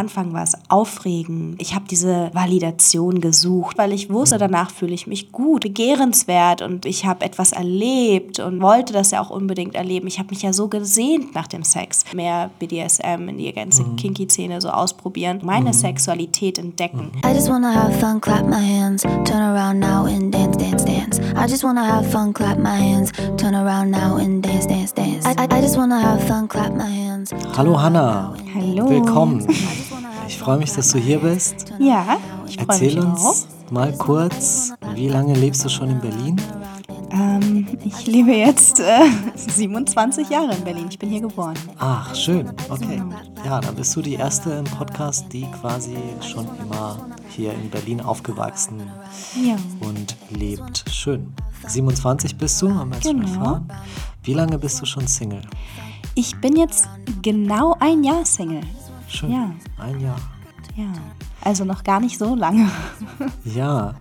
Anfang 0.00 0.32
war 0.32 0.42
es 0.44 0.54
aufregend. 0.70 1.60
Ich 1.60 1.74
habe 1.74 1.84
diese 1.90 2.30
Validation 2.32 3.20
gesucht, 3.20 3.76
weil 3.76 3.92
ich 3.92 4.08
wusste, 4.10 4.36
Mhm. 4.36 4.40
danach 4.40 4.70
fühle 4.70 4.94
ich 4.94 5.06
mich 5.06 5.30
gut, 5.30 5.60
begehrenswert 5.62 6.62
und 6.62 6.86
ich 6.86 7.04
habe 7.04 7.24
etwas 7.24 7.52
erlebt 7.52 8.38
und 8.40 8.62
wollte 8.62 8.92
das 8.94 9.10
ja 9.10 9.20
auch 9.20 9.28
unbedingt 9.30 9.74
erleben. 9.74 10.06
Ich 10.06 10.18
habe 10.18 10.30
mich 10.30 10.40
ja 10.42 10.52
so 10.54 10.68
gesehnt 10.68 11.34
nach 11.34 11.46
dem 11.48 11.64
Sex. 11.64 12.04
Mehr 12.14 12.50
BDSM 12.58 13.28
in 13.28 13.36
die 13.36 13.52
ganze 13.52 13.82
Mhm. 13.82 13.96
Kinky-Szene 13.96 14.60
so 14.62 14.70
ausprobieren, 14.70 15.40
meine 15.42 15.74
Sexualität 15.74 16.58
entdecken. 16.58 17.10
Mhm. 17.12 17.30
I 17.30 17.34
just 17.34 17.50
wanna 17.50 17.72
have 17.74 17.92
fun, 17.98 18.20
clap 18.22 18.46
my 18.48 18.56
hands, 18.56 19.02
turn 19.02 19.42
around 19.42 19.80
now 19.80 20.06
and 20.06 20.32
dance, 20.34 20.56
dance, 20.56 20.82
dance. 20.84 21.20
I 21.36 21.46
just 21.46 21.62
wanna 21.62 21.84
have 21.84 22.08
fun, 22.10 22.32
clap 22.32 22.58
my 22.58 22.70
hands, 22.70 23.12
turn 23.36 23.54
around 23.54 23.90
now 23.90 24.16
and 24.16 24.42
dance, 24.42 24.66
dance, 24.66 24.92
dance. 24.94 25.26
I, 25.26 25.32
I, 25.42 25.58
I 25.58 25.60
just 25.60 25.76
wanna 25.76 26.00
have 26.00 26.22
fun, 26.26 26.48
clap 26.48 26.74
my 26.74 26.88
hands. 26.88 27.30
Hallo 27.56 27.76
Hanna. 27.76 28.34
Hallo. 28.54 28.88
Willkommen. 28.88 29.46
Ich 30.30 30.38
freue 30.38 30.58
mich, 30.58 30.72
dass 30.72 30.90
du 30.90 30.98
hier 30.98 31.18
bist. 31.18 31.72
Ja, 31.80 32.16
ich 32.46 32.54
freue 32.54 32.78
mich 32.78 32.94
Erzähl 32.94 33.00
auch. 33.04 33.30
uns 33.30 33.48
mal 33.72 33.92
kurz, 33.98 34.72
wie 34.94 35.08
lange 35.08 35.34
lebst 35.34 35.64
du 35.64 35.68
schon 35.68 35.90
in 35.90 36.00
Berlin? 36.00 36.40
Ähm, 37.10 37.66
ich 37.84 38.06
lebe 38.06 38.30
jetzt 38.30 38.78
äh, 38.78 39.08
27 39.34 40.30
Jahre 40.30 40.54
in 40.54 40.62
Berlin. 40.62 40.86
Ich 40.88 41.00
bin 41.00 41.08
hier 41.10 41.22
geboren. 41.22 41.54
Ach, 41.80 42.14
schön. 42.14 42.48
Okay. 42.68 43.02
Ja, 43.44 43.60
dann 43.60 43.74
bist 43.74 43.96
du 43.96 44.02
die 44.02 44.14
erste 44.14 44.50
im 44.52 44.64
Podcast, 44.66 45.26
die 45.32 45.46
quasi 45.60 45.96
schon 46.20 46.46
immer 46.62 47.08
hier 47.28 47.52
in 47.52 47.68
Berlin 47.68 48.00
aufgewachsen 48.00 48.82
Ja. 49.34 49.56
und 49.80 50.16
lebt. 50.30 50.84
Schön. 50.92 51.32
27 51.66 52.38
bist 52.38 52.62
du, 52.62 52.72
haben 52.72 52.90
wir 52.90 52.98
jetzt 52.98 53.08
schon 53.08 53.20
Genau. 53.20 53.32
erfahren. 53.40 53.68
Wie 54.22 54.34
lange 54.34 54.58
bist 54.60 54.80
du 54.80 54.86
schon 54.86 55.08
Single? 55.08 55.42
Ich 56.14 56.40
bin 56.40 56.54
jetzt 56.56 56.88
genau 57.20 57.74
ein 57.80 58.04
Jahr 58.04 58.24
Single. 58.24 58.60
Schön. 59.10 59.32
Ja. 59.32 59.52
Ein 59.78 60.00
Jahr. 60.00 60.20
Ja. 60.76 60.92
Also 61.42 61.64
noch 61.64 61.82
gar 61.82 62.00
nicht 62.00 62.18
so 62.18 62.34
lange. 62.34 62.70
Ja, 63.44 63.94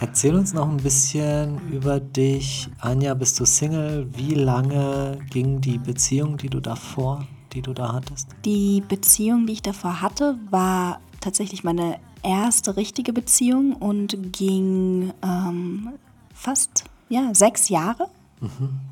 erzähl 0.00 0.34
uns 0.34 0.52
noch 0.54 0.68
ein 0.68 0.76
bisschen 0.76 1.58
über 1.70 1.98
dich. 2.00 2.68
Anja, 2.78 3.14
bist 3.14 3.40
du 3.40 3.44
Single? 3.44 4.06
Wie 4.14 4.34
lange 4.34 5.18
ging 5.30 5.60
die 5.60 5.78
Beziehung, 5.78 6.36
die 6.36 6.48
du 6.48 6.60
davor, 6.60 7.26
die 7.52 7.62
du 7.62 7.72
da 7.72 7.92
hattest? 7.92 8.28
Die 8.44 8.82
Beziehung, 8.86 9.46
die 9.46 9.54
ich 9.54 9.62
davor 9.62 10.00
hatte, 10.00 10.38
war 10.50 11.00
tatsächlich 11.20 11.64
meine 11.64 11.98
erste 12.22 12.76
richtige 12.76 13.12
Beziehung 13.12 13.74
und 13.74 14.32
ging 14.32 15.12
ähm, 15.22 15.90
fast 16.32 16.84
ja, 17.08 17.34
sechs 17.34 17.68
Jahre. 17.68 18.08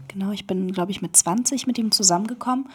Genau, 0.09 0.33
ich 0.33 0.47
bin, 0.47 0.73
glaube 0.73 0.91
ich, 0.91 1.03
mit 1.03 1.17
20 1.17 1.67
mit 1.67 1.79
ihm 1.79 1.91
zusammengekommen. 1.91 2.67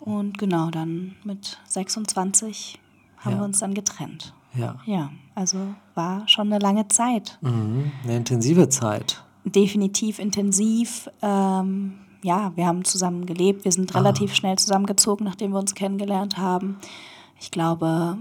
Und 0.00 0.38
genau, 0.38 0.70
dann 0.70 1.16
mit 1.24 1.58
26 1.66 2.78
haben 3.18 3.32
Ja. 3.32 3.38
wir 3.38 3.44
uns 3.44 3.58
dann 3.58 3.74
getrennt. 3.74 4.34
Ja. 4.54 4.76
Ja, 4.86 5.10
also 5.34 5.58
war 5.94 6.26
schon 6.28 6.46
eine 6.52 6.58
lange 6.58 6.88
Zeit. 6.88 7.38
Mhm. 7.42 7.90
Eine 8.04 8.16
intensive 8.16 8.68
Zeit. 8.68 9.22
definitiv 9.44 10.18
intensiv. 10.18 11.08
Ähm, 11.22 11.94
ja, 12.22 12.50
wir 12.56 12.66
haben 12.66 12.84
zusammen 12.84 13.26
gelebt. 13.26 13.64
Wir 13.64 13.70
sind 13.70 13.94
relativ 13.94 14.34
schnell 14.34 14.58
zusammengezogen, 14.58 15.24
nachdem 15.24 15.52
wir 15.52 15.60
uns 15.60 15.74
kennengelernt 15.76 16.36
haben. 16.36 16.78
Ich 17.38 17.52
glaube, 17.52 18.18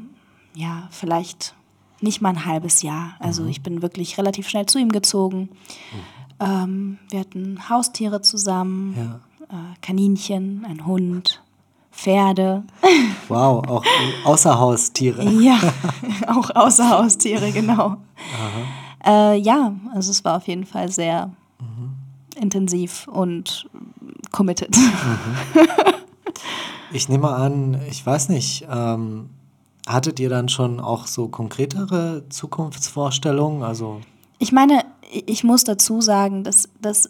ja, 0.53 0.87
vielleicht 0.91 1.55
nicht 2.01 2.21
mal 2.21 2.29
ein 2.29 2.45
halbes 2.45 2.83
Jahr. 2.83 3.15
Also 3.17 3.45
ich 3.47 3.63
bin 3.63 3.81
wirklich 3.81 4.17
relativ 4.19 4.47
schnell 4.49 4.67
zu 4.67 4.77
ihm 4.77 4.89
gezogen. 4.91 5.49
Ähm, 6.39 6.99
wir 7.09 7.21
hatten 7.21 7.69
Haustiere 7.69 8.21
zusammen, 8.21 8.93
Ja. 8.95 9.19
äh, 9.49 9.75
Kaninchen, 9.81 10.63
ein 10.65 10.85
Hund, 10.85 11.41
Pferde. 11.95 12.63
Wow, 13.29 13.65
auch 13.67 13.83
Außerhaustiere. 14.25 15.23
Ja, 15.41 15.57
auch 16.27 16.49
außer 16.53 16.89
Haustiere, 16.89 17.51
genau. 17.51 17.97
Äh, 19.05 19.39
ja, 19.39 19.73
also 19.93 20.11
es 20.11 20.23
war 20.25 20.37
auf 20.37 20.47
jeden 20.47 20.65
Fall 20.65 20.91
sehr 20.91 21.31
intensiv 22.39 23.07
und 23.07 23.67
committed. 24.31 24.75
Ich 26.91 27.09
nehme 27.09 27.29
an, 27.29 27.79
ich 27.89 28.05
weiß 28.05 28.29
nicht, 28.29 28.65
ähm, 28.69 29.29
hattet 29.87 30.19
ihr 30.19 30.29
dann 30.29 30.49
schon 30.49 30.79
auch 30.79 31.07
so 31.07 31.27
konkretere 31.27 32.23
Zukunftsvorstellungen? 32.29 33.63
Also, 33.63 34.01
Ich 34.39 34.51
meine, 34.51 34.85
ich 35.11 35.43
muss 35.43 35.63
dazu 35.63 36.01
sagen, 36.01 36.43
dass, 36.43 36.69
dass 36.81 37.07
äh, 37.07 37.09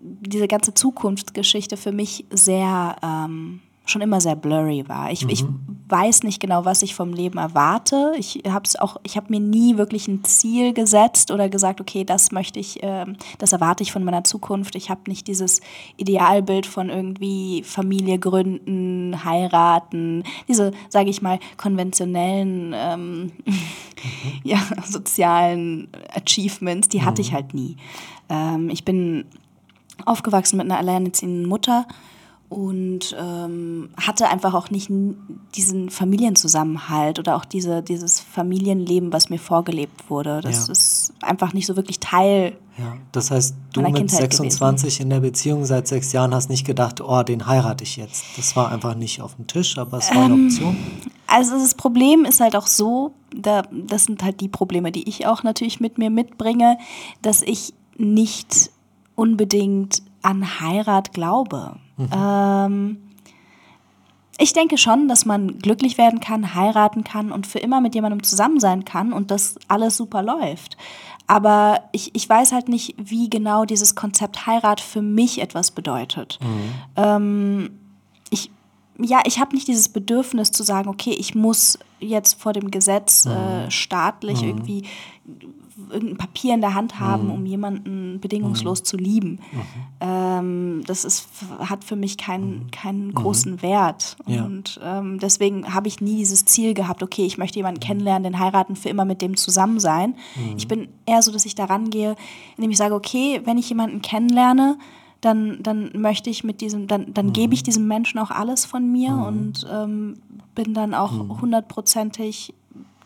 diese 0.00 0.48
ganze 0.48 0.74
Zukunftsgeschichte 0.74 1.76
für 1.76 1.92
mich 1.92 2.26
sehr, 2.30 2.96
ähm, 3.02 3.60
schon 3.86 4.02
immer 4.02 4.20
sehr 4.20 4.36
blurry 4.36 4.84
war. 4.88 5.10
Ich, 5.10 5.28
ich 5.28 5.44
weiß 5.88 6.24
nicht 6.24 6.40
genau, 6.40 6.64
was 6.64 6.82
ich 6.82 6.94
vom 6.94 7.12
Leben 7.12 7.38
erwarte. 7.38 8.12
Ich 8.18 8.42
habe 8.48 8.68
auch, 8.80 8.96
ich 9.04 9.16
habe 9.16 9.26
mir 9.30 9.40
nie 9.40 9.76
wirklich 9.76 10.08
ein 10.08 10.24
Ziel 10.24 10.72
gesetzt 10.72 11.30
oder 11.30 11.48
gesagt, 11.48 11.80
okay, 11.80 12.04
das 12.04 12.32
möchte 12.32 12.58
ich, 12.58 12.80
ähm, 12.82 13.16
das 13.38 13.52
erwarte 13.52 13.84
ich 13.84 13.92
von 13.92 14.02
meiner 14.02 14.24
Zukunft. 14.24 14.74
Ich 14.74 14.90
habe 14.90 15.02
nicht 15.06 15.28
dieses 15.28 15.60
Idealbild 15.96 16.66
von 16.66 16.90
irgendwie 16.90 17.62
Familie 17.62 18.18
gründen, 18.18 19.24
heiraten, 19.24 20.24
diese, 20.48 20.72
sage 20.88 21.10
ich 21.10 21.22
mal, 21.22 21.38
konventionellen 21.56 22.74
ähm, 22.74 23.32
ja, 24.42 24.58
sozialen 24.84 25.88
Achievements, 26.14 26.88
die 26.88 27.02
hatte 27.02 27.22
ich 27.22 27.32
halt 27.32 27.54
nie. 27.54 27.76
Ähm, 28.28 28.70
ich 28.70 28.84
bin 28.84 29.24
aufgewachsen 30.04 30.56
mit 30.56 30.66
einer 30.66 30.78
alleinerziehenden 30.78 31.46
Mutter 31.46 31.86
und 32.48 33.16
ähm, 33.18 33.90
hatte 34.00 34.28
einfach 34.28 34.54
auch 34.54 34.70
nicht 34.70 34.88
diesen 35.56 35.90
Familienzusammenhalt 35.90 37.18
oder 37.18 37.36
auch 37.36 37.44
diese, 37.44 37.82
dieses 37.82 38.20
Familienleben, 38.20 39.12
was 39.12 39.30
mir 39.30 39.38
vorgelebt 39.38 40.08
wurde. 40.10 40.40
Das 40.42 40.66
Ja. 40.66 40.72
ist 40.72 41.12
einfach 41.22 41.52
nicht 41.52 41.66
so 41.66 41.76
wirklich 41.76 41.98
Teil. 41.98 42.56
ja. 42.78 42.94
Das 43.12 43.30
heißt, 43.30 43.54
du 43.72 43.80
mit 43.80 43.94
Kindheit 43.96 44.32
26 44.32 45.00
in 45.00 45.10
der 45.10 45.20
Beziehung 45.20 45.64
seit 45.64 45.88
sechs 45.88 46.12
Jahren 46.12 46.34
hast 46.34 46.48
nicht 46.50 46.64
gedacht, 46.66 47.00
oh, 47.00 47.22
den 47.22 47.46
heirate 47.46 47.82
ich 47.84 47.96
jetzt. 47.96 48.24
Das 48.36 48.54
war 48.54 48.70
einfach 48.70 48.94
nicht 48.94 49.20
auf 49.22 49.34
dem 49.36 49.46
Tisch, 49.46 49.76
aber 49.78 49.98
es 49.98 50.10
war 50.14 50.24
eine 50.26 50.34
Ähm, 50.34 50.46
Option. 50.46 50.76
Also 51.26 51.54
das 51.58 51.74
Problem 51.74 52.24
ist 52.24 52.38
halt 52.40 52.54
auch 52.54 52.68
so, 52.68 53.12
da, 53.34 53.62
das 53.72 54.04
sind 54.04 54.22
halt 54.22 54.40
die 54.40 54.48
Probleme, 54.48 54.92
die 54.92 55.08
ich 55.08 55.26
auch 55.26 55.42
natürlich 55.42 55.80
mit 55.80 55.98
mir 55.98 56.10
mitbringe, 56.10 56.78
dass 57.22 57.42
ich 57.42 57.74
nicht 57.96 58.70
unbedingt 59.16 60.02
an 60.26 60.60
Heirat 60.60 61.12
glaube. 61.12 61.76
Ähm, 62.12 62.98
ich 64.38 64.52
denke 64.52 64.76
schon, 64.76 65.08
dass 65.08 65.24
man 65.24 65.58
glücklich 65.58 65.96
werden 65.96 66.20
kann, 66.20 66.54
heiraten 66.54 67.04
kann 67.04 67.32
und 67.32 67.46
für 67.46 67.58
immer 67.60 67.80
mit 67.80 67.94
jemandem 67.94 68.22
zusammen 68.22 68.60
sein 68.60 68.84
kann 68.84 69.12
und 69.12 69.30
das 69.30 69.56
alles 69.68 69.96
super 69.96 70.22
läuft. 70.22 70.76
Aber 71.28 71.80
ich, 71.92 72.14
ich 72.14 72.28
weiß 72.28 72.52
halt 72.52 72.68
nicht, 72.68 72.94
wie 72.98 73.30
genau 73.30 73.64
dieses 73.64 73.94
Konzept 73.94 74.46
Heirat 74.46 74.80
für 74.80 75.02
mich 75.02 75.40
etwas 75.40 75.70
bedeutet. 75.70 76.38
Ähm, 76.96 77.70
ich, 77.70 77.85
ja, 78.98 79.20
ich 79.26 79.38
habe 79.38 79.54
nicht 79.54 79.68
dieses 79.68 79.88
Bedürfnis 79.88 80.52
zu 80.52 80.62
sagen, 80.62 80.88
okay, 80.88 81.12
ich 81.12 81.34
muss 81.34 81.78
jetzt 82.00 82.40
vor 82.40 82.52
dem 82.52 82.70
Gesetz 82.70 83.26
äh, 83.26 83.70
staatlich 83.70 84.42
irgendwie 84.42 84.84
irgendein 85.90 86.16
Papier 86.16 86.54
in 86.54 86.60
der 86.60 86.74
Hand 86.74 86.98
haben, 87.00 87.30
um 87.30 87.46
jemanden 87.46 88.18
bedingungslos 88.20 88.82
zu 88.82 88.96
lieben. 88.96 89.40
Ähm, 90.00 90.82
das 90.86 91.04
ist, 91.04 91.28
hat 91.58 91.84
für 91.84 91.96
mich 91.96 92.18
keinen, 92.18 92.70
keinen 92.70 93.12
großen 93.12 93.62
Wert. 93.62 94.16
Ja. 94.26 94.44
Und 94.44 94.80
ähm, 94.82 95.18
deswegen 95.20 95.74
habe 95.74 95.88
ich 95.88 96.00
nie 96.00 96.16
dieses 96.16 96.44
Ziel 96.44 96.74
gehabt, 96.74 97.02
okay, 97.02 97.24
ich 97.24 97.38
möchte 97.38 97.58
jemanden 97.58 97.80
kennenlernen, 97.80 98.24
den 98.24 98.38
heiraten, 98.38 98.76
für 98.76 98.88
immer 98.88 99.04
mit 99.04 99.22
dem 99.22 99.36
zusammen 99.36 99.78
sein. 99.80 100.16
Ich 100.56 100.66
bin 100.66 100.88
eher 101.04 101.22
so, 101.22 101.30
dass 101.30 101.44
ich 101.44 101.54
da 101.54 101.66
rangehe, 101.66 102.16
indem 102.56 102.70
ich 102.70 102.78
sage, 102.78 102.94
okay, 102.94 103.40
wenn 103.44 103.58
ich 103.58 103.68
jemanden 103.68 104.02
kennenlerne, 104.02 104.78
dann, 105.26 105.62
dann 105.62 105.90
möchte 105.94 106.30
ich 106.30 106.44
mit 106.44 106.60
diesem, 106.60 106.86
dann, 106.86 107.12
dann 107.12 107.32
gebe 107.32 107.52
ich 107.54 107.62
diesem 107.62 107.86
Menschen 107.88 108.18
auch 108.18 108.30
alles 108.30 108.64
von 108.64 108.90
mir 108.90 109.12
und 109.14 109.66
ähm, 109.70 110.14
bin 110.54 110.72
dann 110.72 110.94
auch 110.94 111.12
hundertprozentig 111.40 112.54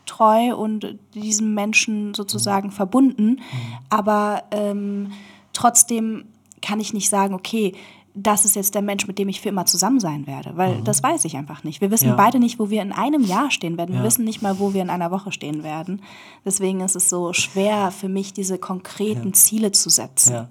treu 0.06 0.54
und 0.54 0.98
diesem 1.14 1.54
Menschen 1.54 2.14
sozusagen 2.14 2.70
verbunden. 2.70 3.40
Aber 3.88 4.42
ähm, 4.50 5.12
trotzdem 5.52 6.24
kann 6.62 6.80
ich 6.80 6.92
nicht 6.92 7.08
sagen, 7.08 7.34
okay, 7.34 7.74
das 8.14 8.44
ist 8.44 8.56
jetzt 8.56 8.74
der 8.74 8.82
Mensch, 8.82 9.06
mit 9.06 9.18
dem 9.18 9.28
ich 9.28 9.40
für 9.40 9.48
immer 9.50 9.66
zusammen 9.66 10.00
sein 10.00 10.26
werde, 10.26 10.56
weil 10.56 10.82
das 10.82 11.00
weiß 11.02 11.24
ich 11.26 11.36
einfach 11.36 11.62
nicht. 11.62 11.80
Wir 11.80 11.92
wissen 11.92 12.08
Ja. 12.08 12.16
beide 12.16 12.40
nicht, 12.40 12.58
wo 12.58 12.68
wir 12.68 12.82
in 12.82 12.90
einem 12.92 13.22
Jahr 13.24 13.52
stehen 13.52 13.78
werden. 13.78 13.92
Wir 13.92 14.00
Ja. 14.00 14.04
wissen 14.06 14.24
nicht 14.24 14.42
mal, 14.42 14.58
wo 14.58 14.74
wir 14.74 14.82
in 14.82 14.90
einer 14.90 15.12
Woche 15.12 15.30
stehen 15.30 15.62
werden. 15.62 16.02
Deswegen 16.44 16.80
ist 16.80 16.96
es 16.96 17.08
so 17.08 17.32
schwer 17.32 17.92
für 17.92 18.08
mich, 18.08 18.32
diese 18.32 18.58
konkreten 18.58 19.32
Ziele 19.32 19.70
zu 19.70 19.90
setzen. 19.90 20.48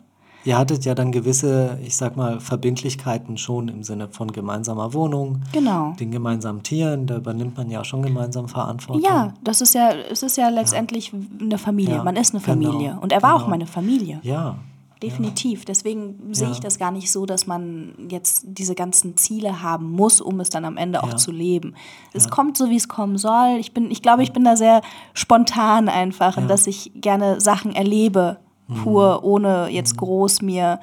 Ja. 0.49 0.55
Ihr 0.55 0.59
hattet 0.59 0.85
ja 0.85 0.95
dann 0.95 1.11
gewisse, 1.11 1.77
ich 1.83 1.95
sag 1.95 2.17
mal, 2.17 2.39
Verbindlichkeiten 2.39 3.37
schon 3.37 3.67
im 3.67 3.83
Sinne 3.83 4.07
von 4.09 4.31
gemeinsamer 4.31 4.93
Wohnung, 4.93 5.41
Genau. 5.53 5.93
den 5.99 6.11
gemeinsamen 6.11 6.63
Tieren, 6.63 7.05
da 7.07 7.17
übernimmt 7.17 7.57
man 7.57 7.69
ja 7.69 7.83
schon 7.83 8.01
gemeinsam 8.01 8.47
Verantwortung. 8.47 9.03
Ja, 9.03 9.33
das 9.43 9.61
ist 9.61 9.73
ja, 9.75 9.91
es 9.91 10.23
ist 10.23 10.37
ja 10.37 10.49
letztendlich 10.49 11.11
eine 11.39 11.57
Familie. 11.57 11.95
Ja, 11.95 12.03
Man 12.03 12.15
ist 12.15 12.33
eine 12.33 12.43
genau, 12.43 12.69
Familie. 12.71 12.97
Und 13.01 13.11
er 13.11 13.21
war 13.21 13.33
genau. 13.33 13.43
auch 13.45 13.47
meine 13.47 13.67
Familie. 13.67 14.19
Ja, 14.23 14.55
definitiv. 15.03 15.63
Deswegen 15.65 16.33
sehe 16.33 16.47
Ja. 16.47 16.51
ich 16.53 16.59
das 16.59 16.77
gar 16.77 16.91
nicht 16.91 17.11
so, 17.11 17.25
dass 17.25 17.47
man 17.47 17.93
jetzt 18.09 18.43
diese 18.45 18.75
ganzen 18.75 19.15
Ziele 19.17 19.61
haben 19.61 19.91
muss, 19.91 20.19
um 20.19 20.39
es 20.41 20.49
dann 20.49 20.65
am 20.65 20.75
Ende 20.77 21.03
auch 21.03 21.11
Ja. 21.11 21.15
zu 21.15 21.31
leben. 21.31 21.73
Es 22.11 22.29
kommt 22.29 22.57
so, 22.57 22.69
wie 22.69 22.75
es 22.75 22.87
kommen 22.89 23.17
soll. 23.17 23.57
Ich, 23.59 23.73
bin, 23.73 23.91
ich 23.91 24.01
glaube, 24.01 24.23
ich 24.23 24.33
bin 24.33 24.43
da 24.43 24.57
sehr 24.57 24.81
spontan 25.13 25.87
einfach, 25.89 26.35
dass 26.47 26.67
ich 26.67 26.91
gerne 26.95 27.39
Sachen 27.39 27.71
erlebe, 27.73 28.39
pur, 28.75 29.23
ohne 29.23 29.69
jetzt 29.69 29.97
groß 29.97 30.41
mir 30.41 30.79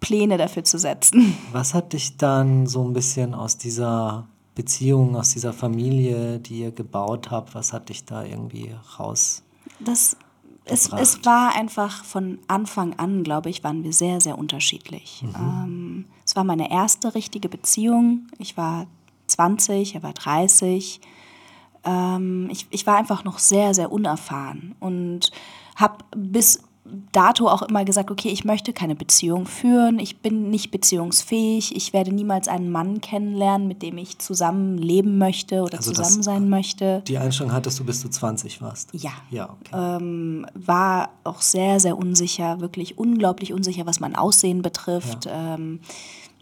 Pläne 0.00 0.38
dafür 0.38 0.64
zu 0.64 0.78
setzen. 0.78 1.36
Was 1.52 1.74
hat 1.74 1.92
dich 1.92 2.16
dann 2.16 2.66
so 2.66 2.82
ein 2.84 2.92
bisschen 2.92 3.34
aus 3.34 3.56
dieser 3.56 4.26
Beziehung, 4.54 5.16
aus 5.16 5.30
dieser 5.30 5.52
Familie, 5.52 6.38
die 6.38 6.60
ihr 6.60 6.70
gebaut 6.70 7.30
habt, 7.30 7.54
was 7.56 7.72
hat 7.72 7.88
dich 7.88 8.04
da 8.04 8.22
irgendwie 8.22 8.72
raus? 8.98 9.42
Das, 9.80 10.16
es, 10.64 10.92
es 10.92 11.24
war 11.24 11.56
einfach 11.56 12.04
von 12.04 12.38
Anfang 12.46 12.96
an, 12.98 13.24
glaube 13.24 13.50
ich, 13.50 13.64
waren 13.64 13.82
wir 13.82 13.92
sehr, 13.92 14.20
sehr 14.20 14.38
unterschiedlich. 14.38 15.24
Mhm. 15.24 15.34
Ähm, 15.34 16.04
es 16.24 16.36
war 16.36 16.44
meine 16.44 16.70
erste 16.70 17.16
richtige 17.16 17.48
Beziehung. 17.48 18.28
Ich 18.38 18.56
war 18.56 18.86
20, 19.26 19.96
er 19.96 20.02
war 20.04 20.12
30. 20.12 21.00
Ähm, 21.82 22.48
ich, 22.50 22.68
ich 22.70 22.86
war 22.86 22.96
einfach 22.96 23.24
noch 23.24 23.40
sehr, 23.40 23.74
sehr 23.74 23.90
unerfahren 23.90 24.76
und 24.78 25.32
habe 25.74 26.04
bis 26.16 26.62
dato 27.12 27.48
auch 27.48 27.62
immer 27.62 27.84
gesagt, 27.84 28.10
okay, 28.10 28.28
ich 28.28 28.44
möchte 28.44 28.72
keine 28.72 28.94
Beziehung 28.94 29.46
führen, 29.46 29.98
ich 29.98 30.18
bin 30.18 30.50
nicht 30.50 30.70
beziehungsfähig, 30.70 31.74
ich 31.74 31.92
werde 31.92 32.12
niemals 32.12 32.46
einen 32.46 32.70
Mann 32.70 33.00
kennenlernen, 33.00 33.66
mit 33.66 33.82
dem 33.82 33.96
ich 33.96 34.18
zusammen 34.18 34.76
leben 34.76 35.16
möchte 35.16 35.62
oder 35.62 35.78
Also 35.78 35.92
zusammen 35.92 36.22
sein 36.22 36.48
möchte. 36.48 37.02
Die 37.06 37.16
Einstellung 37.16 37.52
hattest 37.52 37.80
du, 37.80 37.84
bis 37.84 38.02
du 38.02 38.08
20 38.08 38.60
warst? 38.60 38.90
Ja. 38.92 39.12
Ja, 39.30 39.56
okay. 39.60 39.70
ähm, 40.02 40.46
war 40.54 41.10
auch 41.24 41.40
sehr, 41.40 41.80
sehr 41.80 41.96
unsicher, 41.96 42.60
wirklich 42.60 42.98
unglaublich 42.98 43.52
unsicher, 43.52 43.86
was 43.86 44.00
mein 44.00 44.14
Aussehen 44.14 44.60
betrifft. 44.60 45.26
Ähm, 45.26 45.80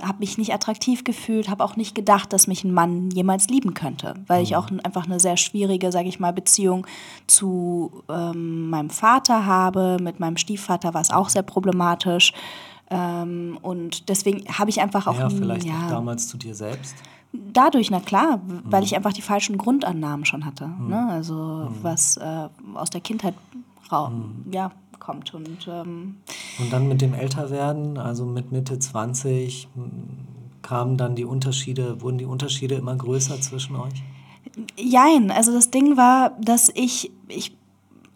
habe 0.02 0.18
mich 0.18 0.36
nicht 0.38 0.52
attraktiv 0.52 1.04
gefühlt, 1.04 1.48
habe 1.48 1.62
auch 1.64 1.76
nicht 1.76 1.94
gedacht, 1.94 2.32
dass 2.32 2.46
mich 2.46 2.64
ein 2.64 2.72
Mann 2.74 3.10
jemals 3.10 3.48
lieben 3.48 3.72
könnte, 3.74 4.14
weil 4.26 4.42
ich 4.42 4.56
auch 4.56 4.70
n- 4.70 4.80
einfach 4.80 5.06
eine 5.06 5.20
sehr 5.20 5.36
schwierige, 5.36 5.92
sage 5.92 6.08
ich 6.08 6.18
mal, 6.20 6.32
Beziehung 6.32 6.86
zu 7.26 8.02
ähm, 8.08 8.68
meinem 8.70 8.90
Vater 8.90 9.46
habe. 9.46 9.98
Mit 10.00 10.20
meinem 10.20 10.36
Stiefvater 10.36 10.92
war 10.94 11.00
es 11.00 11.10
auch 11.10 11.28
sehr 11.28 11.42
problematisch. 11.42 12.32
Ähm, 12.90 13.58
und 13.62 14.08
deswegen 14.08 14.44
habe 14.58 14.70
ich 14.70 14.80
einfach 14.80 15.06
auch 15.06 15.18
ja, 15.18 15.30
vielleicht 15.30 15.66
ja, 15.66 15.86
auch 15.86 15.90
damals 15.90 16.28
zu 16.28 16.36
dir 16.36 16.54
selbst. 16.54 16.94
Dadurch, 17.32 17.90
na 17.90 18.00
klar, 18.00 18.40
w- 18.46 18.58
weil 18.64 18.84
ich 18.84 18.94
einfach 18.94 19.12
die 19.14 19.22
falschen 19.22 19.56
Grundannahmen 19.56 20.26
schon 20.26 20.44
hatte. 20.44 20.68
Ne? 20.80 21.06
Also 21.10 21.70
was 21.82 22.18
äh, 22.18 22.48
aus 22.74 22.90
der 22.90 23.00
Kindheit 23.00 23.34
rau 23.90 24.10
ja, 24.50 24.70
kommt. 25.02 25.34
Und 25.34 25.68
ähm, 25.68 26.16
Und 26.58 26.72
dann 26.72 26.88
mit 26.88 27.02
dem 27.02 27.12
Älterwerden, 27.12 27.98
also 27.98 28.24
mit 28.24 28.52
Mitte 28.52 28.78
20, 28.78 29.68
m, 29.76 29.92
kamen 30.62 30.96
dann 30.96 31.16
die 31.16 31.24
Unterschiede, 31.24 32.00
wurden 32.00 32.18
die 32.18 32.24
Unterschiede 32.24 32.76
immer 32.76 32.96
größer 32.96 33.40
zwischen 33.40 33.76
euch? 33.76 34.02
jein, 34.76 35.30
also 35.30 35.52
das 35.52 35.70
Ding 35.70 35.96
war, 35.96 36.36
dass 36.40 36.70
ich, 36.74 37.10
ich 37.28 37.56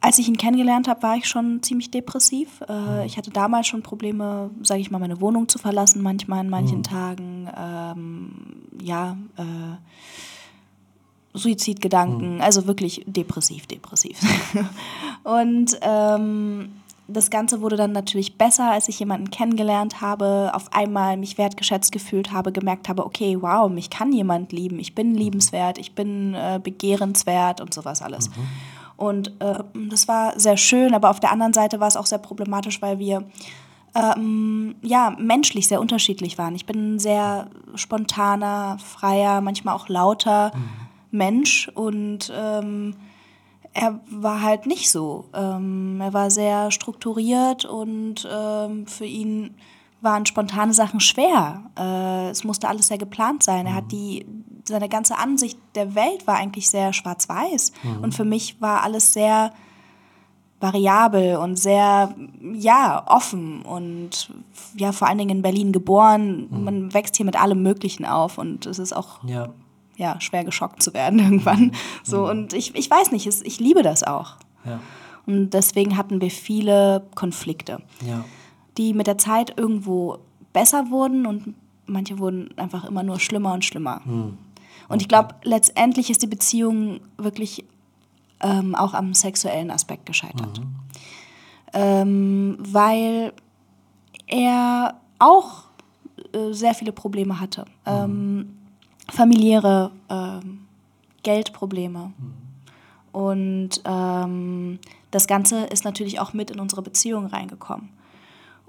als 0.00 0.18
ich 0.18 0.28
ihn 0.28 0.36
kennengelernt 0.36 0.86
habe, 0.88 1.02
war 1.02 1.16
ich 1.16 1.26
schon 1.26 1.62
ziemlich 1.62 1.90
depressiv. 1.90 2.60
Äh, 2.68 3.06
ich 3.06 3.16
hatte 3.16 3.30
damals 3.30 3.66
schon 3.66 3.82
Probleme, 3.82 4.50
sage 4.62 4.80
ich 4.80 4.90
mal, 4.90 4.98
meine 4.98 5.20
Wohnung 5.20 5.48
zu 5.48 5.58
verlassen, 5.58 6.02
manchmal 6.02 6.40
an 6.40 6.50
manchen 6.50 6.82
Tagen. 6.82 7.48
Ähm, 7.56 8.30
ja, 8.80 9.16
äh, 9.36 9.42
Suizidgedanken, 11.36 12.40
also 12.40 12.66
wirklich 12.66 13.04
depressiv, 13.06 13.66
depressiv. 13.66 14.18
Und 15.22 15.78
ähm, 15.82 16.70
das 17.08 17.30
Ganze 17.30 17.60
wurde 17.60 17.76
dann 17.76 17.92
natürlich 17.92 18.36
besser, 18.36 18.70
als 18.70 18.88
ich 18.88 18.98
jemanden 18.98 19.30
kennengelernt 19.30 20.00
habe, 20.00 20.50
auf 20.54 20.72
einmal 20.72 21.16
mich 21.16 21.38
wertgeschätzt 21.38 21.92
gefühlt 21.92 22.32
habe, 22.32 22.50
gemerkt 22.50 22.88
habe, 22.88 23.04
okay, 23.04 23.38
wow, 23.40 23.70
mich 23.70 23.90
kann 23.90 24.12
jemand 24.12 24.52
lieben, 24.52 24.78
ich 24.78 24.94
bin 24.94 25.14
liebenswert, 25.14 25.78
ich 25.78 25.94
bin 25.94 26.34
äh, 26.34 26.58
begehrenswert 26.62 27.60
und 27.60 27.72
sowas 27.72 28.02
alles. 28.02 28.30
Und 28.96 29.28
äh, 29.40 29.62
das 29.90 30.08
war 30.08 30.38
sehr 30.38 30.56
schön, 30.56 30.94
aber 30.94 31.10
auf 31.10 31.20
der 31.20 31.30
anderen 31.30 31.52
Seite 31.52 31.78
war 31.80 31.88
es 31.88 31.96
auch 31.96 32.06
sehr 32.06 32.18
problematisch, 32.18 32.82
weil 32.82 32.98
wir 32.98 33.24
ähm, 33.94 34.74
ja, 34.82 35.14
menschlich 35.18 35.68
sehr 35.68 35.80
unterschiedlich 35.80 36.38
waren. 36.38 36.54
Ich 36.54 36.66
bin 36.66 36.96
ein 36.96 36.98
sehr 36.98 37.48
spontaner, 37.74 38.78
freier, 38.78 39.40
manchmal 39.40 39.74
auch 39.74 39.88
lauter 39.88 40.52
Mensch 41.16 41.68
und 41.74 42.32
ähm, 42.34 42.94
er 43.72 44.00
war 44.10 44.42
halt 44.42 44.66
nicht 44.66 44.90
so. 44.90 45.26
Ähm, 45.34 46.00
er 46.00 46.12
war 46.12 46.30
sehr 46.30 46.70
strukturiert 46.70 47.64
und 47.64 48.26
ähm, 48.30 48.86
für 48.86 49.04
ihn 49.04 49.54
waren 50.00 50.24
spontane 50.24 50.72
Sachen 50.72 51.00
schwer. 51.00 51.62
Äh, 51.78 52.30
es 52.30 52.44
musste 52.44 52.68
alles 52.68 52.88
sehr 52.88 52.98
geplant 52.98 53.42
sein. 53.42 53.66
Er 53.66 53.74
hat 53.74 53.92
die, 53.92 54.24
seine 54.64 54.88
ganze 54.88 55.18
Ansicht 55.18 55.58
der 55.74 55.94
Welt 55.94 56.26
war 56.26 56.36
eigentlich 56.36 56.70
sehr 56.70 56.92
schwarz-weiß. 56.92 57.72
Und 58.02 58.14
für 58.14 58.24
mich 58.24 58.60
war 58.60 58.82
alles 58.82 59.12
sehr 59.12 59.52
variabel 60.58 61.36
und 61.36 61.56
sehr, 61.56 62.14
ja, 62.54 63.04
offen 63.06 63.62
und 63.62 64.30
ja, 64.74 64.92
vor 64.92 65.08
allen 65.08 65.19
Dingen 65.19 65.36
in 65.36 65.42
Berlin 65.42 65.72
geboren. 65.72 66.48
Man 66.64 66.94
wächst 66.94 67.16
hier 67.16 67.26
mit 67.26 67.40
allem 67.40 67.62
Möglichen 67.62 68.06
auf 68.06 68.38
und 68.38 68.64
es 68.64 68.78
ist 68.78 68.94
auch 68.94 69.22
Ja. 69.24 69.48
Ja, 69.96 70.20
schwer 70.20 70.44
geschockt 70.44 70.82
zu 70.82 70.94
werden 70.94 71.19
irgendwann. 71.25 71.72
So, 72.04 72.28
und 72.28 72.52
ich, 72.52 72.75
ich 72.75 72.90
weiß 72.90 73.12
nicht, 73.12 73.26
es, 73.26 73.43
ich 73.43 73.60
liebe 73.60 73.82
das 73.82 74.02
auch. 74.02 74.37
Ja. 74.64 74.81
Und 75.26 75.50
deswegen 75.50 75.96
hatten 75.96 76.20
wir 76.20 76.31
viele 76.31 77.04
Konflikte, 77.14 77.82
Ja. 78.06 78.25
die 78.78 78.94
mit 78.94 79.06
der 79.08 79.19
Zeit 79.19 79.58
irgendwo 79.58 80.19
besser 80.52 80.90
wurden 80.90 81.26
und 81.26 81.54
manche 81.87 82.19
wurden 82.19 82.56
einfach 82.58 82.84
immer 82.84 83.02
nur 83.02 83.19
schlimmer 83.20 83.52
und 83.52 83.64
schlimmer. 83.64 84.00
Und 84.88 85.02
ich 85.02 85.08
glaube, 85.08 85.34
letztendlich 85.43 86.10
ist 86.10 86.22
die 86.22 86.26
Beziehung 86.28 87.00
wirklich 87.19 87.64
ähm, 88.40 88.75
auch 88.75 88.94
am 88.94 89.14
sexuellen 89.14 89.70
Aspekt 89.70 90.06
gescheitert. 90.06 90.60
Ähm, 91.72 92.56
weil 92.60 93.32
er 94.26 94.94
auch 95.19 95.64
äh, 96.32 96.52
sehr 96.52 96.75
viele 96.75 96.93
Probleme 96.93 97.40
hatte. 97.40 97.64
Ähm, 97.84 98.56
familiäre 99.08 99.91
ähm, 100.08 100.67
Geldprobleme. 101.23 102.12
Und 103.12 103.81
ähm, 103.85 104.79
das 105.11 105.26
Ganze 105.26 105.64
ist 105.64 105.85
natürlich 105.85 106.20
auch 106.20 106.32
mit 106.32 106.50
in 106.50 106.61
unsere 106.61 106.82
Beziehung 106.82 107.26
reingekommen. 107.26 107.88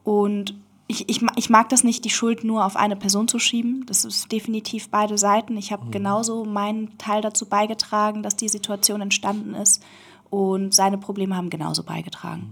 Und 0.04 0.56
ich, 0.88 1.10
ich, 1.10 1.22
ich 1.36 1.50
mag 1.50 1.68
das 1.70 1.84
nicht, 1.84 2.06
die 2.06 2.10
Schuld 2.10 2.46
nur 2.46 2.66
auf 2.66 2.78
eine 2.78 2.96
Person 2.96 3.28
zu 3.28 3.40
schieben. 3.40 3.86
Das 3.88 4.06
ist 4.06 4.32
definitiv 4.32 4.90
beide 4.90 5.18
Seiten. 5.18 5.58
Ich 5.58 5.72
habe 5.74 5.90
genauso 5.92 6.46
meinen 6.46 6.98
Teil 6.98 7.22
dazu 7.22 7.46
beigetragen, 7.46 8.24
dass 8.24 8.38
die 8.38 8.48
Situation 8.48 9.02
entstanden 9.02 9.54
ist. 9.54 9.84
Und 10.30 10.74
seine 10.74 10.98
Probleme 10.98 11.36
haben 11.36 11.50
genauso 11.50 11.84
beigetragen. 11.84 12.52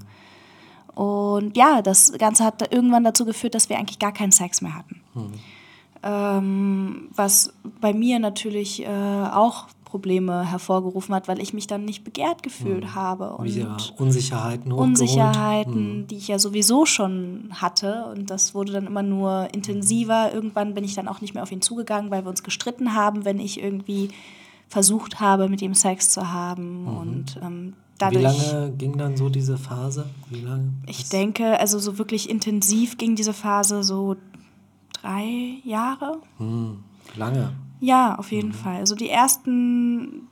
Und 0.96 1.56
ja, 1.58 1.82
das 1.82 2.14
Ganze 2.18 2.44
hat 2.44 2.74
irgendwann 2.74 3.04
dazu 3.04 3.26
geführt, 3.26 3.56
dass 3.56 3.70
wir 3.70 3.78
eigentlich 3.78 4.00
gar 4.00 4.14
keinen 4.14 4.32
Sex 4.32 4.62
mehr 4.62 4.76
hatten. 4.76 5.02
Ähm, 6.08 7.10
was 7.16 7.52
bei 7.82 7.92
mir 7.92 8.20
natürlich 8.20 8.86
äh, 8.86 8.88
auch 8.88 9.68
Probleme 9.96 10.44
hervorgerufen 10.46 11.16
hat, 11.16 11.28
weil 11.28 11.42
ich 11.42 11.54
mich 11.54 11.68
dann 11.68 11.86
nicht 11.86 12.04
begehrt 12.04 12.44
gefühlt 12.44 12.94
habe. 12.96 13.32
Und 13.38 13.46
Wieder 13.46 13.78
Unsicherheiten 13.98 14.74
hochgeholt. 14.74 14.90
Unsicherheiten, 14.90 16.06
die 16.08 16.18
ich 16.18 16.28
ja 16.28 16.38
sowieso 16.38 16.86
schon 16.86 17.50
hatte. 17.54 18.06
Und 18.14 18.30
das 18.30 18.54
wurde 18.54 18.74
dann 18.74 18.88
immer 18.88 19.04
nur 19.04 19.48
intensiver. 19.54 20.34
Irgendwann 20.34 20.74
bin 20.74 20.84
ich 20.84 20.96
dann 20.96 21.08
auch 21.08 21.22
nicht 21.22 21.34
mehr 21.34 21.44
auf 21.44 21.52
ihn 21.52 21.62
zugegangen, 21.62 22.12
weil 22.12 22.26
wir 22.26 22.30
uns 22.30 22.44
gestritten 22.44 22.94
haben, 22.94 23.24
wenn 23.24 23.40
ich 23.40 23.64
irgendwie 23.64 24.10
versucht 24.68 25.22
habe, 25.22 25.48
mit 25.48 25.62
ihm 25.62 25.74
Sex 25.74 26.10
zu 26.10 26.32
haben. 26.32 26.88
Und 26.88 27.40
ähm, 27.42 27.68
Wie 27.68 27.74
dadurch. 27.98 28.24
lange 28.24 28.74
ging 28.78 28.98
dann 28.98 29.16
so 29.16 29.30
diese 29.30 29.58
Phase? 29.58 30.08
Wie 30.30 30.42
lange? 30.42 30.74
Ich 30.88 31.08
denke, 31.10 31.60
also 31.60 31.80
so 31.80 31.98
wirklich 31.98 32.30
intensiv 32.30 32.98
ging 32.98 33.16
diese 33.16 33.34
Phase 33.34 33.82
so 33.82 34.18
drei 35.06 35.58
Jahre. 35.64 36.18
Hm, 36.38 36.84
lange. 37.16 37.54
Ja, 37.80 38.16
auf 38.16 38.32
jeden 38.32 38.54
Fall. 38.54 38.78
Also 38.78 38.96
die 38.96 39.10
ersten 39.10 40.28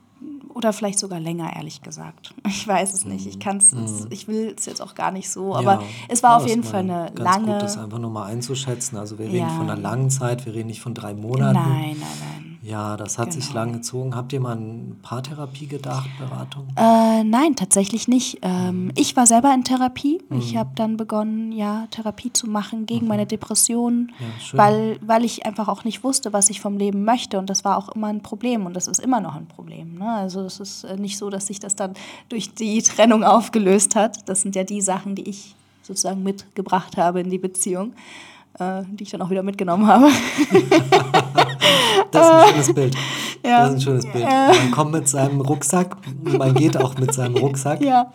oder 0.54 0.72
vielleicht 0.72 0.98
sogar 0.98 1.20
länger, 1.20 1.54
ehrlich 1.56 1.82
gesagt. 1.82 2.34
Ich 2.46 2.66
weiß 2.66 2.94
es 2.94 3.04
nicht. 3.04 3.26
Ich 3.26 3.38
kann's, 3.38 3.74
ich 4.10 4.28
will 4.28 4.54
es 4.56 4.66
jetzt 4.66 4.80
auch 4.80 4.94
gar 4.94 5.10
nicht 5.10 5.28
so, 5.30 5.54
aber 5.54 5.74
Ja. 5.74 5.82
es 6.08 6.22
war 6.22 6.36
auf 6.36 6.46
jeden 6.46 6.62
Fall 6.62 6.80
eine 6.80 7.10
ganz 7.14 7.18
lange. 7.18 7.52
Gut, 7.52 7.62
das 7.62 7.76
einfach 7.76 7.98
nur 7.98 8.10
mal 8.10 8.24
einzuschätzen. 8.26 8.96
Also 8.96 9.18
wir 9.18 9.26
reden 9.26 9.36
Ja. 9.38 9.48
von 9.48 9.68
einer 9.68 9.80
langen 9.80 10.10
Zeit, 10.10 10.46
wir 10.46 10.54
reden 10.54 10.68
nicht 10.68 10.80
von 10.80 10.94
drei 10.94 11.14
Monaten. 11.14 11.58
nein, 11.58 11.96
nein, 11.98 12.18
nein. 12.20 12.53
Ja, 12.64 12.96
das 12.96 13.18
hat 13.18 13.30
sich 13.34 13.48
Genau. 13.48 13.60
lang 13.60 13.72
gezogen. 13.74 14.16
Habt 14.16 14.32
ihr 14.32 14.40
mal 14.40 14.52
an 14.52 14.96
Paartherapie 15.02 15.66
gedacht, 15.66 16.08
Beratung? 16.18 16.66
Äh, 16.76 17.22
nein, 17.22 17.56
tatsächlich 17.56 18.08
nicht. 18.08 18.36
Mhm. 18.42 18.50
Ähm, 18.50 18.92
ich 18.96 19.14
war 19.16 19.26
selber 19.26 19.52
in 19.52 19.64
Therapie. 19.64 20.22
Ich 20.30 20.56
habe 20.56 20.70
dann 20.74 20.96
begonnen, 20.96 21.52
ja, 21.52 21.86
Therapie 21.90 22.32
zu 22.32 22.48
machen 22.48 22.86
gegen 22.86 23.06
meine 23.06 23.26
Depressionen, 23.26 24.12
Mhm. 24.18 24.24
Ja, 24.52 24.58
weil, 24.58 24.98
weil 25.02 25.24
ich 25.26 25.44
einfach 25.44 25.68
auch 25.68 25.84
nicht 25.84 26.02
wusste, 26.04 26.32
was 26.32 26.48
ich 26.48 26.62
vom 26.62 26.78
Leben 26.78 27.04
möchte. 27.04 27.38
Und 27.38 27.50
das 27.50 27.64
war 27.66 27.76
auch 27.76 27.90
immer 27.90 28.06
ein 28.06 28.22
Problem 28.22 28.64
und 28.64 28.74
das 28.74 28.88
ist 28.88 28.98
immer 28.98 29.20
noch 29.20 29.34
ein 29.36 29.46
Problem. 29.46 29.98
Ne? 29.98 30.10
Also 30.10 30.40
es 30.40 30.58
ist 30.58 30.84
äh, 30.84 30.96
nicht 30.96 31.18
so, 31.18 31.28
dass 31.28 31.46
sich 31.48 31.60
das 31.60 31.76
dann 31.76 31.92
durch 32.30 32.54
die 32.54 32.80
Trennung 32.82 33.24
aufgelöst 33.24 33.94
hat. 33.94 34.26
Das 34.26 34.40
sind 34.40 34.56
ja 34.56 34.64
die 34.64 34.80
Sachen, 34.80 35.14
die 35.14 35.28
ich 35.28 35.54
sozusagen 35.82 36.22
mitgebracht 36.22 36.96
habe 36.96 37.20
in 37.20 37.28
die 37.28 37.38
Beziehung, 37.38 37.92
äh, 38.58 38.84
die 38.90 39.02
ich 39.02 39.10
dann 39.10 39.20
auch 39.20 39.28
wieder 39.28 39.42
mitgenommen 39.42 39.86
habe. 39.86 40.08
das 42.10 42.26
ist 42.26 42.32
ein 42.32 42.48
schönes 42.50 42.74
Bild. 42.74 42.96
Ja. 43.44 43.60
Das 43.60 43.68
ist 43.70 43.74
ein 43.74 43.80
schönes 43.80 44.06
Bild. 44.06 44.24
Man 44.24 44.70
kommt 44.70 44.92
mit 44.92 45.08
seinem 45.08 45.40
Rucksack, 45.40 45.96
man 46.22 46.54
geht 46.54 46.76
auch 46.76 46.96
mit 46.96 47.12
seinem 47.12 47.36
Rucksack. 47.36 47.82
Ja. 47.82 48.12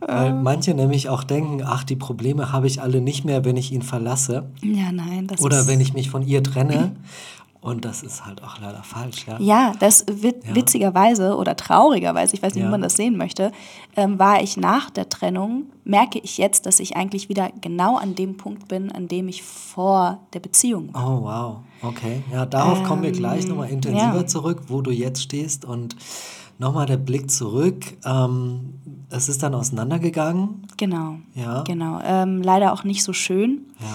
Weil 0.00 0.34
manche 0.34 0.74
nämlich 0.74 1.08
auch 1.08 1.24
denken, 1.24 1.62
ach, 1.64 1.84
die 1.84 1.96
Probleme 1.96 2.52
habe 2.52 2.66
ich 2.66 2.82
alle 2.82 3.00
nicht 3.00 3.24
mehr, 3.24 3.44
wenn 3.44 3.56
ich 3.56 3.72
ihn 3.72 3.82
verlasse. 3.82 4.44
Ja, 4.62 4.92
nein. 4.92 5.26
Das 5.26 5.40
Oder 5.40 5.66
wenn 5.66 5.80
ich 5.80 5.94
mich 5.94 6.10
von 6.10 6.22
ihr 6.22 6.42
trenne. 6.42 6.96
Und 7.66 7.84
das 7.84 8.04
ist 8.04 8.24
halt 8.24 8.44
auch 8.44 8.60
leider 8.60 8.84
falsch, 8.84 9.26
ja. 9.26 9.40
Ja, 9.40 9.72
das 9.80 10.06
wit 10.08 10.44
ja. 10.46 10.54
witzigerweise 10.54 11.36
oder 11.36 11.56
traurigerweise, 11.56 12.36
ich 12.36 12.40
weiß 12.40 12.54
nicht, 12.54 12.62
ja. 12.62 12.68
wie 12.68 12.70
man 12.70 12.80
das 12.80 12.94
sehen 12.94 13.16
möchte, 13.16 13.50
ähm, 13.96 14.20
war 14.20 14.40
ich 14.40 14.56
nach 14.56 14.88
der 14.88 15.08
Trennung, 15.08 15.64
merke 15.82 16.20
ich 16.20 16.38
jetzt, 16.38 16.66
dass 16.66 16.78
ich 16.78 16.96
eigentlich 16.96 17.28
wieder 17.28 17.50
genau 17.60 17.96
an 17.96 18.14
dem 18.14 18.36
Punkt 18.36 18.68
bin, 18.68 18.92
an 18.92 19.08
dem 19.08 19.26
ich 19.26 19.42
vor 19.42 20.20
der 20.32 20.38
Beziehung 20.38 20.94
war. 20.94 21.10
Oh, 21.10 21.24
wow. 21.24 21.56
Okay. 21.82 22.22
Ja, 22.32 22.46
darauf 22.46 22.78
ähm, 22.78 22.84
kommen 22.84 23.02
wir 23.02 23.10
gleich 23.10 23.42
ähm, 23.42 23.48
nochmal 23.48 23.70
intensiver 23.70 24.14
ja. 24.14 24.26
zurück, 24.28 24.62
wo 24.68 24.80
du 24.80 24.92
jetzt 24.92 25.20
stehst. 25.20 25.64
Und 25.64 25.96
nochmal 26.58 26.86
der 26.86 26.98
Blick 26.98 27.32
zurück. 27.32 27.84
Ähm, 28.04 28.74
es 29.10 29.28
ist 29.28 29.42
dann 29.42 29.56
auseinandergegangen. 29.56 30.62
Genau. 30.76 31.16
Ja. 31.34 31.64
Genau. 31.64 31.98
Ähm, 32.04 32.42
leider 32.42 32.72
auch 32.72 32.84
nicht 32.84 33.02
so 33.02 33.12
schön. 33.12 33.66
Ja, 33.80 33.86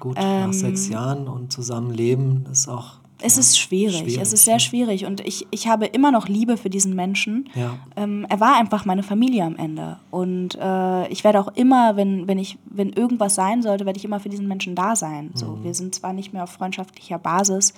gut. 0.00 0.16
nach 0.16 0.52
sechs 0.52 0.86
ähm, 0.86 0.92
Jahren 0.92 1.28
und 1.28 1.52
Zusammenleben 1.52 2.46
ist 2.50 2.68
auch 2.68 2.99
es 3.22 3.38
ist 3.38 3.58
schwierig. 3.58 3.98
schwierig. 3.98 4.18
Es 4.20 4.32
ist 4.32 4.44
sehr 4.44 4.58
schwierig. 4.58 5.06
Und 5.06 5.20
ich, 5.26 5.46
ich 5.50 5.68
habe 5.68 5.86
immer 5.86 6.10
noch 6.10 6.28
Liebe 6.28 6.56
für 6.56 6.70
diesen 6.70 6.94
Menschen. 6.94 7.48
Ja. 7.54 7.78
Ähm, 7.96 8.26
er 8.28 8.40
war 8.40 8.56
einfach 8.56 8.84
meine 8.84 9.02
Familie 9.02 9.44
am 9.44 9.56
Ende. 9.56 9.98
Und 10.10 10.56
äh, 10.60 11.08
ich 11.08 11.24
werde 11.24 11.40
auch 11.40 11.48
immer, 11.54 11.96
wenn, 11.96 12.28
wenn, 12.28 12.38
ich, 12.38 12.58
wenn 12.64 12.90
irgendwas 12.90 13.34
sein 13.34 13.62
sollte, 13.62 13.86
werde 13.86 13.98
ich 13.98 14.04
immer 14.04 14.20
für 14.20 14.28
diesen 14.28 14.48
Menschen 14.48 14.74
da 14.74 14.96
sein. 14.96 15.30
So, 15.34 15.46
mhm. 15.46 15.64
Wir 15.64 15.74
sind 15.74 15.94
zwar 15.94 16.12
nicht 16.12 16.32
mehr 16.32 16.44
auf 16.44 16.50
freundschaftlicher 16.50 17.18
Basis, 17.18 17.74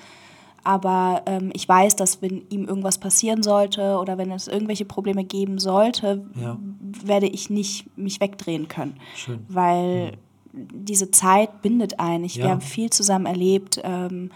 aber 0.65 1.23
ähm, 1.27 1.51
ich 1.55 1.69
weiß, 1.69 1.97
dass 1.97 2.23
wenn 2.23 2.43
ihm 2.49 2.67
irgendwas 2.67 2.99
passieren 2.99 3.43
sollte 3.43 3.99
oder 3.99 4.17
wenn 4.17 4.31
es 4.31 4.47
irgendwelche 4.47 4.85
Probleme 4.85 5.25
geben 5.25 5.59
sollte, 5.59 6.25
ja. 6.41 6.57
werde 7.05 7.27
ich 7.27 7.51
nicht 7.51 7.97
mich 7.99 8.21
wegdrehen 8.21 8.69
können. 8.69 8.95
Schön. 9.17 9.41
Weil 9.49 10.13
mhm. 10.53 10.69
diese 10.85 11.11
Zeit 11.11 11.63
bindet 11.63 11.99
ein. 11.99 12.23
Ich, 12.23 12.37
ja. 12.37 12.45
Wir 12.45 12.51
haben 12.53 12.61
viel 12.61 12.91
zusammen 12.91 13.27
erlebt. 13.27 13.81
Ähm, 13.83 14.31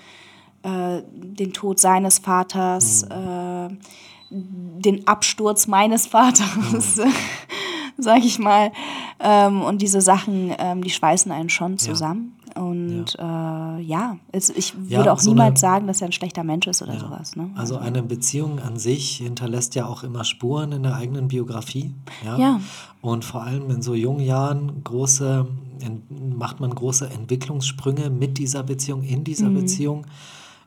äh, 0.66 1.02
den 1.12 1.52
Tod 1.52 1.78
seines 1.78 2.18
Vaters, 2.18 3.06
mhm. 3.08 3.10
äh, 3.12 4.80
den 4.80 5.06
Absturz 5.06 5.68
meines 5.68 6.06
Vaters, 6.06 6.96
mhm. 6.96 7.12
sag 7.98 8.24
ich 8.24 8.40
mal. 8.40 8.72
Ähm, 9.20 9.62
und 9.62 9.80
diese 9.80 10.00
Sachen, 10.00 10.52
ähm, 10.58 10.82
die 10.82 10.90
schweißen 10.90 11.30
einen 11.30 11.50
schon 11.50 11.78
zusammen. 11.78 12.32
Ja. 12.32 12.62
Und 12.62 13.14
ja, 13.16 13.76
äh, 13.76 13.82
ja 13.82 14.16
es, 14.32 14.50
ich 14.50 14.74
ja, 14.88 14.98
würde 14.98 15.12
auch 15.12 15.20
so 15.20 15.30
niemals 15.30 15.62
eine, 15.62 15.72
sagen, 15.72 15.86
dass 15.86 16.00
er 16.00 16.08
ein 16.08 16.12
schlechter 16.12 16.42
Mensch 16.42 16.66
ist 16.66 16.82
oder 16.82 16.94
ja. 16.94 17.00
sowas. 17.00 17.36
Ne? 17.36 17.50
Also, 17.54 17.76
also 17.76 17.86
eine 17.86 18.02
Beziehung 18.02 18.58
an 18.58 18.76
sich 18.76 19.18
hinterlässt 19.18 19.76
ja 19.76 19.86
auch 19.86 20.02
immer 20.02 20.24
Spuren 20.24 20.72
in 20.72 20.82
der 20.82 20.96
eigenen 20.96 21.28
Biografie. 21.28 21.94
Ja. 22.24 22.38
ja. 22.38 22.60
Und 23.02 23.24
vor 23.24 23.44
allem 23.44 23.70
in 23.70 23.82
so 23.82 23.94
jungen 23.94 24.24
Jahren 24.24 24.82
große, 24.82 25.46
macht 26.34 26.58
man 26.58 26.74
große 26.74 27.08
Entwicklungssprünge 27.08 28.10
mit 28.10 28.38
dieser 28.38 28.64
Beziehung, 28.64 29.04
in 29.04 29.22
dieser 29.22 29.50
mhm. 29.50 29.54
Beziehung 29.54 30.06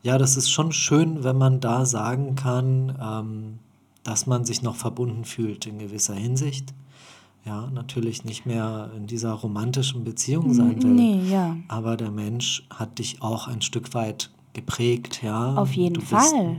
ja, 0.02 0.18
das 0.18 0.38
ist 0.38 0.50
schon 0.50 0.72
schön, 0.72 1.24
wenn 1.24 1.38
man 1.38 1.60
da 1.60 1.86
sagen 1.86 2.36
kann, 2.36 2.98
ähm, 3.02 3.60
dass 4.04 4.28
man 4.28 4.46
sich 4.46 4.62
noch 4.62 4.76
verbunden 4.76 5.26
fühlt 5.26 5.66
in 5.66 5.80
gewisser 5.80 6.16
Hinsicht. 6.16 6.74
Ja, 7.46 7.70
natürlich 7.74 8.26
nicht 8.26 8.46
mehr 8.46 8.92
in 8.96 9.08
dieser 9.08 9.32
romantischen 9.32 10.04
Beziehung 10.04 10.54
sein 10.54 10.82
will. 10.84 10.92
Nee, 10.92 11.22
ja. 11.32 11.56
Aber 11.68 11.96
der 11.96 12.12
Mensch 12.12 12.68
hat 12.70 13.00
dich 13.00 13.22
auch 13.22 13.48
ein 13.48 13.62
Stück 13.62 13.94
weit 13.94 14.30
geprägt, 14.54 15.22
ja. 15.24 15.56
Auf 15.56 15.74
jeden 15.74 16.02
Fall. 16.02 16.58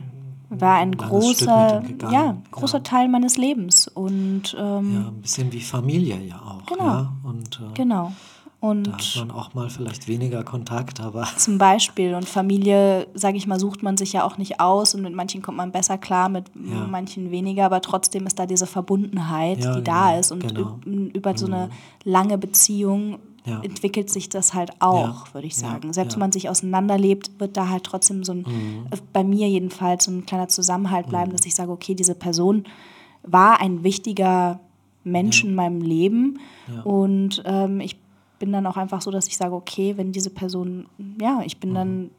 War 0.49 0.79
ein 0.79 0.97
großer, 0.97 1.83
ja, 2.11 2.37
großer 2.51 2.79
ja. 2.79 2.83
Teil 2.83 3.09
meines 3.09 3.37
Lebens. 3.37 3.87
Und, 3.87 4.57
ähm, 4.59 4.95
ja, 4.95 5.09
ein 5.09 5.21
bisschen 5.23 5.53
wie 5.53 5.61
Familie 5.61 6.21
ja 6.21 6.41
auch. 6.43 6.67
Genau. 6.67 6.85
Ja? 6.85 7.13
Und, 7.23 7.61
äh, 7.61 7.75
genau. 7.75 8.13
Und 8.61 8.89
da 8.89 8.93
hat 8.93 9.17
man 9.17 9.31
auch 9.31 9.55
mal 9.55 9.71
vielleicht 9.71 10.07
weniger 10.07 10.45
Kontakt, 10.45 11.01
aber. 11.01 11.27
Zum 11.39 11.57
Beispiel. 11.57 12.15
Und 12.15 12.29
Familie, 12.29 13.09
sage 13.15 13.39
ich 13.39 13.47
mal, 13.47 13.59
sucht 13.59 13.83
man 13.83 13.97
sich 13.97 14.13
ja 14.13 14.23
auch 14.23 14.37
nicht 14.37 14.61
aus 14.61 14.95
und 14.95 15.01
mit 15.01 15.15
manchen 15.15 15.41
kommt 15.41 15.57
man 15.57 15.73
besser 15.73 15.97
klar, 15.97 16.29
mit 16.29 16.51
ja. 16.55 16.87
manchen 16.87 17.31
weniger, 17.31 17.65
aber 17.65 17.81
trotzdem 17.81 18.27
ist 18.27 18.39
da 18.39 18.45
diese 18.45 18.67
Verbundenheit, 18.67 19.65
ja, 19.65 19.77
die 19.77 19.83
da 19.83 20.19
ist. 20.19 20.31
Und 20.31 20.47
genau. 20.47 20.79
über 20.85 21.37
so 21.39 21.47
eine 21.47 21.69
mhm. 21.69 21.71
lange 22.05 22.37
Beziehung 22.37 23.19
ja. 23.47 23.61
entwickelt 23.63 24.11
sich 24.11 24.29
das 24.29 24.53
halt 24.53 24.73
auch, 24.81 25.33
würde 25.33 25.47
ich 25.47 25.57
sagen. 25.57 25.95
Selbst 25.95 26.15
wenn 26.17 26.21
man 26.21 26.33
sich 26.33 26.51
auseinanderlebt, 26.51 27.41
wird 27.41 27.57
da 27.57 27.71
halt 27.71 27.85
trotzdem 27.85 28.25
so 28.25 28.33
ein, 28.33 28.39
mhm. 28.47 28.87
bei 29.15 29.25
mir 29.25 29.49
jedenfalls, 29.49 30.05
so 30.05 30.11
ein 30.11 30.27
kleiner 30.27 30.49
Zusammenhalt 30.49 31.09
bleiben, 31.09 31.31
mhm. 31.31 31.37
dass 31.37 31.47
ich 31.47 31.55
sage, 31.55 31.73
okay, 31.73 31.95
diese 31.95 32.15
Person 32.15 32.65
war 33.23 33.59
ein 33.61 33.85
wichtiger 33.85 34.61
Mensch 35.03 35.45
in 35.45 35.55
meinem 35.55 35.81
Leben 35.81 36.41
und 36.85 37.43
ähm, 37.47 37.81
ich 37.81 37.97
bin 38.41 38.51
dann 38.51 38.67
auch 38.67 38.77
einfach 38.77 39.03
so, 39.03 39.13
dass 39.13 39.29
ich 39.29 39.37
sage, 39.37 39.55
okay, 39.55 39.97
wenn 39.97 40.11
diese 40.11 40.31
Person, 40.31 40.87
ja, 41.21 41.43
ich 41.45 41.59
bin 41.59 41.75
dann, 41.75 42.11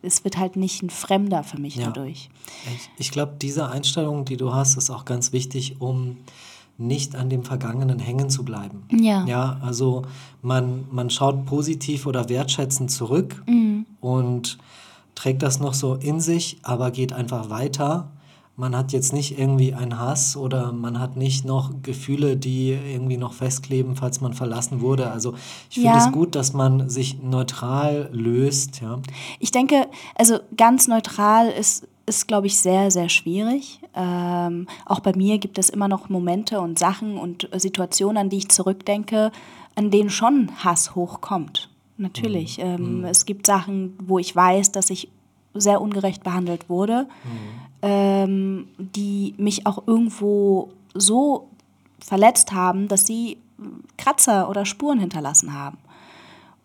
es 0.00 0.24
wird 0.24 0.38
halt 0.38 0.56
nicht 0.56 0.82
ein 0.82 0.88
Fremder 0.88 1.42
für 1.42 1.60
mich 1.60 1.76
ja. 1.76 1.86
dadurch. 1.86 2.30
Ich, 2.74 2.90
ich 2.96 3.10
glaube, 3.10 3.34
diese 3.42 3.68
Einstellung, 3.68 4.24
die 4.24 4.38
du 4.38 4.54
hast, 4.54 4.76
ist 4.76 4.88
auch 4.88 5.04
ganz 5.04 5.32
wichtig, 5.32 5.80
um 5.80 6.18
nicht 6.78 7.16
an 7.16 7.28
dem 7.28 7.44
Vergangenen 7.44 7.98
hängen 7.98 8.30
zu 8.30 8.44
bleiben. 8.44 8.84
Ja. 8.90 9.26
Ja, 9.26 9.58
also 9.60 10.02
man, 10.40 10.86
man 10.90 11.10
schaut 11.10 11.44
positiv 11.44 12.06
oder 12.06 12.28
wertschätzend 12.28 12.90
zurück 12.90 13.42
mhm. 13.46 13.84
und 14.00 14.58
trägt 15.14 15.42
das 15.42 15.60
noch 15.60 15.74
so 15.74 15.96
in 15.96 16.20
sich, 16.20 16.58
aber 16.62 16.90
geht 16.90 17.12
einfach 17.12 17.50
weiter 17.50 18.08
man 18.56 18.76
hat 18.76 18.92
jetzt 18.92 19.12
nicht 19.12 19.38
irgendwie 19.38 19.72
einen 19.72 19.98
Hass 19.98 20.36
oder 20.36 20.72
man 20.72 21.00
hat 21.00 21.16
nicht 21.16 21.44
noch 21.44 21.70
Gefühle, 21.82 22.36
die 22.36 22.70
irgendwie 22.70 23.16
noch 23.16 23.32
festkleben, 23.32 23.96
falls 23.96 24.20
man 24.20 24.34
verlassen 24.34 24.80
wurde. 24.80 25.10
Also 25.10 25.34
ich 25.70 25.76
finde 25.76 25.96
ja. 25.96 26.06
es 26.06 26.12
gut, 26.12 26.34
dass 26.34 26.52
man 26.52 26.90
sich 26.90 27.22
neutral 27.22 28.10
löst. 28.12 28.80
Ja. 28.82 29.00
Ich 29.38 29.52
denke, 29.52 29.88
also 30.14 30.38
ganz 30.56 30.86
neutral 30.86 31.48
ist, 31.48 31.88
ist 32.04 32.28
glaube 32.28 32.46
ich, 32.46 32.58
sehr, 32.58 32.90
sehr 32.90 33.08
schwierig. 33.08 33.80
Ähm, 33.94 34.66
auch 34.84 35.00
bei 35.00 35.14
mir 35.16 35.38
gibt 35.38 35.58
es 35.58 35.70
immer 35.70 35.88
noch 35.88 36.10
Momente 36.10 36.60
und 36.60 36.78
Sachen 36.78 37.16
und 37.16 37.48
Situationen, 37.54 38.18
an 38.18 38.28
die 38.28 38.38
ich 38.38 38.48
zurückdenke, 38.50 39.32
an 39.76 39.90
denen 39.90 40.10
schon 40.10 40.50
Hass 40.62 40.94
hochkommt. 40.94 41.70
Natürlich. 41.96 42.58
Mhm. 42.58 42.64
Ähm, 42.64 42.98
mhm. 42.98 43.04
Es 43.06 43.24
gibt 43.24 43.46
Sachen, 43.46 43.94
wo 44.02 44.18
ich 44.18 44.36
weiß, 44.36 44.72
dass 44.72 44.90
ich 44.90 45.08
sehr 45.54 45.80
ungerecht 45.80 46.22
behandelt 46.22 46.68
wurde. 46.68 47.08
Mhm 47.24 47.61
ähm, 47.82 48.68
die 48.78 49.34
mich 49.36 49.66
auch 49.66 49.86
irgendwo 49.86 50.70
so 50.94 51.48
verletzt 51.98 52.52
haben, 52.52 52.88
dass 52.88 53.06
sie 53.06 53.38
Kratzer 53.96 54.48
oder 54.48 54.64
Spuren 54.64 54.98
hinterlassen 54.98 55.52
haben. 55.52 55.78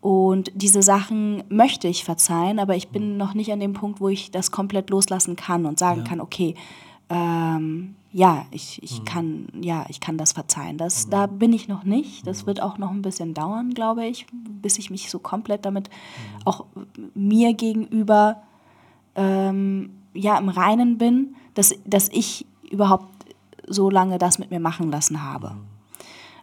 Und 0.00 0.52
diese 0.54 0.82
Sachen 0.82 1.42
möchte 1.48 1.88
ich 1.88 2.04
verzeihen, 2.04 2.60
aber 2.60 2.76
ich 2.76 2.88
bin 2.88 3.16
noch 3.16 3.34
nicht 3.34 3.52
an 3.52 3.60
dem 3.60 3.72
Punkt, 3.72 4.00
wo 4.00 4.08
ich 4.08 4.30
das 4.30 4.52
komplett 4.52 4.90
loslassen 4.90 5.34
kann 5.34 5.66
und 5.66 5.78
sagen 5.78 6.02
ja. 6.02 6.06
kann, 6.06 6.20
okay, 6.20 6.54
ähm, 7.10 7.96
ja, 8.12 8.46
ich, 8.52 8.82
ich, 8.82 9.00
mhm. 9.00 9.04
kann, 9.04 9.48
ja, 9.60 9.84
ich 9.88 10.00
kann 10.00 10.16
das 10.16 10.32
verzeihen. 10.32 10.78
Das, 10.78 11.06
mhm. 11.06 11.10
Da 11.10 11.26
bin 11.26 11.52
ich 11.52 11.68
noch 11.68 11.84
nicht. 11.84 12.26
Das 12.26 12.42
mhm. 12.42 12.46
wird 12.46 12.62
auch 12.62 12.78
noch 12.78 12.90
ein 12.90 13.02
bisschen 13.02 13.34
dauern, 13.34 13.74
glaube 13.74 14.06
ich, 14.06 14.26
bis 14.32 14.78
ich 14.78 14.90
mich 14.90 15.10
so 15.10 15.18
komplett 15.18 15.64
damit 15.64 15.90
mhm. 15.90 16.42
auch 16.46 16.66
mir 17.14 17.54
gegenüber 17.54 18.42
ähm, 19.14 19.97
ja 20.14 20.38
im 20.38 20.48
Reinen 20.48 20.98
bin, 20.98 21.36
dass, 21.54 21.74
dass 21.84 22.08
ich 22.08 22.46
überhaupt 22.70 23.06
so 23.66 23.90
lange 23.90 24.18
das 24.18 24.38
mit 24.38 24.50
mir 24.50 24.60
machen 24.60 24.90
lassen 24.90 25.22
habe. 25.22 25.56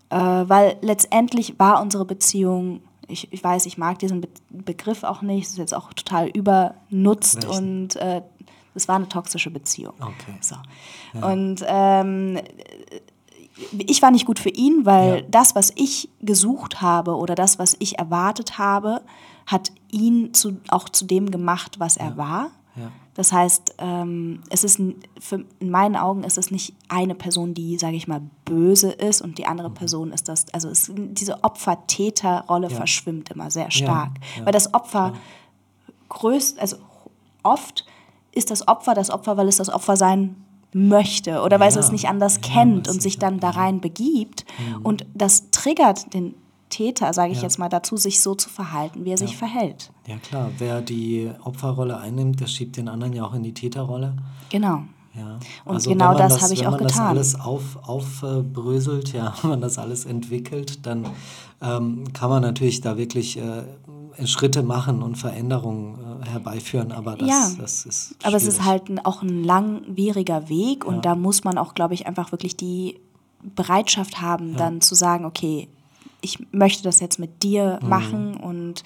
Äh, 0.10 0.18
weil 0.18 0.78
letztendlich 0.82 1.58
war 1.60 1.82
unsere 1.82 2.06
Beziehung, 2.06 2.82
ich, 3.08 3.32
ich 3.32 3.44
weiß, 3.44 3.66
ich 3.66 3.78
mag 3.78 4.00
diesen 4.00 4.22
Be 4.22 4.28
Begriff 4.50 5.04
auch 5.04 5.22
nicht, 5.22 5.46
es 5.46 5.52
ist 5.52 5.58
jetzt 5.58 5.74
auch 5.76 5.94
total 5.94 6.28
übernutzt 6.28 7.48
Welchen? 7.48 7.84
und 7.84 7.96
äh, 7.98 8.22
es 8.74 8.88
war 8.88 8.96
eine 8.96 9.10
toxische 9.10 9.52
Beziehung. 9.52 9.94
Okay. 10.00 10.38
So. 10.42 10.56
Ja. 11.14 11.32
Und 11.32 11.64
ähm, 11.68 12.40
ich 13.72 14.02
war 14.02 14.12
nicht 14.12 14.26
gut 14.26 14.40
für 14.40 14.50
ihn, 14.50 14.86
weil 14.86 15.18
ja. 15.18 15.22
das, 15.30 15.56
was 15.56 15.72
ich 15.76 16.10
gesucht 16.22 16.82
habe 16.82 17.16
oder 17.16 17.36
das, 17.36 17.60
was 17.60 17.76
ich 17.80 17.98
erwartet 18.00 18.58
habe, 18.58 19.02
hat 19.46 19.72
ihn 19.92 20.34
zu, 20.34 20.58
auch 20.70 20.90
zu 20.90 21.06
dem 21.06 21.32
gemacht, 21.32 21.80
was 21.80 21.98
er 21.98 22.10
ja. 22.10 22.18
war. 22.18 22.52
Ja. 23.16 23.22
Das 23.22 23.32
heißt, 23.32 23.76
ähm, 23.80 24.42
es 24.50 24.64
ist 24.64 24.82
für, 25.20 25.46
in 25.60 25.70
meinen 25.70 25.96
Augen 25.96 26.24
ist 26.24 26.38
es 26.38 26.52
nicht 26.52 26.76
eine 26.90 27.16
Person, 27.16 27.54
die, 27.54 27.78
sage 27.78 27.96
ich 27.96 28.08
mal, 28.08 28.22
böse 28.44 28.92
ist 28.92 29.22
und 29.22 29.38
die 29.38 29.46
andere 29.46 29.70
mhm. 29.70 29.74
Person 29.74 30.12
ist 30.12 30.28
das. 30.28 30.46
Also 30.54 30.70
es, 30.70 30.92
diese 30.94 31.44
Opfer-Täter-Rolle 31.44 32.70
ja. 32.70 32.76
verschwimmt 32.76 33.32
immer 33.32 33.50
sehr 33.50 33.72
stark, 33.72 34.12
ja. 34.38 34.46
weil 34.46 34.52
das 34.52 34.74
Opfer 34.74 35.14
größt, 36.10 36.60
also 36.60 36.78
oft 37.44 37.86
ist 38.32 38.52
das 38.52 38.68
Opfer 38.68 38.94
das 38.94 39.10
Opfer, 39.10 39.38
weil 39.38 39.48
es 39.48 39.58
das 39.58 39.70
Opfer 39.70 39.96
sein 39.96 40.36
möchte 40.74 41.42
oder 41.42 41.62
weil 41.62 41.70
es 41.70 41.78
es 41.78 41.94
nicht 41.94 42.10
anders 42.10 42.42
kennt 42.42 42.90
und 42.90 43.02
sich 43.02 43.18
dann 43.18 43.40
da 43.40 43.52
rein 43.52 43.80
begibt. 43.80 44.44
Mhm. 44.60 44.82
Und 44.86 45.06
das 45.14 45.50
triggert 45.52 46.14
den 46.14 46.36
Täter, 46.76 47.14
sage 47.14 47.32
ich 47.32 47.38
Ja. 47.38 47.44
jetzt 47.44 47.58
mal, 47.60 47.70
dazu, 47.70 47.96
sich 47.98 48.22
so 48.22 48.36
zu 48.36 48.50
verhalten, 48.50 49.06
wie 49.06 49.12
er 49.12 49.18
sich 49.18 49.38
verhält. 49.38 49.92
Ja 50.08 50.18
klar, 50.18 50.52
wer 50.58 50.82
die 50.82 51.32
Opferrolle 51.44 51.98
einnimmt, 51.98 52.40
der 52.42 52.48
schiebt 52.48 52.76
den 52.78 52.88
anderen 52.90 53.14
ja 53.14 53.24
auch 53.26 53.34
in 53.34 53.44
die 53.44 53.54
Täterrolle. 53.54 54.16
Genau. 54.50 54.84
Ja. 55.16 55.40
Und 55.64 55.76
also 55.76 55.90
genau 55.92 56.10
wenn 56.10 56.18
man 56.18 56.30
das 56.30 56.42
habe 56.42 56.54
ich 56.54 56.60
wenn 56.60 56.68
auch 56.68 56.72
man 56.72 56.80
getan. 56.88 57.16
das 57.16 57.36
alles 57.36 57.40
auf, 57.40 57.78
aufbröselt, 57.88 59.14
ja, 59.14 59.34
wenn 59.42 59.50
man 59.52 59.62
das 59.62 59.78
alles 59.78 60.06
entwickelt, 60.06 60.86
dann 60.86 61.08
ähm, 61.62 62.04
kann 62.14 62.30
man 62.30 62.42
natürlich 62.42 62.82
da 62.82 62.98
wirklich 62.98 63.38
äh, 63.38 63.64
Schritte 64.26 64.62
machen 64.64 65.02
und 65.02 65.16
Veränderungen 65.18 66.22
äh, 66.22 66.26
herbeiführen, 66.30 66.92
aber 66.92 67.16
das, 67.16 67.30
Ja. 67.30 67.52
das 67.58 67.86
ist 67.86 68.16
Aber 68.24 68.36
es 68.36 68.44
ist 68.44 68.56
schwierig. 68.58 68.68
halt 68.70 68.90
ein, 68.90 69.06
auch 69.06 69.22
ein 69.22 69.44
langwieriger 69.44 70.50
Weg 70.50 70.84
und 70.86 70.96
Ja. 70.96 71.02
da 71.02 71.16
muss 71.16 71.44
man 71.46 71.58
auch, 71.58 71.74
glaube 71.74 71.94
ich, 71.94 72.08
einfach 72.08 72.32
wirklich 72.34 72.58
die 72.58 73.00
Bereitschaft 73.56 74.22
haben, 74.22 74.56
dann 74.58 74.82
zu 74.82 74.96
sagen, 74.96 75.24
okay, 75.26 75.68
ich 76.26 76.40
möchte 76.52 76.84
das 76.84 77.00
jetzt 77.00 77.20
mit 77.20 77.42
dir 77.44 77.80
Mhm. 77.82 77.90
machen 77.90 78.34
und 78.38 78.84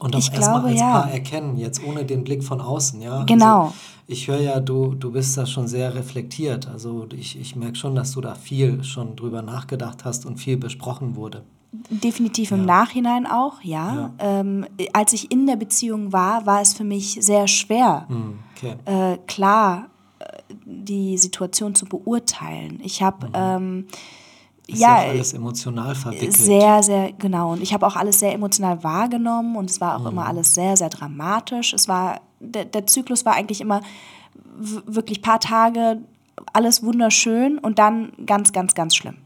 Und 0.00 0.14
auch 0.14 0.18
ich 0.18 0.32
erstmal 0.32 0.60
glaube, 0.60 0.68
als 0.68 0.80
ja. 0.80 0.90
Paar 0.92 1.10
erkennen, 1.10 1.56
jetzt 1.58 1.82
ohne 1.84 2.04
den 2.04 2.24
Blick 2.24 2.42
von 2.42 2.60
außen, 2.60 3.00
ja. 3.02 3.24
Genau. 3.24 3.62
Also 3.66 3.74
ich 4.06 4.28
höre 4.28 4.40
ja, 4.40 4.60
du, 4.60 4.94
du 4.94 5.12
bist 5.12 5.36
da 5.38 5.46
schon 5.46 5.66
sehr 5.68 5.94
reflektiert. 5.94 6.66
Also 6.68 7.06
ich, 7.16 7.38
ich 7.40 7.56
merke 7.56 7.76
schon, 7.76 7.94
dass 7.94 8.12
du 8.12 8.20
da 8.20 8.34
viel 8.34 8.82
schon 8.84 9.16
drüber 9.16 9.40
nachgedacht 9.42 10.04
hast 10.04 10.26
und 10.26 10.36
viel 10.38 10.56
besprochen 10.56 11.16
wurde. 11.16 11.42
definitiv 11.90 12.50
im 12.52 12.60
Ja. 12.60 12.64
Nachhinein 12.66 13.26
auch, 13.26 13.60
ja. 13.62 14.12
Ähm, 14.18 14.64
als 14.92 15.12
ich 15.12 15.30
in 15.32 15.46
der 15.46 15.56
Beziehung 15.56 16.12
war, 16.12 16.44
war 16.46 16.60
es 16.60 16.72
für 16.74 16.84
mich 16.84 17.18
sehr 17.20 17.48
schwer, 17.48 18.04
Hm, 18.08 18.38
okay. 18.56 18.74
äh, 18.84 19.18
klar 19.26 19.86
äh, 20.20 20.24
die 20.64 21.16
Situation 21.18 21.74
zu 21.74 21.86
beurteilen. 21.86 22.78
Ich 22.84 23.02
habe 23.02 23.28
ähm, 23.34 23.86
Ist 24.66 24.80
ja, 24.80 25.02
ja 25.02 25.08
alles 25.10 25.32
emotional 25.34 25.94
verwickelt. 25.94 26.32
Sehr, 26.36 26.82
sehr, 26.82 27.12
genau. 27.12 27.52
Und 27.52 27.62
ich 27.62 27.74
habe 27.74 27.86
auch 27.86 27.96
alles 27.96 28.18
sehr 28.18 28.32
emotional 28.32 28.82
wahrgenommen 28.82 29.56
und 29.56 29.68
es 29.70 29.80
war 29.80 29.96
auch 29.96 30.00
Mhm. 30.00 30.06
immer 30.08 30.26
alles 30.26 30.54
sehr, 30.54 30.76
sehr 30.76 30.88
dramatisch. 30.88 31.74
Es 31.74 31.86
war, 31.88 32.20
der, 32.40 32.64
der 32.64 32.86
Zyklus 32.86 33.24
war 33.26 33.34
eigentlich 33.34 33.60
immer 33.60 33.80
wirklich 34.56 35.20
paar 35.22 35.40
Tage, 35.40 35.98
alles 36.52 36.82
wunderschön 36.82 37.58
und 37.58 37.78
dann 37.78 38.12
ganz, 38.26 38.52
ganz, 38.52 38.74
ganz 38.74 38.94
schlimm. 38.96 39.16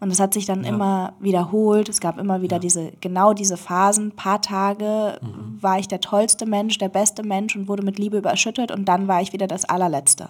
Und 0.00 0.10
es 0.10 0.20
hat 0.20 0.34
sich 0.34 0.44
dann 0.46 0.60
Mhm. 0.60 0.64
Ja. 0.66 0.70
immer 0.70 1.12
wiederholt. 1.18 1.88
Es 1.88 2.00
gab 2.00 2.18
immer 2.18 2.40
wieder 2.42 2.58
diese, 2.58 2.92
genau 3.00 3.32
diese 3.32 3.56
Phasen. 3.56 4.12
Paar 4.12 4.40
Tage 4.42 5.18
Mhm. 5.22 5.58
war 5.62 5.78
ich 5.78 5.88
der 5.88 6.00
tollste 6.00 6.46
Mensch, 6.46 6.78
der 6.78 6.88
beste 6.90 7.22
Mensch 7.22 7.56
und 7.56 7.66
wurde 7.68 7.82
mit 7.82 7.98
Liebe 7.98 8.18
überschüttet 8.18 8.70
und 8.70 8.84
dann 8.86 9.08
war 9.08 9.20
ich 9.22 9.32
wieder 9.32 9.46
das 9.46 9.64
allerletzte. 9.64 10.28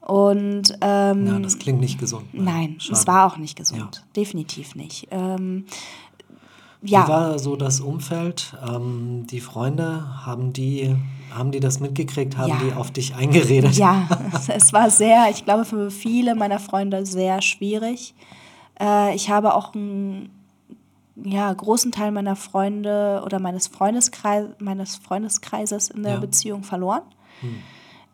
Und 0.00 0.74
ähm, 0.80 1.26
ja, 1.26 1.38
das 1.38 1.58
klingt 1.58 1.80
nicht 1.80 1.98
gesund. 1.98 2.24
Nein, 2.32 2.76
Schade. 2.80 2.98
es 2.98 3.06
war 3.06 3.26
auch 3.26 3.36
nicht 3.36 3.56
gesund. 3.56 4.04
Definitiv 4.16 4.74
nicht. 4.74 5.08
Ähm, 5.10 5.66
ja, 6.82 7.04
Wie 7.04 7.08
war 7.10 7.38
so 7.38 7.56
das 7.56 7.80
Umfeld? 7.80 8.54
Ähm, 8.66 9.26
die 9.30 9.40
Freunde, 9.40 10.24
haben 10.24 10.52
die, 10.54 10.96
haben 11.34 11.52
die 11.52 11.60
das 11.60 11.78
mitgekriegt? 11.80 12.38
Haben 12.38 12.48
Ja. 12.48 12.56
die 12.64 12.72
auf 12.72 12.90
dich 12.90 13.14
eingeredet? 13.14 13.74
ja, 13.76 14.08
es, 14.48 14.72
war 14.72 14.88
sehr, 14.90 15.28
ich 15.30 15.44
glaube, 15.44 15.66
für 15.66 15.90
viele 15.90 16.34
meiner 16.34 16.58
Freunde 16.58 17.04
sehr 17.04 17.42
schwierig. 17.42 18.14
Äh, 18.80 19.14
ich 19.14 19.28
habe 19.28 19.54
auch 19.54 19.74
einen 19.74 20.30
ja, 21.22 21.52
großen 21.52 21.92
Teil 21.92 22.12
meiner 22.12 22.34
Freunde 22.34 23.20
oder 23.26 23.38
meines, 23.40 23.66
Freundeskreis, 23.66 24.46
meines 24.58 24.96
Freundeskreises 24.96 25.90
in 25.90 26.02
der 26.02 26.14
Ja. 26.14 26.20
Beziehung 26.20 26.62
verloren. 26.62 27.02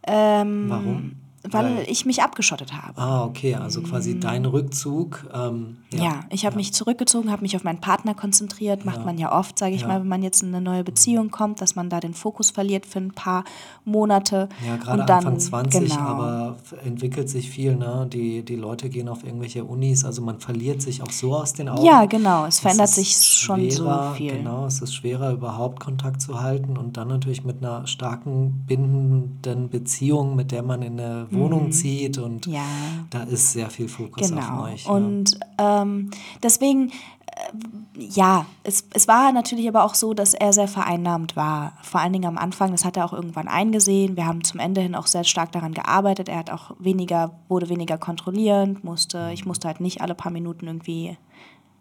Ähm, 0.08 0.66
Warum? 0.68 1.12
Weil, 1.50 1.76
Weil- 1.78 1.84
ich 1.88 2.06
mich 2.06 2.22
abgeschottet 2.22 2.72
habe. 2.72 3.00
Ah, 3.00 3.24
okay, 3.24 3.54
also 3.54 3.82
quasi 3.82 4.18
dein 4.18 4.44
Rückzug. 4.46 5.26
Ähm, 5.34 5.76
Ja, 5.92 6.20
ich 6.30 6.44
habe 6.46 6.56
mich 6.56 6.72
zurückgezogen, 6.72 7.30
habe 7.30 7.42
mich 7.42 7.56
auf 7.56 7.64
meinen 7.64 7.80
Partner 7.80 8.14
konzentriert. 8.14 8.84
Macht 8.84 9.04
man 9.04 9.18
ja 9.18 9.36
oft, 9.38 9.58
sage 9.58 9.74
ich 9.74 9.82
Ja. 9.82 9.88
mal, 9.88 10.00
wenn 10.00 10.08
man 10.08 10.22
jetzt 10.22 10.42
in 10.42 10.48
eine 10.48 10.60
neue 10.60 10.84
Beziehung 10.84 11.30
kommt, 11.30 11.60
dass 11.60 11.76
man 11.76 11.88
da 11.90 12.00
den 12.00 12.14
Fokus 12.14 12.50
verliert 12.50 12.86
für 12.86 12.98
ein 12.98 13.12
paar 13.12 13.44
Monate. 13.84 14.48
Ja, 14.66 14.76
gerade 14.76 15.12
Anfang 15.14 15.38
20, 15.38 15.90
genau. 15.90 16.00
aber 16.00 16.56
entwickelt 16.84 17.28
sich 17.28 17.50
viel, 17.50 17.76
ne? 17.76 18.06
Die, 18.12 18.42
die 18.44 18.56
Leute 18.56 18.88
gehen 18.88 19.08
auf 19.08 19.24
irgendwelche 19.24 19.64
Unis, 19.64 20.04
also 20.04 20.22
man 20.22 20.40
verliert 20.40 20.82
sich 20.82 21.02
auch 21.02 21.10
so 21.10 21.34
aus 21.36 21.52
den 21.52 21.68
Augen. 21.68 21.84
Ja, 21.84 22.04
genau, 22.06 22.46
es 22.46 22.58
verändert 22.60 22.88
ist 22.88 22.94
sich 22.96 23.16
schon 23.16 23.70
so 23.70 23.84
schwerer, 23.84 24.14
viel. 24.14 24.32
Genau, 24.38 24.66
es 24.66 24.80
ist 24.82 24.94
schwerer, 24.94 25.32
überhaupt 25.32 25.80
Kontakt 25.80 26.20
zu 26.20 26.40
halten 26.40 26.76
und 26.76 26.96
dann 26.96 27.08
natürlich 27.08 27.44
mit 27.44 27.58
einer 27.62 27.86
starken, 27.86 28.64
bindenden 28.66 29.68
Beziehung, 29.70 30.36
mit 30.36 30.52
der 30.52 30.62
man 30.62 30.82
in 30.82 30.98
eine 31.00 31.26
Wohnung 31.38 31.72
zieht 31.72 32.18
und 32.18 32.46
Mhm. 32.46 32.52
Ja. 32.54 32.62
da 33.10 33.22
ist 33.24 33.52
sehr 33.52 33.70
viel 33.70 33.88
Fokus 33.88 34.28
Genau. 34.30 34.42
auf 34.42 34.64
euch. 34.72 34.88
Und 34.88 35.38
ähm, 35.58 36.10
deswegen, 36.42 36.88
äh, 36.90 37.98
ja, 37.98 38.46
es, 38.62 38.86
es 38.94 39.08
war 39.08 39.32
natürlich 39.32 39.68
aber 39.68 39.84
auch 39.84 39.94
so, 39.94 40.12
dass 40.14 40.34
er 40.34 40.52
sehr 40.52 40.68
vereinnahmt 40.68 41.36
war. 41.36 41.72
Vor 41.82 42.00
allen 42.00 42.12
Dingen 42.12 42.26
am 42.26 42.38
Anfang, 42.38 42.70
das 42.72 42.84
hat 42.84 42.96
er 42.96 43.04
auch 43.04 43.12
irgendwann 43.12 43.48
eingesehen. 43.48 44.16
Wir 44.16 44.26
haben 44.26 44.44
zum 44.44 44.60
Ende 44.60 44.80
hin 44.80 44.94
auch 44.94 45.06
sehr 45.06 45.24
stark 45.24 45.52
daran 45.52 45.72
gearbeitet. 45.74 46.28
Er 46.28 46.38
hat 46.38 46.50
auch 46.50 46.72
weniger, 46.78 47.32
wurde 47.48 47.68
weniger 47.68 47.96
kontrollierend, 47.98 48.84
musste, 48.84 49.30
ich 49.32 49.46
musste 49.46 49.68
halt 49.68 49.80
nicht 49.80 50.00
alle 50.02 50.14
paar 50.14 50.32
Minuten 50.32 50.66
irgendwie 50.66 51.16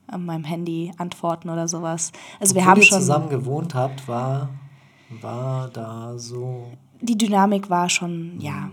an 0.08 0.24
meinem 0.26 0.44
Handy 0.44 0.92
antworten 0.98 1.50
oder 1.50 1.68
sowas. 1.68 2.12
Also 2.40 2.54
wir 2.56 2.66
haben 2.66 2.80
ihr 2.80 2.86
schon. 2.88 3.00
zusammen 3.00 3.30
gewohnt 3.30 3.74
habt, 3.74 4.08
war, 4.08 4.50
war 5.22 5.68
da 5.70 6.14
so. 6.18 6.68
die 7.02 7.18
Dynamik 7.18 7.70
war 7.70 7.90
schon, 7.90 8.40
ja, 8.40 8.70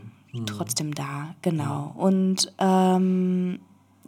trotzdem 0.47 0.95
da, 0.95 1.35
genau. 1.43 1.93
Und 1.97 2.53
ähm, 2.59 3.61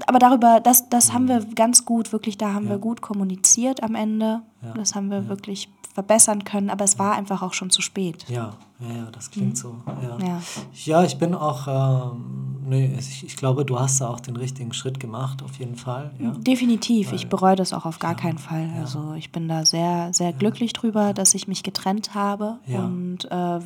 aber 0.07 0.19
darüber, 0.19 0.61
das, 0.61 0.89
das 0.89 1.13
haben 1.13 1.29
wir 1.29 1.45
ganz 1.55 1.85
gut, 1.85 2.13
wirklich, 2.13 2.37
da 2.37 2.53
haben 2.53 2.69
wir 2.69 2.79
gut 2.79 3.01
kommuniziert 3.01 3.83
am 3.83 3.95
Ende. 3.95 4.43
Das 4.75 4.95
haben 4.95 5.11
wir 5.11 5.29
wirklich 5.29 5.69
verbessern 5.95 6.43
können, 6.45 6.71
aber 6.71 6.85
es 6.85 6.99
war 6.99 7.15
einfach 7.15 7.41
auch 7.41 7.55
schon 7.55 7.71
zu 7.71 7.81
spät. 7.81 8.25
Ja, 8.29 8.53
ja, 8.81 8.97
ja, 8.97 9.11
das 9.13 9.31
klingt 9.31 9.57
so. 9.57 9.77
Ja. 10.03 10.19
Ja. 10.27 10.43
ja, 10.85 11.05
ich 11.05 11.17
bin 11.19 11.35
auch, 11.35 11.69
ähm, 12.13 12.57
nee, 12.67 12.93
ich, 12.99 13.25
ich 13.25 13.37
glaube, 13.37 13.65
du 13.65 13.79
hast 13.79 14.01
da 14.01 14.09
auch 14.09 14.19
den 14.19 14.37
richtigen 14.37 14.73
Schritt 14.73 14.99
gemacht, 14.99 15.41
auf 15.45 15.57
jeden 15.61 15.77
Fall. 15.77 16.11
Ja. 16.19 16.33
Definitiv, 16.33 17.13
ich 17.13 17.29
bereue 17.29 17.55
das 17.55 17.73
auch 17.73 17.87
auf 17.87 18.01
gar 18.01 18.17
keinen 18.17 18.39
Fall. 18.39 18.69
Also 18.81 19.15
ich 19.15 19.31
bin 19.31 19.47
da 19.47 19.65
sehr, 19.65 20.13
sehr 20.13 20.33
glücklich 20.33 20.73
drüber, 20.73 21.15
dass 21.15 21.33
ich 21.35 21.47
mich 21.47 21.63
getrennt 21.63 22.13
habe 22.15 22.59
Ja. 22.67 22.81
und 22.81 23.25
äh, 23.31 23.61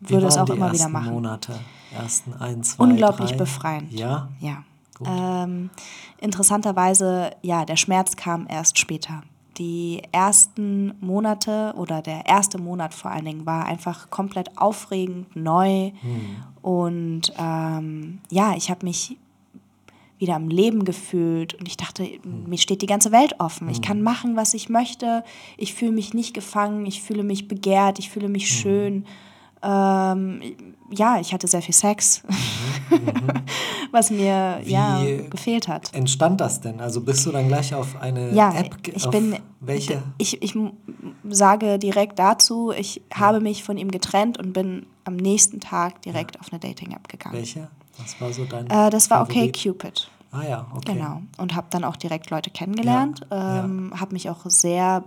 würde 0.00 0.26
es 0.26 0.36
auch 0.36 0.44
die 0.44 0.52
immer 0.52 0.72
wieder 0.72 0.88
machen. 0.90 1.12
Monate, 1.14 1.58
ersten 1.96 2.34
ein, 2.34 2.62
zwei, 2.62 2.84
Unglaublich 2.84 3.30
drei? 3.30 3.36
befreiend. 3.38 3.90
Ja, 3.92 4.28
Ja. 4.40 4.64
Ähm, 5.06 5.70
interessanterweise, 6.18 7.30
ja, 7.40 7.64
der 7.64 7.76
Schmerz 7.76 8.16
kam 8.16 8.46
erst 8.50 8.78
später. 8.78 9.22
Die 9.58 10.02
ersten 10.12 10.94
Monate 11.00 11.74
oder 11.76 12.02
der 12.02 12.26
erste 12.26 12.58
Monat 12.58 12.94
vor 12.94 13.10
allen 13.10 13.24
Dingen 13.24 13.46
war 13.46 13.66
einfach 13.66 14.10
komplett 14.10 14.56
aufregend, 14.56 15.34
neu. 15.36 15.92
Und 16.62 17.32
ähm, 17.38 18.20
ja, 18.30 18.54
ich 18.56 18.70
habe 18.70 18.86
mich 18.86 19.16
wieder 20.18 20.36
am 20.36 20.48
Leben 20.48 20.84
gefühlt 20.84 21.54
und 21.54 21.66
ich 21.66 21.78
dachte, 21.78 22.06
mir 22.24 22.58
steht 22.58 22.82
die 22.82 22.86
ganze 22.86 23.10
Welt 23.10 23.36
offen. 23.38 23.70
Ich 23.70 23.80
kann 23.80 24.02
machen, 24.02 24.36
was 24.36 24.52
ich 24.52 24.68
möchte. 24.68 25.24
Ich 25.56 25.74
fühle 25.74 25.92
mich 25.92 26.12
nicht 26.12 26.34
gefangen, 26.34 26.84
ich 26.84 27.02
fühle 27.02 27.22
mich 27.22 27.48
begehrt, 27.48 27.98
ich 27.98 28.10
fühle 28.10 28.28
mich 28.28 28.48
schön. 28.48 29.06
Ähm, 29.62 30.40
ja, 30.90 31.20
ich 31.20 31.32
hatte 31.34 31.46
sehr 31.46 31.62
viel 31.62 31.74
Sex, 31.74 32.22
was 33.92 34.10
mir 34.10 34.60
ja 34.64 35.04
Wie- 35.04 35.28
gefehlt 35.28 35.68
hat. 35.68 35.92
entstand 35.94 36.40
das 36.40 36.60
denn? 36.60 36.80
Also 36.80 37.00
bist 37.02 37.26
du 37.26 37.32
dann 37.32 37.48
gleich 37.48 37.74
auf 37.74 37.96
eine 38.00 38.32
Ja, 38.34 38.52
App 38.54 38.76
ich 38.86 39.08
bin. 39.10 39.36
welche? 39.60 40.02
Ich, 40.18 40.42
ich 40.42 40.54
sage 41.28 41.78
direkt 41.78 42.18
dazu, 42.18 42.72
ich 42.72 43.02
habe 43.12 43.40
mich 43.40 43.62
von 43.64 43.76
ihm 43.76 43.90
getrennt 43.90 44.38
und 44.38 44.52
bin 44.52 44.86
am 45.04 45.16
nächsten 45.16 45.60
Tag 45.60 46.02
direkt 46.02 46.40
auf 46.40 46.52
eine 46.52 46.58
Dating-App 46.60 47.08
gegangen. 47.08 47.34
Welche? 47.36 47.68
Was 47.98 48.20
war 48.20 48.32
so 48.32 48.44
dein 48.44 48.66
Äh, 48.68 48.90
das 48.90 49.10
war 49.10 49.26
Favorit? 49.26 49.56
OkCupid. 49.56 50.10
Ah 50.32 50.42
ja, 50.48 50.66
okay. 50.74 50.94
Genau. 50.94 51.22
Und 51.38 51.54
habe 51.56 51.66
dann 51.70 51.84
auch 51.84 51.96
direkt 51.96 52.30
Leute 52.30 52.50
kennengelernt. 52.50 53.26
Ja, 53.30 53.64
Ähm, 53.64 53.92
habe 53.98 54.12
mich 54.12 54.30
auch 54.30 54.38
sehr 54.46 55.04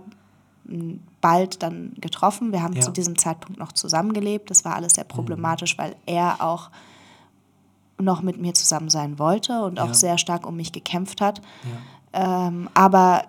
bald 1.20 1.62
dann 1.62 1.92
getroffen. 2.00 2.52
Wir 2.52 2.62
haben 2.62 2.74
Ja. 2.74 2.80
zu 2.82 2.90
diesem 2.90 3.18
Zeitpunkt 3.18 3.58
noch 3.58 3.72
zusammengelebt. 3.72 4.50
Das 4.50 4.64
war 4.64 4.74
alles 4.76 4.94
sehr 4.94 5.04
problematisch, 5.04 5.76
weil 5.78 5.94
er 6.06 6.42
auch 6.42 6.70
noch 8.00 8.22
mit 8.22 8.40
mir 8.40 8.54
zusammen 8.54 8.88
sein 8.90 9.18
wollte 9.18 9.62
und 9.64 9.78
auch 9.78 9.88
Ja. 9.88 9.94
sehr 9.94 10.18
stark 10.18 10.46
um 10.46 10.56
mich 10.56 10.72
gekämpft 10.72 11.20
hat. 11.20 11.40
Ja. 12.12 12.46
Ähm, 12.48 12.68
aber 12.74 13.22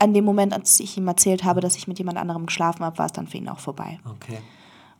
an 0.00 0.14
dem 0.14 0.24
Moment, 0.24 0.52
als 0.52 0.80
ich 0.80 0.96
ihm 0.96 1.06
erzählt 1.08 1.44
habe, 1.44 1.60
dass 1.60 1.76
ich 1.76 1.88
mit 1.88 1.98
jemand 1.98 2.18
anderem 2.18 2.46
geschlafen 2.46 2.84
habe, 2.84 2.98
war 2.98 3.06
es 3.06 3.12
dann 3.12 3.26
für 3.26 3.36
ihn 3.36 3.48
auch 3.48 3.58
vorbei. 3.60 3.98
Okay. 4.08 4.38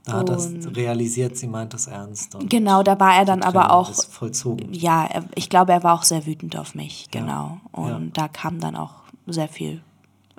Da 0.05 0.19
hat 0.21 0.29
das 0.31 0.51
realisiert, 0.75 1.37
sie 1.37 1.47
meint 1.49 1.75
es 1.75 1.87
ernst. 1.87 2.35
Und 2.35 2.49
Genau, 2.49 2.83
da 2.83 2.99
war 2.99 3.15
er 3.17 3.25
dann 3.27 3.43
aber 3.43 3.73
auch, 3.73 3.93
vollzogen. 3.93 4.73
ja, 4.73 5.07
ich 5.35 5.51
glaube, 5.51 5.73
er 5.73 5.83
war 5.83 5.95
auch 5.95 6.03
sehr 6.05 6.25
wütend 6.25 6.57
auf 6.57 6.75
mich, 6.75 7.09
genau. 7.11 7.59
Und 7.73 8.17
da 8.17 8.27
kam 8.29 8.59
dann 8.59 8.75
auch 8.75 8.95
sehr 9.27 9.49
viel 9.49 9.83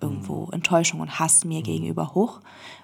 irgendwo 0.02 0.46
mhm. 0.46 0.54
Enttäuschung 0.54 1.00
und 1.00 1.20
Hass 1.20 1.46
mir 1.46 1.60
mhm. 1.60 1.64
gegenüber 1.64 2.14
hoch. 2.14 2.40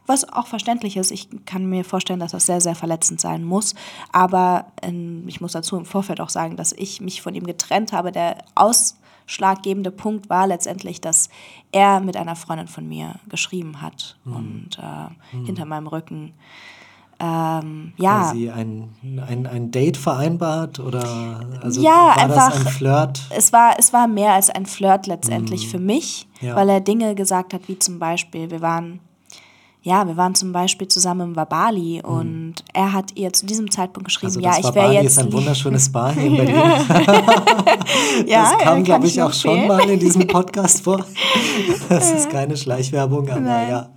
Was 0.05 0.27
auch 0.31 0.47
verständlich 0.47 0.97
ist. 0.97 1.11
Ich 1.11 1.29
kann 1.45 1.65
mir 1.65 1.83
vorstellen, 1.83 2.19
dass 2.19 2.31
das 2.31 2.45
sehr, 2.45 2.61
sehr 2.61 2.75
verletzend 2.75 3.19
sein 3.19 3.43
muss. 3.43 3.75
Aber 4.11 4.67
ähm, 4.81 5.23
ich 5.27 5.41
muss 5.41 5.53
dazu 5.53 5.77
im 5.77 5.85
Vorfeld 5.85 6.21
auch 6.21 6.29
sagen, 6.29 6.57
dass 6.57 6.73
ich 6.73 7.01
mich 7.01 7.21
von 7.21 7.33
ihm 7.33 7.45
getrennt 7.45 7.91
habe. 7.91 8.11
Der 8.11 8.37
ausschlaggebende 8.53 9.91
Punkt 9.91 10.29
war 10.29 10.47
letztendlich, 10.47 11.01
dass 11.01 11.29
er 11.71 11.99
mit 11.99 12.17
einer 12.17 12.35
Freundin 12.35 12.67
von 12.67 12.87
mir 12.87 13.15
geschrieben 13.29 13.81
hat 13.81 14.17
mhm. 14.25 14.35
und 14.35 14.79
äh, 14.79 15.35
mhm. 15.35 15.45
hinter 15.45 15.65
meinem 15.65 15.87
Rücken 15.87 16.33
ähm, 17.19 17.93
ja. 17.97 18.23
Quasi 18.23 18.49
ein, 18.49 18.89
ein, 19.27 19.47
ein 19.47 19.71
Date 19.71 19.97
vereinbart 19.97 20.79
oder 20.79 21.39
also 21.61 21.81
ja, 21.81 21.91
war 21.91 22.17
einfach, 22.17 22.49
das 22.49 22.65
ein 22.67 22.73
Flirt? 22.73 23.21
Es 23.29 23.53
war, 23.53 23.75
es 23.79 23.93
war 23.93 24.07
mehr 24.07 24.33
als 24.33 24.49
ein 24.49 24.65
Flirt 24.65 25.07
letztendlich 25.07 25.67
mm. 25.67 25.69
für 25.69 25.79
mich, 25.79 26.27
ja. 26.41 26.55
weil 26.55 26.69
er 26.69 26.81
Dinge 26.81 27.15
gesagt 27.15 27.53
hat, 27.53 27.67
wie 27.67 27.79
zum 27.79 27.99
Beispiel, 27.99 28.51
wir 28.51 28.61
waren 28.61 28.99
ja, 29.85 30.07
wir 30.07 30.17
waren 30.17 30.33
zum 30.33 30.51
Beispiel 30.51 30.87
zusammen 30.87 31.29
im 31.29 31.35
Wabali 31.35 32.01
mhm. 32.03 32.11
und 32.11 32.53
er 32.73 32.91
hat 32.91 33.15
ihr 33.15 33.31
zu 33.31 33.45
diesem 33.45 33.69
Zeitpunkt 33.69 34.07
geschrieben, 34.07 34.33
also 34.35 34.39
ja, 34.39 34.57
ich 34.57 34.73
wäre 34.73 34.93
jetzt. 34.93 35.05
ist 35.05 35.19
ein 35.19 35.31
wunderschönes 35.31 35.91
Bar 35.91 36.11
hier 36.13 36.25
in 36.25 36.37
Berlin. 36.37 36.55
ja, 38.25 38.51
das 38.51 38.57
kam, 38.63 38.83
glaube 38.83 39.05
ich, 39.05 39.21
auch 39.21 39.31
schon 39.31 39.67
mal 39.67 39.87
in 39.87 39.99
diesem 39.99 40.25
Podcast 40.25 40.83
vor. 40.83 41.05
Das 41.87 42.11
ist 42.11 42.29
keine 42.31 42.57
Schleichwerbung, 42.57 43.29
aber 43.29 43.39
Nein. 43.39 43.69
ja, 43.69 43.89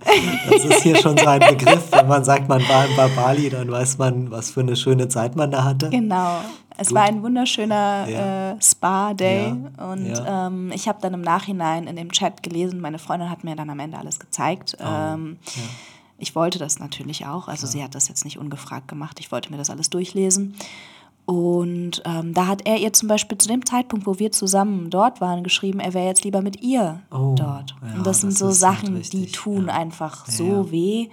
das 0.49 0.63
ist 0.63 0.83
hier 0.83 0.95
schon 0.95 1.17
so 1.17 1.25
ein 1.25 1.39
Begriff. 1.39 1.91
Wenn 1.91 2.07
man 2.07 2.23
sagt, 2.23 2.47
man 2.47 2.61
war 2.69 2.85
im 2.85 2.95
Wabali, 2.95 3.49
dann 3.49 3.69
weiß 3.69 3.97
man, 3.97 4.31
was 4.31 4.51
für 4.51 4.61
eine 4.61 4.75
schöne 4.75 5.07
Zeit 5.09 5.35
man 5.35 5.51
da 5.51 5.63
hatte. 5.63 5.89
Genau. 5.89 6.39
Es 6.79 6.87
Gut. 6.87 6.95
war 6.95 7.03
ein 7.03 7.21
wunderschöner 7.21 8.07
ja. 8.07 8.51
äh, 8.51 8.61
Spa-Day 8.61 9.47
ja. 9.47 9.91
und 9.91 10.05
ja. 10.05 10.47
Ähm, 10.47 10.71
ich 10.73 10.87
habe 10.87 10.99
dann 11.01 11.13
im 11.13 11.21
Nachhinein 11.21 11.87
in 11.87 11.97
dem 11.97 12.11
Chat 12.11 12.41
gelesen, 12.41 12.79
meine 12.79 12.99
Freundin 12.99 13.29
hat 13.29 13.43
mir 13.43 13.55
dann 13.57 13.69
am 13.69 13.79
Ende 13.79 13.97
alles 13.97 14.17
gezeigt. 14.17 14.77
Oh. 14.79 14.85
Ähm, 14.85 15.37
ich 16.17 16.35
wollte 16.35 16.57
das 16.57 16.79
natürlich 16.79 17.25
auch, 17.25 17.49
also 17.49 17.67
sie 17.67 17.83
hat 17.83 17.95
das 17.95 18.07
jetzt 18.07 18.23
nicht 18.23 18.37
ungefragt 18.37 18.87
gemacht, 18.87 19.19
ich 19.19 19.31
wollte 19.31 19.51
mir 19.51 19.57
das 19.57 19.69
alles 19.69 19.89
durchlesen. 19.89 20.55
Und 21.25 22.01
ähm, 22.05 22.33
da 22.33 22.47
hat 22.47 22.65
er 22.65 22.77
ihr 22.77 22.91
zum 22.93 23.07
Beispiel 23.07 23.37
zu 23.37 23.49
dem 23.49 23.65
Zeitpunkt, 23.65 24.07
wo 24.07 24.17
wir 24.17 24.31
zusammen 24.31 24.89
dort 24.89 25.21
waren, 25.21 25.43
geschrieben, 25.43 25.79
er 25.79 25.93
wäre 25.93 26.07
jetzt 26.07 26.23
lieber 26.23 26.41
mit 26.41 26.63
ihr 26.63 27.01
oh, 27.11 27.35
dort. 27.37 27.75
und 27.81 27.97
das, 27.97 28.03
das 28.03 28.21
sind 28.21 28.37
so 28.37 28.51
Sachen, 28.51 29.01
die 29.01 29.27
tun 29.27 29.69
einfach 29.69 30.25
so 30.25 30.71
weh. 30.71 31.09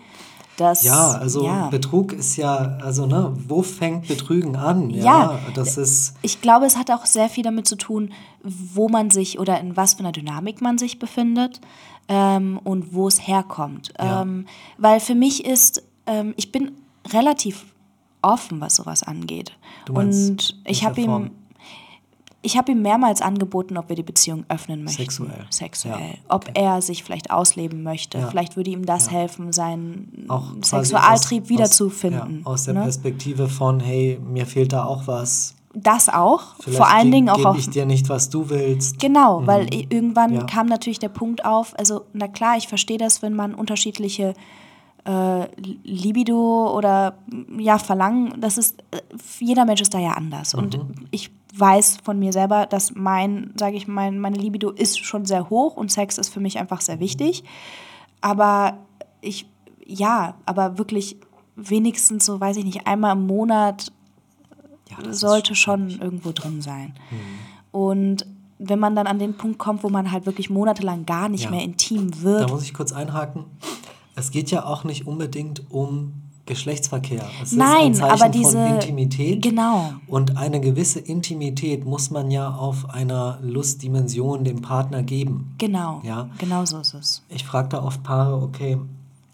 Das, 0.57 0.85
ja, 0.85 1.12
also 1.12 1.45
ja. 1.45 1.69
Betrug 1.69 2.12
ist 2.12 2.37
ja, 2.37 2.79
also 2.81 3.07
ne, 3.07 3.35
wo 3.47 3.62
fängt 3.62 4.09
Betrügen 4.09 4.57
an? 4.57 4.88
Ja, 4.90 5.03
ja, 5.03 5.38
das 5.55 5.77
ist. 5.77 6.14
Ich 6.23 6.40
glaube, 6.40 6.64
es 6.64 6.77
hat 6.79 6.90
auch 6.90 7.05
sehr 7.05 7.29
viel 7.29 7.45
damit 7.45 7.69
zu 7.69 7.77
tun, 7.77 8.12
wo 8.42 8.88
man 8.88 9.11
sich 9.11 9.38
oder 9.38 9.61
in 9.61 9.77
was 9.77 9.95
für 9.95 10.01
einer 10.01 10.12
Dynamik 10.12 10.62
man 10.62 10.79
sich 10.79 10.99
befindet 10.99 11.61
ähm, 12.09 12.59
und 12.64 12.95
wo 12.95 13.07
es 13.07 13.27
herkommt. 13.27 13.92
Ja. 13.99 14.23
Ähm, 14.23 14.47
weil 14.79 15.01
für 15.01 15.14
mich 15.14 15.45
ist, 15.45 15.83
ähm, 16.07 16.33
ich 16.37 16.53
bin 16.53 16.73
relativ 17.12 17.66
offen, 18.23 18.61
was 18.61 18.77
sowas 18.77 19.03
angeht. 19.03 19.53
Du 19.85 19.92
meinst, 19.92 20.31
und 20.31 20.57
ich 20.64 20.85
habe 20.85 21.01
ihm 21.01 21.31
ich 22.47 22.57
habe 22.57 22.71
ihm 22.71 22.81
mehrmals 22.81 23.23
angeboten, 23.23 23.77
ob 23.77 23.89
wir 23.89 23.97
die 23.97 24.05
Beziehung 24.05 24.45
öffnen 24.49 24.85
möchten. 24.85 25.03
Sexuell. 25.03 25.47
Sexuell. 25.51 26.01
Ja. 26.01 26.19
Ob 26.29 26.49
okay. 26.49 26.53
er 26.55 26.81
sich 26.81 27.03
vielleicht 27.03 27.33
ausleben 27.33 27.83
möchte. 27.83 28.19
Ja. 28.19 28.29
Vielleicht 28.29 28.57
würde 28.57 28.71
ihm 28.71 28.87
das 28.87 29.07
ja. 29.07 29.13
helfen, 29.13 29.53
seinen 29.53 30.27
auch 30.29 30.53
Sexualtrieb 30.63 31.43
aus, 31.43 31.49
wiederzufinden. 31.49 32.43
Aus, 32.45 32.53
aus 32.53 32.65
der 32.67 32.75
ne? 32.75 32.83
Perspektive 32.83 33.49
von, 33.49 33.81
hey, 33.81 34.21
mir 34.25 34.47
fehlt 34.47 34.73
da 34.73 34.85
auch 34.85 35.09
was. 35.09 35.57
Das 35.75 36.09
auch. 36.09 36.55
Vielleicht 36.61 36.79
Vor 36.79 36.89
allen 36.89 37.11
Dingen 37.11 37.29
auch 37.29 37.45
auf. 37.45 37.59
ich 37.59 37.69
dir 37.69 37.85
nicht, 37.85 38.09
was 38.09 38.31
du 38.31 38.49
willst. 38.49 39.01
Genau, 39.01 39.41
mhm. 39.41 39.47
weil 39.49 39.75
irgendwann 39.75 40.47
kam 40.47 40.69
natürlich 40.69 41.01
der 41.01 41.09
Punkt 41.09 41.45
auf, 41.45 41.77
also 41.79 42.03
na 42.13 42.29
klar, 42.29 42.57
ich 42.57 42.69
verstehe 42.69 42.97
das, 42.97 43.23
wenn 43.23 43.35
man 43.35 43.55
unterschiedliche 43.55 44.35
äh, 45.05 45.47
Libido 45.83 46.73
oder 46.77 47.19
ja, 47.59 47.79
Verlangen, 47.79 48.41
das 48.41 48.57
ist, 48.57 48.81
äh, 48.93 49.01
jeder 49.41 49.65
Mensch 49.65 49.81
ist 49.81 49.93
da 49.93 49.99
ja 49.99 50.13
anders. 50.13 50.55
Mhm. 50.55 50.63
Und 50.63 50.81
ich 51.11 51.31
weiß 51.59 51.99
von 52.03 52.19
mir 52.19 52.33
selber, 52.33 52.66
dass 52.66 52.95
mein, 52.95 53.53
sage 53.57 53.77
ich 53.77 53.88
mal, 53.88 54.11
meine 54.12 54.37
Libido 54.37 54.71
ist 54.71 54.99
schon 54.99 55.25
sehr 55.25 55.51
hoch 55.51 55.77
und 55.77 55.90
Sex 55.90 56.19
ist 56.19 56.29
für 56.29 56.40
mich 56.40 56.59
einfach 56.59 56.81
sehr 56.81 57.01
wichtig. 57.01 57.45
Aber 58.21 58.79
ich, 59.21 59.47
ja, 59.85 60.35
aber 60.45 60.79
wirklich 60.79 61.16
wenigstens 61.57 62.27
so, 62.27 62.40
weiß 62.40 62.57
ich 62.59 62.64
nicht, 62.64 62.87
einmal 62.87 63.16
im 63.16 63.27
Monat 63.27 63.92
ja, 64.90 65.12
sollte 65.12 65.55
schon 65.55 65.90
irgendwo 65.90 66.33
drin 66.33 66.61
sein. 66.62 66.95
Mhm. 67.11 67.81
Und 67.81 68.27
wenn 68.59 68.79
man 68.79 68.95
dann 68.95 69.07
an 69.07 69.19
den 69.19 69.35
Punkt 69.35 69.59
kommt, 69.59 69.83
wo 69.83 69.88
man 69.88 70.12
halt 70.12 70.27
wirklich 70.27 70.49
monatelang 70.51 71.05
gar 71.07 71.29
nicht 71.29 71.45
ja. 71.45 71.51
mehr 71.51 71.62
intim 71.62 72.23
wird. 72.23 72.42
Da 72.42 72.49
muss 72.49 72.62
ich 72.62 72.73
kurz 72.73 72.92
einhaken. 72.92 73.45
Es 74.14 74.31
geht 74.31 74.51
ja 74.51 74.64
auch 74.64 74.85
nicht 74.85 75.07
unbedingt 75.07 75.71
um 75.71 76.14
Geschlechtsverkehr. 76.47 77.29
Es 77.43 77.53
Nein, 77.53 77.93
ist 77.93 78.03
ein 78.03 78.11
aber 78.11 78.29
diese 78.29 78.53
von 78.53 78.75
Intimität. 78.75 79.43
Genau. 79.43 79.95
Und 80.07 80.37
eine 80.37 80.61
gewisse 80.61 81.01
Intimität 81.01 81.85
muss 81.85 82.11
man 82.11 82.31
ja 82.31 82.55
auf 82.55 82.89
einer 82.89 83.39
Lustdimension 83.43 84.45
dem 84.45 84.63
Partner 84.63 85.03
geben. 85.03 85.55
Genau. 85.59 86.01
Ja. 86.05 86.31
Genau 86.39 86.65
so 86.65 86.79
ist 86.79 86.95
es. 86.95 87.23
Ich 87.29 87.45
frage 87.45 87.71
da 87.71 87.83
oft 87.83 88.03
Paare, 88.05 88.41
okay, 88.41 88.79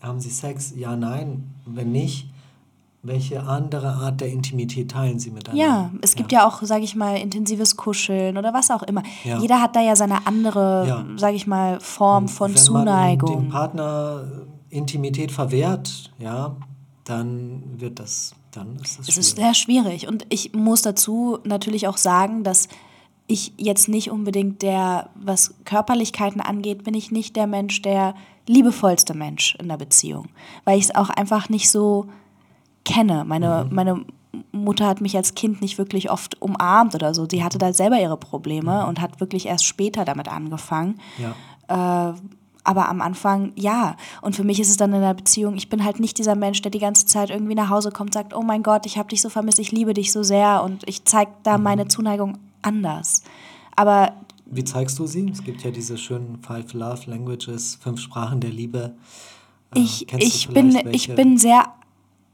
haben 0.01 0.21
sie 0.21 0.31
Sex? 0.31 0.73
Ja, 0.75 0.97
nein. 0.97 1.53
Wenn 1.67 1.93
nicht, 1.93 2.29
welche 3.03 3.43
andere 3.43 3.89
Art 3.89 4.21
der 4.21 4.29
Intimität 4.29 4.93
teilen 4.93 5.19
sie 5.19 5.31
miteinander? 5.31 5.63
Ja, 5.63 5.91
es 6.01 6.15
gibt 6.15 6.33
ja, 6.33 6.41
ja 6.41 6.47
auch, 6.47 6.63
sage 6.63 6.85
ich 6.85 6.97
mal, 6.97 7.19
intensives 7.19 7.77
Kuscheln 7.77 8.39
oder 8.39 8.55
was 8.55 8.71
auch 8.71 8.83
immer. 8.85 9.03
Ja. 9.25 9.39
Jeder 9.39 9.61
hat 9.61 9.77
da 9.77 9.81
ja 9.81 9.97
seine 9.97 10.27
andere, 10.27 10.87
ja. 10.89 11.05
sage 11.17 11.37
ich 11.37 11.47
mal, 11.47 11.79
Form 11.81 12.29
von 12.29 12.53
wenn 12.53 12.57
Zuneigung. 12.57 13.35
Man 13.35 13.45
dem 13.45 13.51
Partner 13.51 14.25
Intimität 14.71 15.31
verwehrt, 15.31 16.11
ja, 16.19 16.57
dann 17.05 17.63
wird 17.81 17.99
das, 17.99 18.35
dann 18.53 18.77
ist 18.77 18.99
das 18.99 19.07
schwierig. 19.07 19.09
Es 19.09 19.19
ist 19.19 19.37
sehr 19.37 19.55
schwierig. 19.55 20.09
Und 20.09 20.27
ich 20.29 20.53
muss 20.53 20.83
dazu 20.83 21.39
natürlich 21.45 21.89
auch 21.89 21.97
sagen, 21.97 22.45
dass 22.45 22.69
ich 23.27 23.53
jetzt 23.57 23.89
nicht 23.89 24.11
unbedingt 24.11 24.63
der, 24.63 25.11
was 25.15 25.55
Körperlichkeiten 25.65 26.41
angeht, 26.41 26.85
bin 26.85 26.95
ich 26.95 27.11
nicht 27.11 27.37
der 27.37 27.47
Mensch, 27.47 27.83
der 27.83 28.15
liebevollste 28.47 29.15
Mensch 29.15 29.57
in 29.57 29.69
der 29.69 29.77
Beziehung. 29.77 30.29
Weil 30.65 30.79
ich 30.79 30.87
es 30.87 30.95
auch 30.95 31.11
einfach 31.11 31.49
nicht 31.49 31.71
so 31.71 32.07
kenne. 32.85 33.25
Meine, 33.25 33.65
mhm. 33.65 33.75
meine 33.75 34.05
Mutter 34.51 34.87
hat 34.87 35.01
mich 35.01 35.17
als 35.17 35.35
Kind 35.35 35.61
nicht 35.61 35.79
wirklich 35.79 36.11
oft 36.11 36.41
umarmt 36.41 36.95
oder 36.95 37.15
so. 37.15 37.27
Sie 37.29 37.45
hatte 37.45 37.59
da 37.59 37.73
selber 37.73 38.01
ihre 38.01 38.17
Probleme 38.17 38.83
mhm. 38.83 38.89
und 38.89 39.01
hat 39.01 39.21
wirklich 39.21 39.47
erst 39.47 39.65
später 39.65 40.05
damit 40.05 40.29
angefangen. 40.29 41.01
Ja. 41.19 42.11
Äh, 42.11 42.15
aber 42.65 42.89
am 42.89 43.01
Anfang 43.01 43.53
ja. 43.57 43.97
Und 44.21 44.37
für 44.37 44.45
mich 44.45 44.61
ist 44.61 44.71
es 44.71 44.77
dann 44.77 44.93
in 44.93 45.01
der 45.01 45.15
Beziehung, 45.15 45.57
ich 45.57 45.69
bin 45.69 45.85
halt 45.85 46.01
nicht 46.01 46.19
dieser 46.19 46.35
Mensch, 46.35 46.63
der 46.63 46.71
die 46.71 46.79
ganze 46.79 47.07
Zeit 47.07 47.31
irgendwie 47.31 47.55
nach 47.55 47.71
Hause 47.71 47.91
kommt 47.91 48.11
und 48.11 48.15
sagt, 48.15 48.35
oh 48.35 48.43
mein 48.43 48.63
Gott, 48.63 48.87
ich 48.87 48.99
habe 48.99 49.09
dich 49.09 49.23
so 49.23 49.29
vermisst, 49.29 49.59
ich 49.59 49.73
liebe 49.73 49.95
dich 49.95 50.13
so 50.13 50.23
sehr 50.23 50.63
und 50.63 50.87
ich 50.89 51.05
zeige 51.05 51.33
da 51.43 51.59
mhm. 51.59 51.65
meine 51.65 51.89
Zuneigung 51.89 52.39
anders. 52.63 53.23
Aber 53.77 54.13
wie 54.47 54.65
zeigst 54.65 54.99
du 54.99 55.07
sie? 55.07 55.29
Es 55.31 55.43
gibt 55.43 55.63
ja 55.63 55.71
diese 55.71 55.97
schönen 55.97 56.39
Five 56.43 56.75
Love 56.75 57.11
Languages, 57.11 57.77
fünf 57.77 58.01
Sprachen 58.01 58.41
der 58.41 58.51
Liebe. 58.51 58.95
Äh, 59.75 59.81
ich, 59.81 60.13
ich, 60.13 60.49
bin, 60.49 60.77
ich 60.93 61.15
bin 61.15 61.39
sehr 61.39 61.65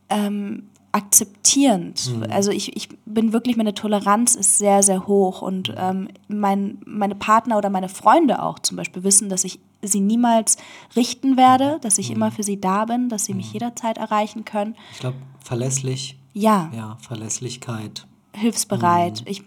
ähm, 0.09 0.65
akzeptierend. 0.93 2.17
Mhm. 2.17 2.27
Also 2.31 2.51
ich, 2.51 2.77
ich 2.77 2.89
bin 3.05 3.33
wirklich, 3.33 3.57
meine 3.57 3.75
Toleranz 3.75 4.35
ist 4.35 4.59
sehr, 4.59 4.83
sehr 4.83 5.07
hoch 5.07 5.43
und 5.43 5.75
ähm, 5.77 6.09
mein, 6.29 6.79
meine 6.87 7.15
Partner 7.15 7.59
oder 7.59 7.71
meine 7.71 7.89
Freunde 7.89 8.43
auch 8.43 8.59
zum 8.59 8.77
Beispiel 8.77 9.03
wissen, 9.05 9.29
dass 9.29 9.45
ich 9.45 9.61
sie 9.83 10.01
niemals 10.01 10.57
richten 10.97 11.37
werde, 11.37 11.77
mhm. 11.77 11.81
dass 11.83 11.99
ich 11.99 12.11
mhm. 12.11 12.17
immer 12.17 12.31
für 12.33 12.43
sie 12.43 12.61
da 12.61 12.85
bin, 12.85 13.09
dass 13.09 13.27
sie 13.27 13.35
mich 13.35 13.49
mhm. 13.49 13.53
jederzeit 13.55 13.99
erreichen 13.99 14.45
können. 14.45 14.77
Ich 14.93 15.01
glaube, 15.01 15.17
verlässlich. 15.41 16.19
Ja. 16.33 16.71
Ja, 16.75 16.97
Verlässlichkeit. 17.01 18.07
Hilfsbereit. 18.33 19.23
Mhm. 19.23 19.27
Ich, 19.27 19.43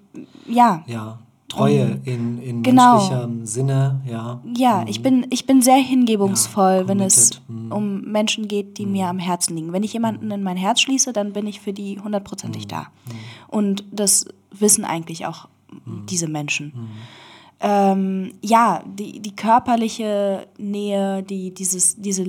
ja. 0.48 0.84
Ja, 0.86 1.20
Treue 1.52 2.00
in, 2.06 2.42
in 2.42 2.64
genau. 2.64 2.98
menschlichem 2.98 3.46
Sinne, 3.46 4.02
ja. 4.10 4.42
Ja, 4.56 4.86
ich, 4.88 5.04
bin, 5.04 5.28
ich 5.30 5.46
bin 5.46 5.62
sehr 5.62 5.78
hingebungsvoll, 5.78 6.82
ja, 6.82 6.88
wenn 6.88 7.00
es 7.00 7.42
mhm. 7.48 7.72
um 7.72 8.02
Menschen 8.02 8.48
geht, 8.48 8.78
die 8.78 8.86
mhm. 8.86 8.92
mir 8.94 9.08
am 9.08 9.20
Herzen 9.20 9.56
liegen. 9.56 9.74
Wenn 9.74 9.84
ich 9.84 9.94
jemanden 9.94 10.28
mhm. 10.28 10.32
in 10.32 10.44
mein 10.44 10.58
Herz 10.58 10.82
schließe, 10.82 11.14
dann 11.14 11.34
bin 11.34 11.48
ich 11.48 11.60
für 11.60 11.74
die 11.74 12.00
hundertprozentig 12.00 12.66
mhm. 12.66 12.70
da. 12.70 12.80
Mhm. 12.80 12.86
Und 13.48 13.84
das 13.92 14.26
wissen 14.52 14.86
eigentlich 14.86 15.26
auch 15.26 15.48
mhm. 15.86 16.06
diese 16.10 16.28
Menschen. 16.28 16.74
Ähm, 17.60 18.34
ja, 18.42 18.82
die, 18.88 19.20
die 19.20 19.36
körperliche 19.36 20.48
Nähe, 20.58 21.22
die, 21.22 21.54
dieses, 21.54 21.96
diese 22.02 22.24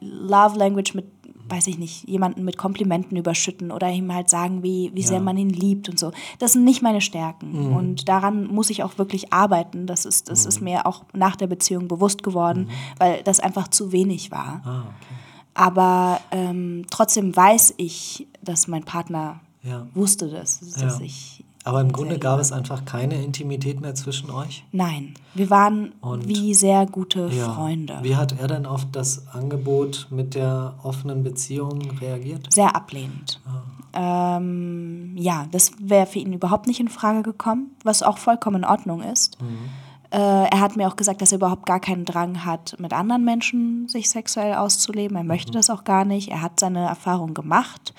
Love 0.00 0.58
Language 0.58 0.94
mit 0.94 1.04
weiß 1.48 1.66
ich 1.66 1.78
nicht, 1.78 2.08
jemanden 2.08 2.44
mit 2.44 2.56
Komplimenten 2.56 3.16
überschütten 3.16 3.70
oder 3.70 3.90
ihm 3.90 4.12
halt 4.12 4.30
sagen, 4.30 4.62
wie, 4.62 4.90
wie 4.94 5.00
ja. 5.00 5.06
sehr 5.06 5.20
man 5.20 5.36
ihn 5.36 5.50
liebt 5.50 5.88
und 5.88 5.98
so. 5.98 6.12
Das 6.38 6.52
sind 6.54 6.64
nicht 6.64 6.82
meine 6.82 7.00
Stärken. 7.00 7.68
Mhm. 7.68 7.76
Und 7.76 8.08
daran 8.08 8.46
muss 8.46 8.70
ich 8.70 8.82
auch 8.82 8.98
wirklich 8.98 9.32
arbeiten. 9.32 9.86
Das 9.86 10.04
ist, 10.04 10.28
das 10.28 10.44
mhm. 10.44 10.48
ist 10.48 10.60
mir 10.60 10.86
auch 10.86 11.04
nach 11.12 11.36
der 11.36 11.46
Beziehung 11.46 11.88
bewusst 11.88 12.22
geworden, 12.22 12.64
mhm. 12.64 12.70
weil 12.98 13.22
das 13.22 13.40
einfach 13.40 13.68
zu 13.68 13.92
wenig 13.92 14.30
war. 14.30 14.62
Ah, 14.64 14.80
okay. 14.80 15.14
Aber 15.54 16.20
ähm, 16.30 16.86
trotzdem 16.90 17.34
weiß 17.34 17.74
ich, 17.76 18.26
dass 18.42 18.68
mein 18.68 18.84
Partner 18.84 19.40
ja. 19.62 19.86
wusste 19.94 20.28
das, 20.28 20.60
dass 20.60 20.98
ja. 20.98 21.04
ich 21.04 21.41
Aber 21.64 21.80
im 21.80 21.92
Grunde 21.92 22.18
gab 22.18 22.40
es 22.40 22.50
einfach 22.50 22.84
keine 22.84 23.22
Intimität 23.22 23.80
mehr 23.80 23.94
zwischen 23.94 24.30
euch? 24.30 24.64
Nein, 24.72 25.14
wir 25.34 25.48
waren 25.48 25.92
Und, 26.00 26.28
wie 26.28 26.54
sehr 26.54 26.86
gute 26.86 27.28
ja. 27.28 27.52
Freunde. 27.52 27.98
Wie 28.02 28.16
hat 28.16 28.38
er 28.40 28.48
denn 28.48 28.66
auf 28.66 28.86
das 28.90 29.28
Angebot 29.28 30.08
mit 30.10 30.34
der 30.34 30.74
offenen 30.82 31.22
Beziehung 31.22 31.80
reagiert? 32.00 32.52
Sehr 32.52 32.74
ablehnend. 32.74 33.40
Ah. 33.46 34.36
Ähm, 34.38 35.16
ja, 35.16 35.46
das 35.50 35.72
wäre 35.78 36.06
für 36.06 36.18
ihn 36.18 36.32
überhaupt 36.32 36.66
nicht 36.66 36.80
in 36.80 36.88
Frage 36.88 37.22
gekommen, 37.22 37.76
was 37.84 38.02
auch 38.02 38.18
vollkommen 38.18 38.56
in 38.56 38.64
Ordnung 38.64 39.02
ist. 39.02 39.40
Mhm. 39.40 39.68
Äh, 40.10 40.48
er 40.48 40.60
hat 40.60 40.76
mir 40.76 40.88
auch 40.88 40.96
gesagt, 40.96 41.22
dass 41.22 41.32
er 41.32 41.36
überhaupt 41.36 41.66
gar 41.66 41.80
keinen 41.80 42.04
Drang 42.04 42.44
hat, 42.44 42.76
mit 42.78 42.92
anderen 42.92 43.24
Menschen 43.24 43.88
sich 43.88 44.10
sexuell 44.10 44.54
auszuleben. 44.54 45.16
Er 45.16 45.24
möchte 45.24 45.52
mhm. 45.52 45.56
das 45.56 45.70
auch 45.70 45.84
gar 45.84 46.04
nicht. 46.04 46.28
Er 46.28 46.42
hat 46.42 46.58
seine 46.58 46.86
Erfahrung 46.86 47.34
gemacht. 47.34 47.94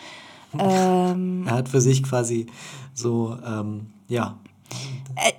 Ähm, 0.59 1.43
er 1.47 1.55
hat 1.55 1.69
für 1.69 1.81
sich 1.81 2.03
quasi 2.03 2.47
so, 2.93 3.37
ähm, 3.45 3.87
ja. 4.07 4.37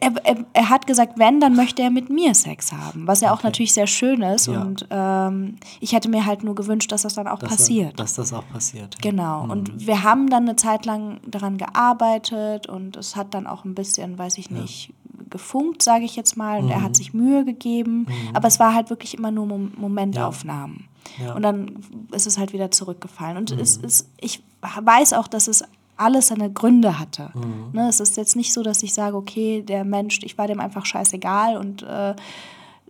Er, 0.00 0.12
er, 0.24 0.44
er, 0.52 0.70
hat 0.70 0.86
gesagt, 0.86 1.18
wenn, 1.18 1.40
dann 1.40 1.56
möchte 1.56 1.82
er 1.82 1.90
mit 1.90 2.08
mir 2.08 2.32
Sex 2.34 2.72
haben, 2.72 3.08
was 3.08 3.20
ja 3.20 3.32
okay. 3.32 3.40
auch 3.40 3.42
natürlich 3.42 3.72
sehr 3.72 3.88
schön 3.88 4.22
ist. 4.22 4.46
Ja. 4.46 4.62
Und 4.62 4.86
ähm, 4.90 5.56
ich 5.80 5.92
hätte 5.92 6.08
mir 6.08 6.26
halt 6.26 6.44
nur 6.44 6.54
gewünscht, 6.54 6.92
dass 6.92 7.02
das 7.02 7.14
dann 7.14 7.26
auch 7.26 7.40
dass 7.40 7.50
passiert. 7.50 7.94
Er, 7.94 7.96
dass 7.96 8.14
das 8.14 8.32
auch 8.32 8.48
passiert. 8.48 8.94
Ja. 8.94 9.10
Genau. 9.10 9.44
Mhm. 9.44 9.50
Und 9.50 9.86
wir 9.86 10.04
haben 10.04 10.30
dann 10.30 10.44
eine 10.44 10.54
Zeit 10.54 10.86
lang 10.86 11.20
daran 11.26 11.58
gearbeitet 11.58 12.68
und 12.68 12.96
es 12.96 13.16
hat 13.16 13.34
dann 13.34 13.48
auch 13.48 13.64
ein 13.64 13.74
bisschen, 13.74 14.16
weiß 14.16 14.38
ich 14.38 14.50
nicht, 14.50 14.90
ja 14.90 14.94
gefunkt, 15.30 15.82
sage 15.82 16.04
ich 16.04 16.16
jetzt 16.16 16.36
mal, 16.36 16.58
und 16.60 16.66
mhm. 16.66 16.72
er 16.72 16.82
hat 16.82 16.90
mhm. 16.90 16.94
sich 16.94 17.14
Mühe 17.14 17.44
gegeben, 17.44 18.06
mhm. 18.08 18.34
aber 18.34 18.48
es 18.48 18.58
war 18.60 18.74
halt 18.74 18.90
wirklich 18.90 19.16
immer 19.16 19.30
nur 19.30 19.46
Momentaufnahmen. 19.46 20.88
Ja. 21.18 21.26
Ja. 21.26 21.34
Und 21.34 21.42
dann 21.42 21.78
ist 22.12 22.26
es 22.26 22.38
halt 22.38 22.52
wieder 22.52 22.70
zurückgefallen. 22.70 23.36
Und 23.36 23.54
mhm. 23.54 23.60
es 23.60 23.76
ist, 23.76 24.08
ich 24.20 24.42
weiß 24.60 25.12
auch, 25.12 25.28
dass 25.28 25.48
es 25.48 25.64
alles 25.96 26.28
seine 26.28 26.50
Gründe 26.52 26.98
hatte. 26.98 27.30
Mhm. 27.34 27.70
Ne, 27.72 27.88
es 27.88 28.00
ist 28.00 28.16
jetzt 28.16 28.36
nicht 28.36 28.52
so, 28.52 28.62
dass 28.62 28.82
ich 28.82 28.94
sage, 28.94 29.16
okay, 29.16 29.62
der 29.62 29.84
Mensch, 29.84 30.20
ich 30.22 30.36
war 30.38 30.46
dem 30.46 30.60
einfach 30.60 30.86
scheißegal 30.86 31.56
und 31.56 31.82
äh, 31.82 32.14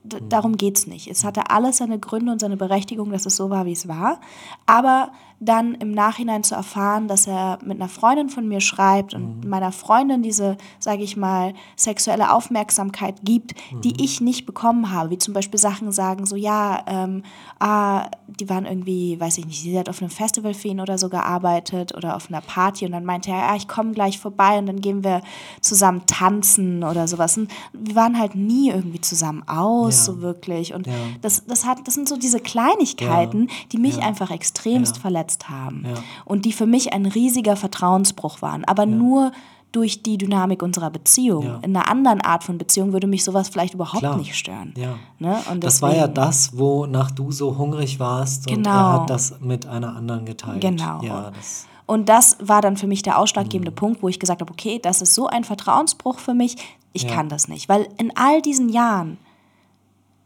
darum 0.05 0.57
geht 0.57 0.79
es 0.79 0.87
nicht. 0.87 1.09
Es 1.09 1.25
hatte 1.25 1.51
alles 1.51 1.79
seine 1.79 1.99
Gründe 1.99 2.33
und 2.33 2.41
seine 2.41 2.57
Berechtigung, 2.57 3.11
dass 3.11 3.27
es 3.27 3.37
so 3.37 3.51
war, 3.51 3.67
wie 3.67 3.73
es 3.73 3.89
war. 3.89 4.21
Aber 4.67 5.13
dann 5.45 5.75
im 5.75 5.93
Nachhinein 5.93 6.43
zu 6.43 6.55
erfahren, 6.55 7.09
dass 7.09 7.27
er 7.27 7.59
mit 7.65 7.81
einer 7.81 7.89
Freundin 7.89 8.29
von 8.29 8.49
mir 8.49 8.61
schreibt 8.61 9.15
und 9.15 9.45
mhm. 9.45 9.51
meiner 9.51 9.73
Freundin 9.73 10.23
diese, 10.23 10.57
sage 10.79 11.03
ich 11.03 11.17
mal, 11.17 11.55
sexuelle 11.77 12.33
Aufmerksamkeit 12.33 13.17
gibt, 13.23 13.55
mhm. 13.73 13.81
die 13.83 14.03
ich 14.03 14.21
nicht 14.21 14.47
bekommen 14.47 14.91
habe, 14.91 15.11
wie 15.11 15.19
zum 15.19 15.35
Beispiel 15.35 15.61
Sachen 15.61 15.93
sagen, 15.93 16.27
so 16.27 16.37
ja, 16.37 16.83
ähm, 16.87 17.23
ah, 17.59 18.09
die 18.27 18.49
waren 18.49 18.65
irgendwie, 18.65 19.21
weiß 19.21 19.39
ich 19.39 19.47
nicht, 19.47 19.61
sie 19.61 19.79
hat 19.79 19.89
auf 19.89 20.01
einem 20.01 20.11
Festival 20.11 20.55
für 20.55 20.69
ihn 20.69 20.81
oder 20.81 20.99
so 20.99 21.09
gearbeitet 21.09 21.95
oder 21.95 22.17
auf 22.17 22.29
einer 22.29 22.41
Party 22.41 22.87
und 22.87 22.93
dann 22.93 23.05
meinte 23.05 23.31
er, 23.31 23.39
ja, 23.39 23.57
ich 23.57 23.69
komme 23.69 23.93
gleich 23.93 24.19
vorbei 24.19 24.59
und 24.59 24.67
dann 24.67 24.81
gehen 24.81 25.05
wir 25.05 25.21
zusammen 25.61 26.03
tanzen 26.07 26.85
oder 26.85 27.07
sowas. 27.07 27.37
Und 27.37 27.51
wir 27.73 27.95
waren 27.95 28.19
halt 28.19 28.35
nie 28.35 28.71
irgendwie 28.71 29.01
zusammen 29.01 29.43
aus, 29.47 29.99
ja. 29.99 30.05
so 30.05 30.21
wirklich. 30.23 30.75
Und 30.75 30.87
ja. 30.87 30.93
das, 31.21 31.45
das, 31.47 31.67
hat, 31.67 31.87
das 31.87 31.95
sind 31.95 32.09
so 32.09 32.17
diese 32.17 32.41
Kleinigkeiten, 32.41 33.49
ja. 33.49 33.55
die 33.73 33.79
mich 33.79 34.03
einfach 34.03 34.31
extremst 34.31 34.99
verletzen 34.99 35.34
verletzt 35.35 35.49
haben 35.49 35.85
ja. 35.87 35.95
und 36.25 36.45
die 36.45 36.53
für 36.53 36.67
mich 36.67 36.93
ein 36.93 37.07
riesiger 37.07 37.57
Vertrauensbruch 37.57 38.43
waren, 38.43 38.65
aber 38.65 38.85
ja. 38.85 38.91
nur 38.91 39.33
durch 39.73 40.05
die 40.05 40.19
Dynamik 40.19 40.63
unserer 40.63 40.91
Beziehung. 40.91 41.47
Ja. 41.47 41.59
In 41.63 41.77
einer 41.77 41.91
anderen 41.91 42.21
Art 42.21 42.45
von 42.45 42.59
Beziehung 42.59 42.93
würde 42.93 43.09
mich 43.09 43.25
sowas 43.25 43.49
vielleicht 43.49 43.75
überhaupt 43.75 43.99
Klar. 43.99 44.17
nicht 44.17 44.37
stören. 44.37 44.73
Ja. 44.77 44.95
Ne? 45.19 45.37
Das 45.59 45.83
war 45.83 45.95
ja 45.95 46.07
das, 46.07 46.57
wonach 46.57 47.11
du 47.11 47.33
so 47.33 47.59
hungrig 47.59 47.99
warst 47.99 48.47
genau. 48.47 48.59
und 48.59 48.67
er 48.67 48.93
hat 48.93 49.11
das 49.11 49.41
mit 49.41 49.67
einer 49.67 49.97
anderen 49.97 50.27
geteilt. 50.27 50.61
Genau. 50.61 51.03
Ja, 51.03 51.33
das 51.33 51.67
und 51.87 52.09
das 52.09 52.39
war 52.41 52.63
dann 52.63 52.79
für 52.79 52.87
mich 52.87 53.03
der 53.03 53.19
ausschlaggebende 53.19 53.71
mhm. 53.71 53.75
Punkt, 53.75 54.03
wo 54.03 54.09
ich 54.09 54.19
gesagt 54.19 54.41
habe, 54.41 54.51
okay, 54.51 54.79
das 54.79 55.03
ist 55.03 55.15
so 55.15 55.27
ein 55.27 55.45
Vertrauensbruch 55.45 56.19
für 56.19 56.33
mich, 56.33 56.57
ich 56.95 57.09
kann 57.09 57.29
das 57.29 57.49
nicht. 57.49 57.69
Weil 57.69 57.89
in 57.99 58.17
all 58.17 58.41
diesen 58.41 58.69
Jahren 58.69 59.19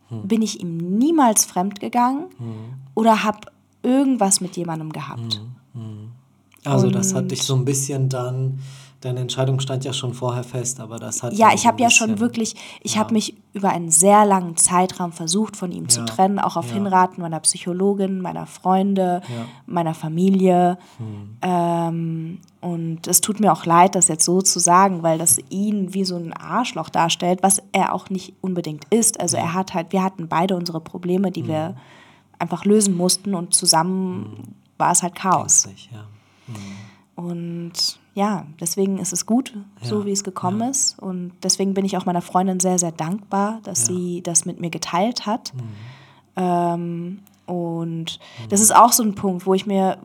hm. 0.09 0.29
bin 0.29 0.43
ich 0.43 0.61
ihm 0.61 0.77
niemals 0.77 1.47
fremd 1.47 1.81
gegangen 1.81 2.27
hm. 2.37 2.75
oder 2.95 3.25
habe 3.25 3.41
irgendwas 3.83 4.41
mit 4.41 4.57
jemandem 4.57 4.93
gehabt. 4.93 5.41
Mhm. 5.75 5.81
mhm. 5.83 6.13
Also 6.65 6.91
das 6.91 7.15
hat 7.15 7.31
dich 7.31 7.43
so 7.43 7.55
ein 7.55 7.65
bisschen 7.65 8.09
dann, 8.09 8.59
deine 9.01 9.21
Entscheidung 9.21 9.61
stand 9.61 9.85
ja 9.85 9.93
schon 9.93 10.13
vorher 10.13 10.43
fest, 10.43 10.81
aber 10.81 10.99
das 10.99 11.23
hat... 11.23 11.33
Ja, 11.33 11.53
ich 11.55 11.67
habe 11.67 11.81
ja 11.81 11.89
schon 11.89 12.19
wirklich, 12.19 12.57
ich 12.83 12.95
ja. 12.95 13.01
habe 13.01 13.15
mich 13.15 13.37
über 13.53 13.71
einen 13.71 13.91
sehr 13.91 14.27
langen 14.27 14.57
Zeitraum 14.57 15.13
versucht, 15.13 15.57
von 15.57 15.71
ihm 15.71 15.85
ja. 15.85 15.89
zu 15.89 16.05
trennen, 16.05 16.39
auch 16.39 16.57
auf 16.57 16.69
ja. 16.69 16.75
Hinraten 16.75 17.23
meiner 17.23 17.41
Psychologin, 17.41 18.21
meiner 18.21 18.47
Freunde, 18.47 19.23
meiner 19.67 19.95
Familie. 19.95 20.79
Hm. 20.99 21.37
Ähm, 21.43 22.39
und 22.61 23.07
es 23.07 23.21
tut 23.21 23.39
mir 23.39 23.53
auch 23.53 23.65
leid, 23.65 23.95
das 23.95 24.09
jetzt 24.09 24.25
so 24.25 24.43
zu 24.43 24.59
sagen, 24.59 25.03
weil 25.03 25.19
das 25.19 25.39
ihn 25.49 25.95
wie 25.95 26.05
so 26.05 26.17
ein 26.17 26.33
Arschloch 26.33 26.89
darstellt, 26.89 27.39
was 27.43 27.63
er 27.73 27.95
auch 27.95 28.11
nicht 28.11 28.35
unbedingt 28.41 28.85
ist. 28.91 29.21
Also 29.21 29.37
er 29.37 29.55
hat 29.55 29.75
halt, 29.75 29.93
wir 29.93 30.03
hatten 30.03 30.29
beide 30.29 30.57
unsere 30.57 30.81
Probleme, 30.81 31.31
die 31.31 31.43
hm. 31.43 31.49
wir 31.49 31.77
einfach 32.39 32.65
lösen 32.65 32.97
mussten 32.97 33.35
und 33.35 33.55
zusammen 33.55 34.19
mhm. 34.19 34.55
war 34.77 34.93
es 34.93 35.03
halt 35.03 35.15
Chaos. 35.15 35.63
Sich, 35.63 35.91
ja. 35.93 36.07
Mhm. 36.47 37.25
Und 37.25 37.99
ja, 38.15 38.47
deswegen 38.61 38.99
ist 38.99 39.13
es 39.13 39.27
gut, 39.27 39.53
ja. 39.55 39.89
so 39.89 40.07
wie 40.07 40.13
es 40.13 40.25
gekommen 40.25 40.61
ja. 40.61 40.71
ist. 40.71 40.99
Und 40.99 41.33
deswegen 41.43 41.75
bin 41.75 41.85
ich 41.85 41.97
auch 41.97 42.07
meiner 42.07 42.23
Freundin 42.23 42.61
sehr, 42.61 42.79
sehr 42.79 42.93
dankbar, 42.93 43.61
dass 43.65 43.89
ja. 43.89 43.95
sie 43.95 44.23
das 44.23 44.45
mit 44.45 44.61
mir 44.61 44.71
geteilt 44.71 45.27
hat. 45.27 45.53
Mhm. 45.55 45.63
Ähm, 46.37 47.19
und 47.47 48.19
das 48.51 48.61
ist 48.61 48.75
auch 48.75 48.93
so 48.93 49.03
ein 49.03 49.15
Punkt, 49.15 49.47
wo 49.47 49.55
ich 49.55 49.67
mir, 49.67 49.99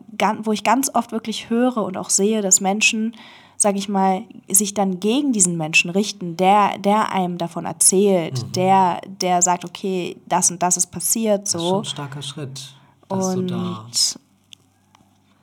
wo 0.43 0.53
ich 0.53 0.63
ganz 0.63 0.89
oft 0.93 1.11
wirklich 1.11 1.49
höre 1.49 1.77
und 1.77 1.97
auch 1.97 2.09
sehe, 2.09 2.41
dass 2.41 2.61
Menschen 2.61 3.15
sage 3.63 3.79
ich 3.79 3.89
mal, 3.89 4.23
sich 4.47 4.75
dann 4.75 4.99
gegen 4.99 5.33
diesen 5.33 5.57
Menschen 5.57 5.89
richten, 5.89 6.37
der, 6.37 6.77
der 6.77 7.11
einem 7.11 7.39
davon 7.39 7.65
erzählt, 7.65 8.43
mhm. 8.43 8.51
der, 8.51 9.01
der 9.07 9.41
sagt, 9.41 9.65
okay, 9.65 10.17
das 10.27 10.51
und 10.51 10.61
das 10.61 10.77
ist 10.77 10.87
passiert. 10.87 11.47
So. 11.47 11.57
Das 11.57 11.63
ist 11.63 11.69
schon 11.69 11.79
ein 11.79 11.85
starker 11.85 12.21
Schritt. 12.21 12.75
und 13.07 13.49
da 13.49 13.87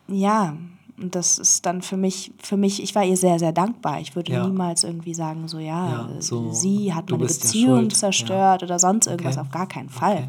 ja, 0.08 0.56
und 0.98 1.14
das 1.14 1.38
ist 1.38 1.64
dann 1.64 1.82
für 1.82 1.96
mich, 1.96 2.32
für 2.38 2.56
mich, 2.56 2.82
ich 2.82 2.94
war 2.94 3.04
ihr 3.04 3.16
sehr, 3.16 3.38
sehr 3.38 3.52
dankbar. 3.52 4.00
Ich 4.00 4.14
würde 4.16 4.32
ja. 4.32 4.46
niemals 4.46 4.84
irgendwie 4.84 5.14
sagen, 5.14 5.48
so 5.48 5.58
ja, 5.58 5.88
ja 5.88 6.08
so, 6.20 6.52
sie 6.52 6.92
hat 6.92 7.10
meine 7.10 7.24
Beziehung 7.24 7.84
ja 7.84 7.88
zerstört 7.88 8.62
oder 8.62 8.78
sonst 8.78 9.06
irgendwas, 9.06 9.36
okay. 9.36 9.46
auf 9.46 9.50
gar 9.50 9.66
keinen 9.66 9.88
Fall. 9.88 10.28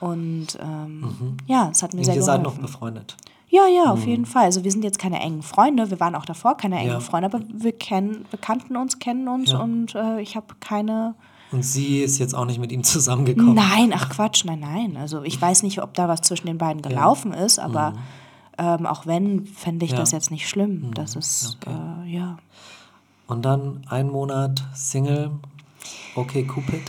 Und 0.00 0.46
ähm, 0.58 1.00
mhm. 1.00 1.36
ja, 1.46 1.68
es 1.70 1.82
hat 1.82 1.92
mir 1.92 1.98
und 1.98 2.04
sehr 2.06 2.14
ihr 2.14 2.20
geholfen. 2.20 2.20
Ihr 2.20 2.22
seid 2.22 2.42
noch 2.42 2.58
befreundet. 2.58 3.16
Ja, 3.50 3.66
ja, 3.66 3.90
auf 3.90 4.02
mhm. 4.02 4.08
jeden 4.08 4.26
Fall. 4.26 4.44
Also 4.44 4.62
wir 4.62 4.70
sind 4.70 4.84
jetzt 4.84 4.98
keine 5.00 5.20
engen 5.20 5.42
Freunde, 5.42 5.90
wir 5.90 5.98
waren 5.98 6.14
auch 6.14 6.24
davor 6.24 6.56
keine 6.56 6.78
engen 6.78 6.92
ja. 6.92 7.00
Freunde, 7.00 7.26
aber 7.26 7.40
wir 7.52 7.72
kennen, 7.72 8.24
wir 8.30 8.38
kannten 8.38 8.76
uns, 8.76 9.00
kennen 9.00 9.26
uns 9.26 9.50
ja. 9.50 9.58
und 9.58 9.94
äh, 9.96 10.20
ich 10.20 10.36
habe 10.36 10.46
keine. 10.60 11.16
Und 11.50 11.64
sie 11.64 11.98
ist 11.98 12.18
jetzt 12.18 12.32
auch 12.32 12.44
nicht 12.44 12.60
mit 12.60 12.70
ihm 12.70 12.84
zusammengekommen. 12.84 13.54
Nein, 13.54 13.92
ach 13.92 14.08
Quatsch, 14.08 14.44
nein, 14.44 14.60
nein. 14.60 14.96
Also 14.96 15.24
ich 15.24 15.40
weiß 15.40 15.64
nicht, 15.64 15.82
ob 15.82 15.94
da 15.94 16.06
was 16.06 16.20
zwischen 16.20 16.46
den 16.46 16.58
beiden 16.58 16.80
gelaufen 16.80 17.32
ja. 17.32 17.44
ist, 17.44 17.58
aber 17.58 17.90
mhm. 17.90 17.96
ähm, 18.58 18.86
auch 18.86 19.06
wenn, 19.06 19.46
fände 19.46 19.84
ich 19.84 19.94
das 19.94 20.12
jetzt 20.12 20.30
nicht 20.30 20.48
schlimm. 20.48 20.86
Mhm. 20.86 20.94
Das 20.94 21.16
ist, 21.16 21.58
okay. 21.60 21.74
äh, 22.06 22.14
ja. 22.14 22.38
Und 23.26 23.42
dann 23.44 23.82
ein 23.88 24.08
Monat 24.10 24.62
Single, 24.74 25.32
okay, 26.14 26.44
Cupid. 26.44 26.82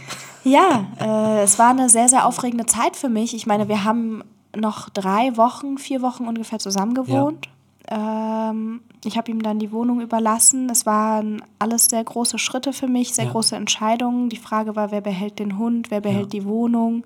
Ja, 0.43 0.88
äh, 1.00 1.43
es 1.43 1.58
war 1.58 1.71
eine 1.71 1.89
sehr, 1.89 2.08
sehr 2.08 2.26
aufregende 2.28 2.67
Zeit 2.67 2.95
für 2.95 3.10
mich. 3.10 3.36
Ich 3.36 3.47
meine, 3.47 3.67
wir 3.67 3.84
haben 3.84 4.24
noch 4.55 4.89
drei 4.89 5.35
Wochen, 5.37 5.77
vier 5.77 6.01
Wochen 6.01 6.27
ungefähr 6.27 6.59
zusammen 6.59 6.93
gewohnt. 6.93 7.47
Ja. 7.89 8.49
Ähm, 8.51 8.81
ich 9.03 9.17
habe 9.17 9.31
ihm 9.31 9.41
dann 9.41 9.59
die 9.59 9.71
Wohnung 9.71 10.01
überlassen. 10.01 10.69
Es 10.69 10.85
waren 10.85 11.41
alles 11.59 11.85
sehr 11.85 12.03
große 12.03 12.37
Schritte 12.37 12.73
für 12.73 12.87
mich, 12.87 13.13
sehr 13.13 13.25
ja. 13.25 13.31
große 13.31 13.55
Entscheidungen. 13.55 14.29
Die 14.29 14.37
Frage 14.37 14.75
war, 14.75 14.91
wer 14.91 15.01
behält 15.01 15.39
den 15.39 15.57
Hund, 15.57 15.91
wer 15.91 16.01
behält 16.01 16.33
ja. 16.33 16.39
die 16.39 16.45
Wohnung. 16.45 17.03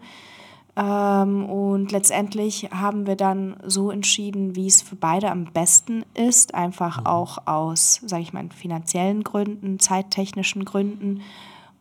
Ähm, 0.75 1.45
und 1.45 1.91
letztendlich 1.91 2.69
haben 2.71 3.07
wir 3.07 3.15
dann 3.15 3.55
so 3.65 3.91
entschieden, 3.91 4.55
wie 4.55 4.67
es 4.67 4.81
für 4.81 4.97
beide 4.97 5.31
am 5.31 5.45
besten 5.45 6.03
ist, 6.13 6.53
einfach 6.53 7.01
mhm. 7.01 7.05
auch 7.05 7.47
aus, 7.47 8.01
sage 8.05 8.23
ich 8.23 8.33
mal, 8.33 8.49
finanziellen 8.49 9.23
Gründen, 9.23 9.79
zeittechnischen 9.79 10.65
Gründen 10.65 11.21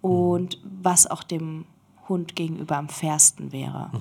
mhm. 0.03 0.11
und 0.11 0.61
was 0.62 1.11
auch 1.11 1.24
dem 1.24 1.64
Hund 2.09 2.37
gegenüber 2.37 2.77
am 2.77 2.88
fairsten 2.88 3.50
wäre. 3.50 3.90
Mhm. 3.92 4.00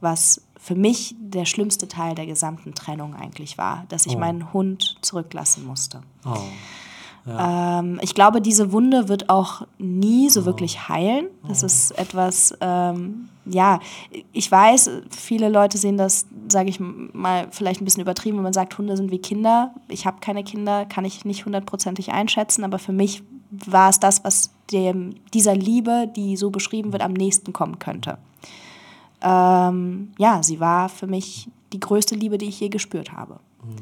Was 0.00 0.42
für 0.58 0.74
mich 0.74 1.14
der 1.18 1.44
schlimmste 1.44 1.88
Teil 1.88 2.14
der 2.14 2.26
gesamten 2.26 2.74
Trennung 2.74 3.14
eigentlich 3.14 3.56
war, 3.56 3.84
dass 3.88 4.06
ich 4.06 4.16
oh. 4.16 4.18
meinen 4.18 4.52
Hund 4.52 4.98
zurücklassen 5.00 5.64
musste. 5.64 6.02
Oh. 6.26 6.36
Ja. 7.26 7.80
Ähm, 7.80 8.00
ich 8.02 8.14
glaube, 8.14 8.40
diese 8.40 8.72
Wunde 8.72 9.08
wird 9.08 9.28
auch 9.30 9.66
nie 9.78 10.28
so 10.30 10.42
oh. 10.42 10.44
wirklich 10.46 10.88
heilen. 10.88 11.26
Das 11.46 11.62
oh. 11.62 11.66
ist 11.66 11.92
etwas, 11.92 12.56
ähm, 12.60 13.28
ja, 13.44 13.80
ich 14.32 14.50
weiß, 14.50 14.90
viele 15.10 15.48
Leute 15.48 15.78
sehen 15.78 15.96
das, 15.96 16.26
sage 16.48 16.70
ich 16.70 16.80
mal, 16.80 17.46
vielleicht 17.50 17.80
ein 17.80 17.84
bisschen 17.84 18.02
übertrieben, 18.02 18.38
wenn 18.38 18.44
man 18.44 18.52
sagt, 18.52 18.76
Hunde 18.78 18.96
sind 18.96 19.10
wie 19.10 19.18
Kinder. 19.18 19.74
Ich 19.88 20.06
habe 20.06 20.18
keine 20.20 20.42
Kinder, 20.42 20.86
kann 20.86 21.04
ich 21.04 21.24
nicht 21.24 21.44
hundertprozentig 21.44 22.10
einschätzen, 22.10 22.64
aber 22.64 22.78
für 22.78 22.92
mich 22.92 23.22
war 23.50 23.90
es 23.90 24.00
das, 24.00 24.24
was 24.24 24.50
dem, 24.72 25.14
dieser 25.32 25.54
Liebe, 25.54 26.10
die 26.14 26.36
so 26.36 26.50
beschrieben 26.50 26.92
wird, 26.92 27.02
am 27.02 27.12
nächsten 27.12 27.52
kommen 27.52 27.78
könnte 27.78 28.18
ähm, 29.22 30.12
ja, 30.18 30.42
sie 30.42 30.60
war 30.60 30.88
für 30.88 31.06
mich 31.06 31.48
die 31.72 31.80
größte 31.80 32.14
Liebe, 32.14 32.38
die 32.38 32.46
ich 32.46 32.60
je 32.60 32.68
gespürt 32.68 33.12
habe. 33.12 33.40
Mhm. 33.62 33.76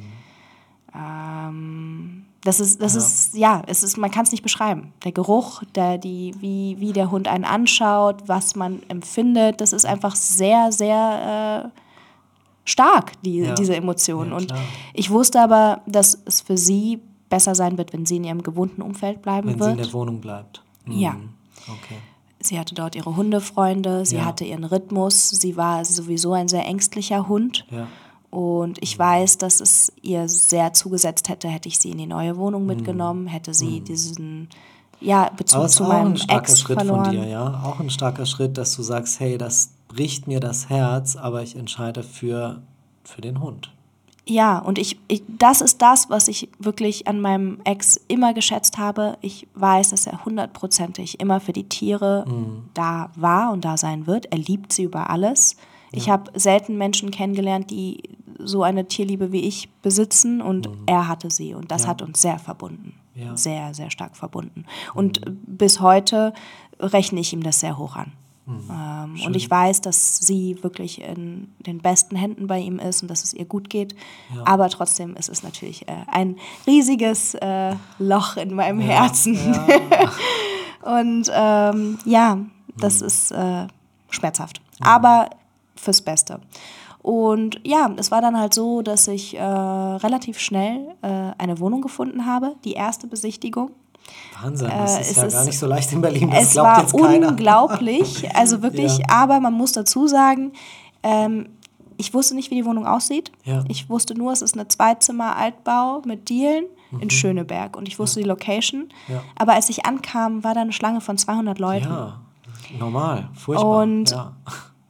Ähm, 0.95 2.27
Das 2.43 2.61
ist, 2.61 2.81
das 2.81 2.95
ja. 2.95 2.99
ist, 2.99 3.35
ja, 3.35 3.63
es 3.67 3.83
ist, 3.83 3.97
man 3.99 4.11
kann 4.11 4.25
es 4.25 4.31
nicht 4.31 4.43
beschreiben. 4.43 4.93
Der 5.05 5.13
Geruch, 5.13 5.63
der, 5.75 5.99
die, 5.99 6.33
wie, 6.41 6.77
wie 6.79 6.93
der 6.93 7.11
Hund 7.11 7.27
einen 7.27 7.45
anschaut, 7.45 8.23
was 8.29 8.55
man 8.55 8.83
empfindet, 8.89 9.61
das 9.61 9.73
ist 9.73 9.85
einfach 9.85 10.15
sehr, 10.15 10.71
sehr 10.71 11.65
äh, 11.75 11.81
stark, 12.65 13.21
die, 13.23 13.39
ja. 13.41 13.55
diese 13.55 13.75
Emotionen. 13.75 14.31
Ja, 14.31 14.37
und 14.37 14.55
ich 14.95 15.11
wusste 15.11 15.41
aber, 15.41 15.83
dass 15.87 16.19
es 16.25 16.41
für 16.41 16.57
sie 16.57 17.01
besser 17.29 17.55
sein 17.57 17.77
wird, 17.79 17.93
wenn 17.93 18.07
sie 18.07 18.17
in 18.17 18.25
ihrem 18.25 18.43
gewohnten 18.43 18.81
Umfeld 18.81 19.23
bleiben 19.23 19.49
wenn 19.49 19.59
wird. 19.59 19.71
Wenn 19.71 19.77
sie 19.77 19.83
in 19.83 19.89
der 19.89 19.93
Wohnung 19.93 20.21
bleibt. 20.21 20.63
Mhm. 20.85 20.93
Ja. 20.93 21.17
Okay. 21.67 21.99
Sie 22.47 22.59
hatte 22.59 22.75
dort 22.75 22.95
ihre 22.95 23.17
Hundefreunde, 23.17 24.07
sie 24.07 24.23
hatte 24.23 24.45
ihren 24.45 24.65
Rhythmus, 24.65 25.31
sie 25.31 25.57
war 25.57 25.85
sowieso 25.85 26.33
ein 26.33 26.49
sehr 26.49 26.65
ängstlicher 26.65 27.29
Hund. 27.29 27.67
Ja. 27.71 27.87
Und 28.31 28.83
ich 28.83 28.99
weiß, 28.99 29.39
dass 29.39 29.61
es 29.61 29.93
ihr 30.03 30.29
sehr 30.29 30.73
zugesetzt 30.73 31.29
hätte, 31.29 31.49
hätte 31.49 31.69
ich 31.69 31.79
sie 31.79 31.91
in 31.91 31.99
die 31.99 32.07
neue 32.07 32.37
Wohnung 32.37 32.63
mhm. 32.63 32.69
mitgenommen, 32.69 33.27
hätte 33.27 33.55
sie 33.55 33.81
mhm. 33.81 33.85
diesen 33.85 34.49
ja, 35.01 35.31
Bezug 35.37 35.61
Aber 35.61 35.69
zu 35.69 35.85
auch 35.85 35.89
meinem 35.89 36.13
ein 36.13 36.17
starker 36.17 36.43
Ex 36.43 36.61
Schritt 36.61 36.79
verloren. 36.79 37.05
von 37.05 37.15
dir, 37.15 37.27
ja. 37.27 37.63
Auch 37.65 37.81
ein 37.81 37.91
starker 37.91 38.27
Schritt, 38.27 38.59
dass 38.59 38.75
du 38.75 38.83
sagst, 38.83 39.21
hey, 39.21 39.39
das 39.39 39.71
bricht 39.89 40.27
mir 40.27 40.41
das 40.41 40.69
Herz, 40.69 41.17
aber 41.17 41.43
ich 41.43 41.57
entscheide 41.57 42.03
für, 42.03 42.63
für 43.05 43.21
den 43.21 43.41
Hund. 43.41 43.73
Ja, 44.29 44.59
und 44.59 44.79
ich, 44.79 44.99
ich, 45.07 45.23
das 45.29 45.61
ist 45.61 45.81
das, 45.81 46.11
was 46.11 46.27
ich 46.27 46.49
wirklich 46.59 47.07
an 47.07 47.21
meinem 47.21 47.61
Ex 47.63 48.01
immer 48.09 48.35
geschätzt 48.35 48.77
habe. 48.77 49.17
Ich 49.21 49.47
weiß, 49.55 49.91
dass 49.91 50.07
er 50.07 50.25
hundertprozentig 50.25 51.21
immer 51.21 51.39
für 51.39 51.53
die 51.53 51.69
Tiere 51.69 52.25
mhm. 52.27 52.65
da 52.75 53.11
war 53.15 53.53
und 53.53 53.65
da 53.65 53.77
sein 53.77 54.09
wird. 54.09 54.27
Er 54.27 54.39
liebt 54.39 54.73
sie 54.73 54.83
über 54.83 55.11
alles. 55.11 55.55
Ja. 55.93 55.99
Ich 55.99 56.11
habe 56.11 56.33
selten 56.39 56.77
Menschen 56.77 57.13
kennengelernt, 57.13 57.71
die 57.71 58.03
so 58.41 58.65
eine 58.65 58.89
Tierliebe 58.89 59.31
wie 59.31 59.43
ich 59.43 59.71
besitzen 59.83 60.43
und 60.43 60.69
mhm. 60.69 60.83
er 60.87 61.07
hatte 61.07 61.31
sie 61.31 61.55
und 61.55 61.71
das 61.71 61.85
ja. 61.85 61.89
hat 61.91 62.03
uns 62.03 62.21
sehr 62.21 62.41
verbunden. 62.41 62.95
Ja. 63.15 63.37
Sehr, 63.37 63.75
sehr 63.75 63.91
stark 63.91 64.17
verbunden. 64.17 64.65
Und 64.93 65.25
mhm. 65.25 65.39
bis 65.47 65.81
heute 65.81 66.35
rechne 66.81 67.21
ich 67.21 67.33
ihm 67.33 67.45
das 67.45 67.61
sehr 67.61 67.79
hoch 67.79 67.95
an. 67.95 68.13
Mhm. 68.47 68.71
Ähm, 68.71 69.17
und 69.27 69.37
ich 69.37 69.51
weiß, 69.51 69.81
dass 69.81 70.19
sie 70.19 70.63
wirklich 70.63 71.03
in 71.03 71.53
den 71.59 71.79
besten 71.79 72.15
Händen 72.15 72.47
bei 72.47 72.61
ihm 72.61 72.79
ist 72.79 73.03
und 73.03 73.11
dass 73.11 73.25
es 73.25 73.35
ihr 73.35 73.45
gut 73.45 73.69
geht. 73.69 73.95
Ja. 74.35 74.47
Aber 74.47 74.69
trotzdem 74.69 75.17
ist 75.17 75.29
es 75.29 75.43
natürlich 75.43 75.89
äh, 75.89 76.05
ein 76.07 76.37
riesiges 76.67 77.35
äh, 77.35 77.75
Loch 77.99 78.37
in 78.37 78.55
meinem 78.55 78.81
ja. 78.81 79.03
Herzen. 79.03 79.35
Ja. 79.35 80.13
und 81.01 81.31
ähm, 81.35 81.99
ja, 82.05 82.39
das 82.79 83.01
mhm. 83.01 83.07
ist 83.07 83.33
äh, 83.33 83.67
schmerzhaft. 84.11 84.61
Mhm. 84.79 84.87
Aber 84.87 85.31
fürs 85.75 86.01
Beste. 86.01 86.41
Und 87.03 87.61
ja, 87.65 87.89
es 87.97 88.11
war 88.11 88.21
dann 88.21 88.39
halt 88.39 88.53
so, 88.53 88.83
dass 88.83 89.07
ich 89.07 89.37
äh, 89.37 89.41
relativ 89.41 90.41
schnell 90.41 90.89
äh, 91.03 91.33
eine 91.39 91.61
Wohnung 91.61 91.81
gefunden 91.81 92.27
habe, 92.27 92.57
die 92.65 92.73
erste 92.73 93.07
Besichtigung. 93.07 93.71
Wahnsinn, 94.43 94.69
das 94.69 94.97
äh, 94.97 95.01
ist 95.01 95.17
ja 95.17 95.29
gar 95.29 95.45
nicht 95.45 95.59
so 95.59 95.67
leicht 95.67 95.93
in 95.93 96.01
Berlin. 96.01 96.31
Das 96.31 96.45
es 96.45 96.53
glaubt 96.53 96.69
war 96.69 96.81
jetzt 96.83 96.97
keiner. 96.97 97.29
unglaublich, 97.29 98.35
also 98.35 98.63
wirklich. 98.63 98.99
Ja. 98.99 99.05
Aber 99.09 99.41
man 99.41 99.53
muss 99.53 99.73
dazu 99.73 100.07
sagen, 100.07 100.53
ähm, 101.03 101.49
ich 101.97 102.13
wusste 102.13 102.35
nicht, 102.35 102.51
wie 102.51 102.57
die 102.57 102.65
Wohnung 102.65 102.87
aussieht. 102.87 103.33
Ja. 103.45 103.65
Ich 103.69 103.89
wusste 103.89 104.15
nur, 104.15 104.33
es 104.33 104.43
ist 104.43 104.55
eine 104.55 104.69
Zweizimmer-Altbau 104.69 106.03
mit 106.05 106.29
Dielen 106.29 106.67
mhm. 106.91 107.01
in 107.01 107.11
Schöneberg 107.11 107.77
und 107.77 107.89
ich 107.89 107.99
wusste 107.99 108.21
ja. 108.21 108.25
die 108.25 108.29
Location. 108.29 108.89
Aber 109.39 109.55
als 109.55 109.71
ich 109.71 109.87
ankam, 109.87 110.45
war 110.45 110.55
da 110.55 110.61
eine 110.61 110.73
Schlange 110.73 111.01
von 111.01 111.17
200 111.17 111.59
Leuten. 111.59 111.89
Ja, 111.89 112.21
normal, 112.79 113.31
furchtbar. 113.35 113.83
Und 113.83 114.15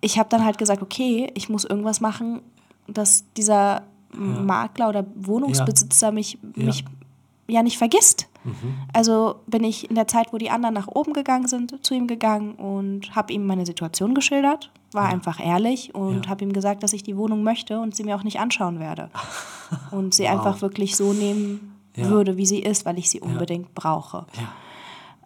ich 0.01 0.19
habe 0.19 0.29
dann 0.29 0.45
halt 0.45 0.59
gesagt, 0.59 0.83
okay, 0.83 1.31
ich 1.35 1.49
muss 1.49 1.65
irgendwas 1.65 2.01
machen, 2.01 2.41
dass 2.89 3.25
dieser. 3.37 3.83
Makler 4.19 4.89
oder 4.89 5.05
Wohnungsbesitzer 5.15 6.11
mich, 6.11 6.39
mich 6.55 6.87
ja. 7.47 7.63
nicht 7.63 7.79
vergisst. 7.79 8.29
Mhm. 8.45 8.75
Also 8.93 9.37
bin 9.47 9.65
ich 9.65 9.89
in 9.89 9.97
der 9.97 10.07
Zeit, 10.07 10.33
wo 10.33 10.39
die 10.39 10.51
anderen 10.51 10.75
nach 10.75 10.89
oben 10.89 11.13
gegangen 11.13 11.49
sind, 11.49 11.85
zu 11.85 11.95
ihm 11.95 12.07
gegangen 12.07 12.55
und 12.55 13.15
habe 13.17 13.33
ihm 13.33 13.47
meine 13.47 13.67
Situation 13.67 14.15
geschildert, 14.15 14.71
war 14.93 15.09
einfach 15.09 15.45
ehrlich 15.45 15.95
und 15.95 16.29
habe 16.29 16.45
ihm 16.45 16.53
gesagt, 16.53 16.83
dass 16.83 16.93
ich 16.93 17.03
die 17.03 17.17
Wohnung 17.17 17.43
möchte 17.43 17.81
und 17.81 17.97
sie 17.97 18.05
mir 18.05 18.17
auch 18.17 18.25
nicht 18.25 18.39
anschauen 18.39 18.79
werde. 18.81 19.11
und 19.91 20.15
sie 20.15 20.25
wow. 20.25 20.31
einfach 20.31 20.63
wirklich 20.63 20.97
so 20.97 21.13
nehmen 21.13 21.73
würde, 21.95 22.37
wie 22.37 22.47
sie 22.47 22.61
ist, 22.61 22.85
weil 22.85 22.99
ich 22.99 23.09
sie 23.09 23.21
unbedingt 23.21 23.75
brauche. 23.75 24.27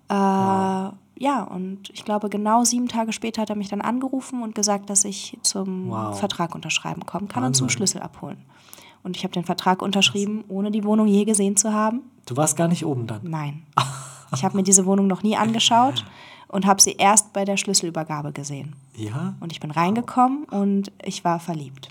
Äh, 0.09 0.15
wow 0.15 0.93
ja, 1.21 1.43
und 1.43 1.91
ich 1.91 2.07
glaube, 2.07 2.31
genau 2.31 2.65
sieben 2.65 2.89
Tage 2.89 3.13
später 3.13 3.43
hat 3.43 3.51
er 3.51 3.57
mich 3.57 3.69
dann 3.69 3.83
angerufen 3.83 4.43
und 4.43 4.55
gesagt, 4.55 4.89
dass 4.89 5.05
ich 5.05 5.39
zum 5.43 5.91
wow. 5.91 6.19
Vertrag 6.19 6.55
unterschreiben 6.55 7.05
kommen 7.05 7.29
kann 7.29 7.43
Wahnsinn. 7.43 7.65
und 7.65 7.69
zum 7.69 7.69
Schlüssel 7.69 8.01
abholen. 8.01 8.39
Und 9.03 9.17
ich 9.17 9.25
habe 9.25 9.33
den 9.33 9.45
Vertrag 9.45 9.83
unterschrieben, 9.83 10.45
ohne 10.49 10.71
die 10.71 10.85
Wohnung 10.85 11.07
je 11.07 11.25
gesehen 11.25 11.57
zu 11.57 11.73
haben. 11.73 12.03
Du 12.27 12.37
warst 12.37 12.57
gar 12.57 12.69
nicht 12.69 12.85
oben 12.85 13.07
dann? 13.07 13.21
Nein. 13.23 13.63
Ich 14.33 14.45
habe 14.45 14.57
mir 14.57 14.63
diese 14.63 14.87
Wohnung 14.87 15.09
noch 15.09 15.25
nie 15.25 15.37
angeschaut 15.37 16.05
und 16.47 16.65
habe 16.65 16.81
sie 16.81 16.93
erst 16.93 17.33
bei 17.33 17.45
der 17.45 17.57
Schlüsselübergabe 17.57 18.31
gesehen. 18.31 18.77
Ja. 18.95 19.35
Und 19.41 19.51
ich 19.51 19.59
bin 19.59 19.73
reingekommen 19.73 20.45
und 20.45 20.93
ich 21.03 21.25
war 21.25 21.41
verliebt. 21.41 21.89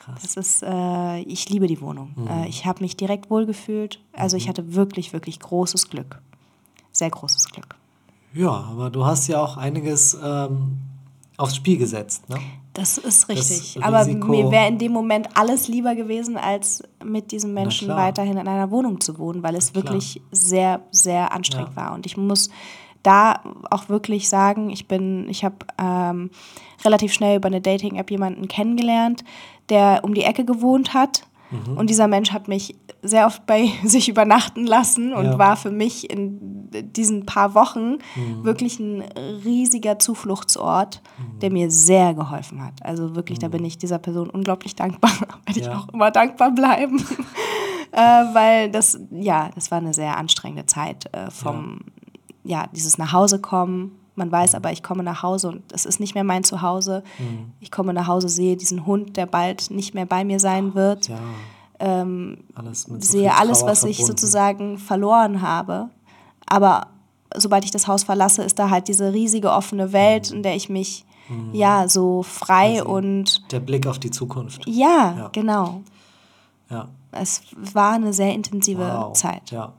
Krass. 0.00 0.22
Das 0.22 0.36
ist, 0.36 0.62
äh, 0.62 1.20
ich 1.20 1.48
liebe 1.48 1.66
die 1.66 1.80
Wohnung. 1.80 2.12
Mhm. 2.16 2.26
Äh, 2.26 2.48
ich 2.48 2.66
habe 2.66 2.82
mich 2.82 2.96
direkt 2.96 3.30
wohlgefühlt. 3.30 4.00
Also 4.12 4.36
ich 4.36 4.46
mhm. 4.46 4.48
hatte 4.48 4.74
wirklich, 4.74 5.12
wirklich 5.12 5.38
großes 5.38 5.90
Glück. 5.90 6.20
Sehr 6.90 7.10
großes 7.10 7.50
Glück. 7.50 7.76
Ja, 8.34 8.50
aber 8.50 8.90
du 8.90 9.04
hast 9.04 9.28
ja 9.28 9.40
auch 9.42 9.56
einiges 9.56 10.18
ähm, 10.22 10.78
aufs 11.42 11.56
Spiel 11.56 11.76
gesetzt, 11.76 12.28
ne? 12.28 12.36
Das 12.74 12.96
ist 12.96 13.28
richtig. 13.28 13.74
Das 13.74 13.82
aber 13.82 14.06
mir 14.06 14.50
wäre 14.50 14.66
in 14.66 14.78
dem 14.78 14.92
Moment 14.92 15.28
alles 15.34 15.68
lieber 15.68 15.94
gewesen, 15.94 16.38
als 16.38 16.82
mit 17.04 17.30
diesem 17.30 17.52
Menschen 17.52 17.88
weiterhin 17.88 18.38
in 18.38 18.48
einer 18.48 18.70
Wohnung 18.70 18.98
zu 18.98 19.18
wohnen, 19.18 19.42
weil 19.42 19.56
es 19.56 19.74
wirklich 19.74 20.22
sehr, 20.30 20.80
sehr 20.90 21.32
anstrengend 21.32 21.76
ja. 21.76 21.82
war. 21.82 21.92
Und 21.92 22.06
ich 22.06 22.16
muss 22.16 22.48
da 23.02 23.42
auch 23.70 23.90
wirklich 23.90 24.30
sagen, 24.30 24.70
ich 24.70 24.88
bin, 24.88 25.28
ich 25.28 25.44
habe 25.44 25.56
ähm, 25.76 26.30
relativ 26.82 27.12
schnell 27.12 27.36
über 27.36 27.48
eine 27.48 27.60
Dating-App 27.60 28.10
jemanden 28.10 28.48
kennengelernt, 28.48 29.22
der 29.68 30.00
um 30.02 30.14
die 30.14 30.22
Ecke 30.22 30.46
gewohnt 30.46 30.94
hat 30.94 31.24
Mhm. 31.52 31.76
Und 31.76 31.90
dieser 31.90 32.08
Mensch 32.08 32.32
hat 32.32 32.48
mich 32.48 32.74
sehr 33.02 33.26
oft 33.26 33.44
bei 33.46 33.68
sich 33.84 34.08
übernachten 34.08 34.64
lassen 34.64 35.12
und 35.12 35.24
ja. 35.24 35.38
war 35.38 35.56
für 35.56 35.70
mich 35.70 36.08
in 36.10 36.70
diesen 36.70 37.26
paar 37.26 37.54
Wochen 37.54 37.98
mhm. 38.14 38.44
wirklich 38.44 38.78
ein 38.78 39.02
riesiger 39.44 39.98
Zufluchtsort, 39.98 41.02
mhm. 41.18 41.38
der 41.40 41.50
mir 41.50 41.70
sehr 41.70 42.14
geholfen 42.14 42.64
hat. 42.64 42.74
Also 42.82 43.14
wirklich, 43.14 43.38
da 43.38 43.48
mhm. 43.48 43.52
bin 43.52 43.64
ich 43.64 43.76
dieser 43.76 43.98
Person 43.98 44.30
unglaublich 44.30 44.76
dankbar. 44.76 45.10
Werde 45.46 45.60
ja. 45.60 45.72
ich 45.72 45.76
auch 45.76 45.88
immer 45.92 46.10
dankbar 46.10 46.52
bleiben. 46.52 46.98
äh, 47.92 47.98
weil 47.98 48.70
das, 48.70 48.98
ja, 49.10 49.50
das 49.54 49.70
war 49.70 49.78
eine 49.78 49.92
sehr 49.92 50.16
anstrengende 50.16 50.66
Zeit 50.66 51.12
äh, 51.12 51.30
vom, 51.30 51.80
ja. 52.44 52.62
ja, 52.62 52.66
dieses 52.68 52.96
kommen. 53.42 53.98
Man 54.14 54.30
weiß 54.30 54.54
aber, 54.54 54.72
ich 54.72 54.82
komme 54.82 55.02
nach 55.02 55.22
Hause 55.22 55.48
und 55.48 55.72
es 55.72 55.86
ist 55.86 55.98
nicht 55.98 56.14
mehr 56.14 56.24
mein 56.24 56.44
Zuhause. 56.44 57.02
Mhm. 57.18 57.52
Ich 57.60 57.70
komme 57.70 57.94
nach 57.94 58.06
Hause, 58.06 58.28
sehe 58.28 58.56
diesen 58.56 58.86
Hund, 58.86 59.16
der 59.16 59.26
bald 59.26 59.70
nicht 59.70 59.94
mehr 59.94 60.06
bei 60.06 60.22
mir 60.22 60.38
sein 60.38 60.74
wird. 60.74 61.08
Ja. 61.08 61.18
Ähm, 61.84 62.38
alles 62.54 62.82
so 62.82 62.94
sehe 63.00 63.34
alles, 63.34 63.64
was 63.64 63.80
verbunden. 63.80 64.00
ich 64.00 64.06
sozusagen 64.06 64.78
verloren 64.78 65.42
habe. 65.42 65.88
Aber 66.46 66.86
sobald 67.36 67.64
ich 67.64 67.72
das 67.72 67.88
Haus 67.88 68.04
verlasse, 68.04 68.44
ist 68.44 68.58
da 68.58 68.70
halt 68.70 68.86
diese 68.86 69.12
riesige 69.12 69.50
offene 69.50 69.92
Welt, 69.92 70.30
mhm. 70.30 70.36
in 70.36 70.42
der 70.44 70.54
ich 70.54 70.68
mich 70.68 71.04
mhm. 71.28 71.52
ja 71.52 71.88
so 71.88 72.22
frei 72.22 72.80
also 72.80 72.92
und. 72.92 73.52
Der 73.52 73.60
Blick 73.60 73.86
auf 73.88 73.98
die 73.98 74.10
Zukunft. 74.10 74.62
Ja, 74.66 75.14
ja. 75.16 75.28
genau. 75.32 75.82
Ja. 76.70 76.88
Es 77.10 77.42
war 77.74 77.94
eine 77.94 78.12
sehr 78.12 78.32
intensive 78.32 78.80
wow. 78.80 79.12
Zeit. 79.12 79.50
Ja. 79.50 79.72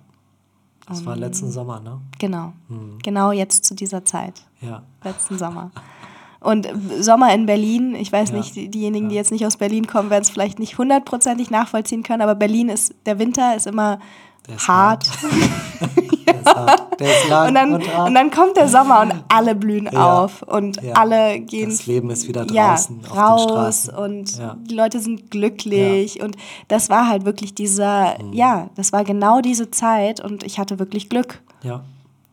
Das 0.85 0.99
um, 0.99 1.05
war 1.05 1.15
letzten 1.15 1.49
Sommer, 1.51 1.79
ne? 1.79 2.01
Genau. 2.19 2.51
Mhm. 2.67 2.99
Genau 3.01 3.31
jetzt 3.31 3.63
zu 3.63 3.73
dieser 3.73 4.03
Zeit. 4.03 4.43
Ja. 4.59 4.83
Letzten 5.03 5.37
Sommer. 5.37 5.71
Und 6.43 6.67
Sommer 6.99 7.33
in 7.33 7.45
Berlin, 7.45 7.95
ich 7.95 8.11
weiß 8.11 8.29
ja. 8.29 8.37
nicht, 8.37 8.55
diejenigen, 8.55 9.09
die 9.09 9.15
jetzt 9.15 9.31
nicht 9.31 9.45
aus 9.45 9.57
Berlin 9.57 9.87
kommen, 9.87 10.09
werden 10.09 10.23
es 10.23 10.29
vielleicht 10.29 10.59
nicht 10.59 10.77
hundertprozentig 10.77 11.49
nachvollziehen 11.49 12.03
können, 12.03 12.21
aber 12.21 12.35
Berlin 12.35 12.69
ist, 12.69 12.93
der 13.05 13.19
Winter 13.19 13.55
ist 13.55 13.67
immer 13.67 13.99
ist 14.47 14.67
hart. 14.67 15.05
der 16.27 16.35
ist 16.35 16.45
hart. 16.45 16.99
Der 16.99 17.09
ist 17.09 17.29
lang 17.29 17.47
und 17.47 17.55
dann, 17.55 17.73
und, 17.73 17.83
und, 17.87 18.13
dann 18.13 18.31
kommt 18.31 18.57
der 18.57 18.67
Sommer 18.67 19.01
und 19.01 19.13
alle 19.29 19.55
blühen 19.55 19.89
ja. 19.91 20.23
auf 20.23 20.41
und 20.43 20.81
ja. 20.81 20.93
alle 20.93 21.39
gehen. 21.39 21.69
Das 21.69 21.85
Leben 21.85 22.09
ist 22.09 22.27
wieder 22.27 22.45
draußen. 22.45 23.01
Ja, 23.01 23.09
raus 23.09 23.89
und 23.89 24.39
die 24.69 24.75
Leute 24.75 24.99
sind 24.99 25.31
glücklich. 25.31 26.21
Und 26.21 26.35
das 26.67 26.89
war 26.89 27.07
halt 27.07 27.25
wirklich 27.25 27.55
dieser, 27.55 28.21
mhm. 28.21 28.33
ja, 28.33 28.69
das 28.75 28.91
war 28.91 29.03
genau 29.03 29.41
diese 29.41 29.71
Zeit 29.71 30.19
und 30.19 30.43
ich 30.43 30.59
hatte 30.59 30.79
wirklich 30.79 31.09
Glück. 31.09 31.41
Ja. 31.63 31.83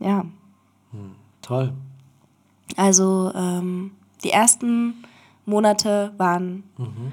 Ja. 0.00 0.24
Mhm. 0.92 1.14
Toll. 1.42 1.72
Also 2.76 3.32
ähm, 3.34 3.92
die 4.24 4.30
ersten 4.30 5.04
Monate 5.46 6.12
waren 6.16 6.64
mhm. 6.76 7.12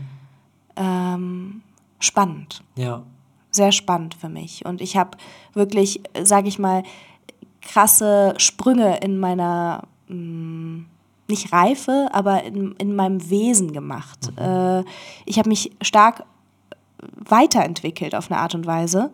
ähm, 0.75 1.61
spannend. 1.99 2.63
Ja 2.75 3.03
sehr 3.57 3.73
spannend 3.73 4.15
für 4.15 4.29
mich. 4.29 4.65
Und 4.65 4.79
ich 4.79 4.95
habe 4.95 5.17
wirklich, 5.53 6.01
sage 6.23 6.47
ich 6.47 6.57
mal, 6.57 6.83
krasse 7.61 8.33
Sprünge 8.37 8.99
in 8.99 9.19
meiner, 9.19 9.83
mh, 10.07 10.15
mm, 10.15 10.85
nicht 11.29 11.51
Reife, 11.51 12.07
aber 12.13 12.43
in, 12.43 12.71
in 12.77 12.95
meinem 12.95 13.29
Wesen 13.29 13.73
gemacht. 13.73 14.31
Mhm. 14.31 14.43
Äh, 14.43 14.83
ich 15.25 15.37
habe 15.37 15.49
mich 15.49 15.71
stark 15.81 16.23
weiterentwickelt 17.17 18.15
auf 18.15 18.31
eine 18.31 18.39
Art 18.39 18.55
und 18.55 18.65
Weise. 18.65 19.11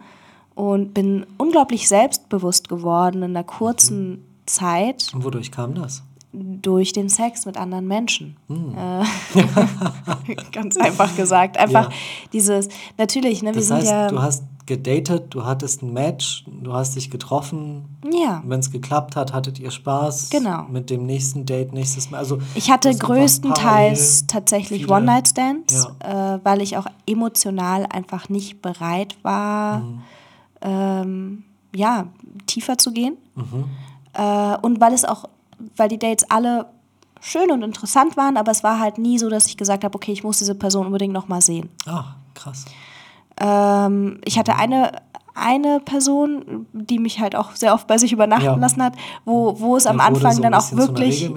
und 0.55 0.93
bin 0.93 1.25
unglaublich 1.39 1.87
selbstbewusst 1.87 2.69
geworden 2.69 3.23
in 3.23 3.31
einer 3.31 3.43
kurzen 3.43 4.09
mhm. 4.11 4.23
Zeit. 4.45 5.11
Und 5.15 5.23
wodurch 5.23 5.51
kam 5.51 5.73
das? 5.73 6.03
Durch 6.33 6.93
den 6.93 7.09
Sex 7.09 7.45
mit 7.45 7.57
anderen 7.57 7.87
Menschen. 7.87 8.37
Mhm. 8.47 8.75
Äh, 8.75 10.43
ganz 10.51 10.77
einfach 10.77 11.15
gesagt. 11.15 11.57
Einfach 11.57 11.91
ja. 11.91 11.97
dieses, 12.33 12.69
natürlich, 12.97 13.43
ne, 13.43 13.49
wir 13.49 13.55
das 13.55 13.67
sind 13.67 13.77
heißt, 13.77 13.91
ja. 13.91 14.07
Du 14.07 14.21
hast 14.21 14.43
gedatet, 14.65 15.33
du 15.33 15.45
hattest 15.45 15.83
ein 15.83 15.93
Match, 15.93 16.45
du 16.47 16.73
hast 16.73 16.95
dich 16.95 17.09
getroffen. 17.09 17.85
Ja. 18.11 18.41
Wenn 18.45 18.59
es 18.59 18.71
geklappt 18.71 19.15
hat, 19.15 19.33
hattet 19.33 19.59
ihr 19.59 19.71
Spaß. 19.71 20.29
Genau. 20.29 20.63
Mit 20.63 20.89
dem 20.89 21.05
nächsten 21.05 21.45
Date 21.45 21.73
nächstes 21.73 22.09
Mal. 22.09 22.17
Also, 22.17 22.39
ich 22.55 22.71
hatte 22.71 22.93
größtenteils 22.95 24.27
tatsächlich 24.27 24.89
One-Night-Stands, 24.89 25.87
ja. 26.01 26.35
äh, 26.35 26.39
weil 26.43 26.61
ich 26.61 26.77
auch 26.77 26.87
emotional 27.05 27.85
einfach 27.87 28.29
nicht 28.29 28.61
bereit 28.61 29.17
war, 29.23 29.79
mhm. 29.79 30.01
ähm, 30.61 31.43
ja, 31.75 32.07
tiefer 32.45 32.77
zu 32.77 32.91
gehen. 32.91 33.17
Mhm. 33.35 33.65
Äh, 34.13 34.57
und 34.61 34.79
weil 34.79 34.93
es 34.93 35.03
auch, 35.05 35.27
weil 35.75 35.89
die 35.89 35.99
Dates 35.99 36.29
alle 36.29 36.67
schön 37.21 37.51
und 37.51 37.63
interessant 37.63 38.17
waren, 38.17 38.37
aber 38.37 38.51
es 38.51 38.63
war 38.63 38.79
halt 38.79 38.97
nie 38.97 39.17
so, 39.17 39.29
dass 39.29 39.47
ich 39.47 39.57
gesagt 39.57 39.83
habe, 39.83 39.95
okay, 39.95 40.11
ich 40.11 40.23
muss 40.23 40.39
diese 40.39 40.55
Person 40.55 40.87
unbedingt 40.87 41.13
nochmal 41.13 41.41
sehen. 41.41 41.69
Ah, 41.85 42.15
krass. 42.33 42.65
Ähm, 43.39 44.19
ich 44.25 44.37
hatte 44.37 44.55
eine, 44.55 44.91
eine 45.33 45.79
Person, 45.79 46.67
die 46.73 46.99
mich 46.99 47.19
halt 47.19 47.35
auch 47.35 47.55
sehr 47.55 47.73
oft 47.73 47.87
bei 47.87 47.97
sich 47.97 48.11
übernachten 48.11 48.45
ja. 48.45 48.55
lassen 48.55 48.83
hat, 48.83 48.93
wo, 49.25 49.59
wo 49.59 49.77
es 49.77 49.87
am 49.87 49.99
Anfang 49.99 50.33
so 50.33 50.41
dann 50.41 50.53
auch 50.53 50.71
wirklich. 50.73 51.31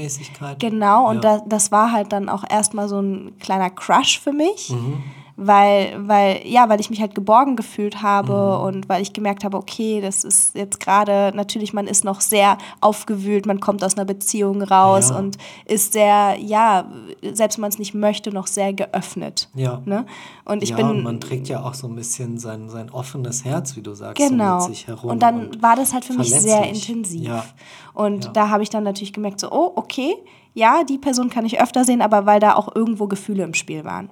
Genau, 0.59 1.09
und 1.09 1.25
ja. 1.25 1.39
da, 1.39 1.45
das 1.47 1.71
war 1.71 1.93
halt 1.93 2.13
dann 2.13 2.29
auch 2.29 2.45
erstmal 2.49 2.89
so 2.89 3.01
ein 3.01 3.39
kleiner 3.39 3.71
Crush 3.71 4.21
für 4.21 4.33
mich. 4.33 4.71
Mhm 4.71 5.03
weil, 5.37 5.95
weil, 6.09 6.41
ja, 6.47 6.69
weil 6.71 6.81
ich 6.81 6.89
mich 6.89 7.01
halt 7.01 7.15
geborgen 7.15 7.57
gefühlt 7.57 8.03
habe 8.03 8.33
mhm. 8.33 8.67
und 8.67 8.89
weil 8.89 9.03
ich 9.03 9.13
gemerkt 9.13 9.45
habe, 9.45 9.59
okay, 9.59 10.01
das 10.01 10.25
ist 10.25 10.55
jetzt 10.55 10.81
gerade, 10.81 11.33
natürlich, 11.35 11.75
man 11.75 11.87
ist 11.87 12.05
noch 12.05 12.23
sehr 12.23 12.57
aufgewühlt, 12.81 13.45
man 13.45 13.61
kommt 13.61 13.85
aus 13.85 13.97
einer 13.97 14.07
Beziehung 14.07 14.63
raus 14.63 15.11
ja. 15.11 15.19
und 15.19 15.37
ist 15.67 15.93
sehr, 15.93 16.37
ja, 16.41 16.91
selbst 17.33 17.59
wenn 17.59 17.63
man 17.63 17.71
es 17.71 17.79
nicht 17.79 17.95
möchte, 17.95 18.33
noch 18.33 18.47
sehr 18.47 18.73
geöffnet. 18.73 19.51
Ja. 19.55 19.83
Ne? 19.85 20.07
Und 20.47 20.63
ich 20.63 20.71
ja, 20.71 20.77
bin. 20.77 20.87
Und 20.87 21.03
man 21.03 21.21
trägt 21.21 21.49
ja 21.49 21.63
auch 21.63 21.75
so 21.75 21.87
ein 21.87 21.95
bisschen 21.95 22.39
sein, 22.39 22.71
sein 22.71 22.91
offenes 22.91 23.45
Herz, 23.45 23.77
wie 23.77 23.83
du 23.83 23.95
sagst, 23.95 24.17
genau. 24.17 24.61
so 24.61 24.69
mit 24.69 24.77
sich 24.77 24.87
herum. 24.87 25.11
Und 25.11 25.23
dann 25.23 25.49
und 25.49 25.63
war 25.63 25.77
das 25.77 25.93
halt 25.93 26.07
für 26.07 26.15
mich 26.15 26.31
sehr 26.31 26.67
intensiv. 26.67 27.29
Ja. 27.29 27.45
Und 27.93 28.35
da 28.35 28.49
habe 28.49 28.63
ich 28.63 28.71
dann 28.71 28.85
natürlich 28.85 29.13
gemerkt, 29.13 29.41
so, 29.41 29.51
oh, 29.53 29.73
okay, 29.77 30.15
ja, 30.55 30.85
die 30.85 30.97
Person 30.97 31.29
kann 31.29 31.45
ich 31.45 31.61
öfter 31.61 31.85
sehen, 31.85 32.01
aber 32.01 32.25
weil 32.25 32.41
da 32.41 32.55
auch 32.55 32.75
irgendwo 32.75 33.07
Gefühle 33.07 33.45
im 33.45 33.53
Spiel 33.53 33.85
waren. 33.85 34.09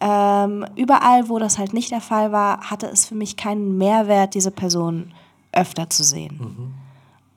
Ähm, 0.00 0.64
überall, 0.76 1.28
wo 1.28 1.38
das 1.38 1.58
halt 1.58 1.74
nicht 1.74 1.90
der 1.90 2.00
Fall 2.00 2.32
war, 2.32 2.70
hatte 2.70 2.86
es 2.86 3.04
für 3.04 3.14
mich 3.14 3.36
keinen 3.36 3.76
Mehrwert, 3.76 4.34
diese 4.34 4.50
Person 4.50 5.12
öfter 5.52 5.90
zu 5.90 6.04
sehen. 6.04 6.72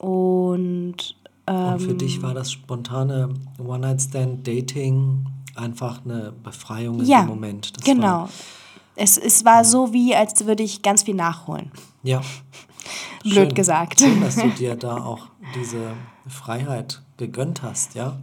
Mhm. 0.00 0.06
Und, 0.06 1.16
ähm, 1.46 1.72
Und 1.72 1.80
für 1.80 1.94
dich 1.94 2.22
war 2.22 2.32
das 2.32 2.52
spontane 2.52 3.30
One-Night-Stand-Dating 3.58 5.26
einfach 5.56 6.04
eine 6.04 6.32
Befreiung 6.32 7.02
ja, 7.04 7.22
dem 7.22 7.28
Moment. 7.28 7.76
Das 7.76 7.84
genau. 7.84 8.06
War, 8.06 8.28
es, 8.96 9.18
es 9.18 9.44
war 9.44 9.64
so 9.64 9.92
wie, 9.92 10.14
als 10.14 10.46
würde 10.46 10.62
ich 10.62 10.82
ganz 10.82 11.02
viel 11.02 11.14
nachholen. 11.14 11.70
Ja. 12.02 12.20
Blöd 13.22 13.34
schön, 13.34 13.54
gesagt. 13.54 14.00
Schön, 14.00 14.20
dass 14.20 14.36
du 14.36 14.48
dir 14.48 14.76
da 14.76 15.02
auch 15.02 15.28
diese 15.54 15.94
Freiheit 16.28 17.02
gegönnt 17.16 17.62
hast, 17.62 17.94
ja. 17.94 18.18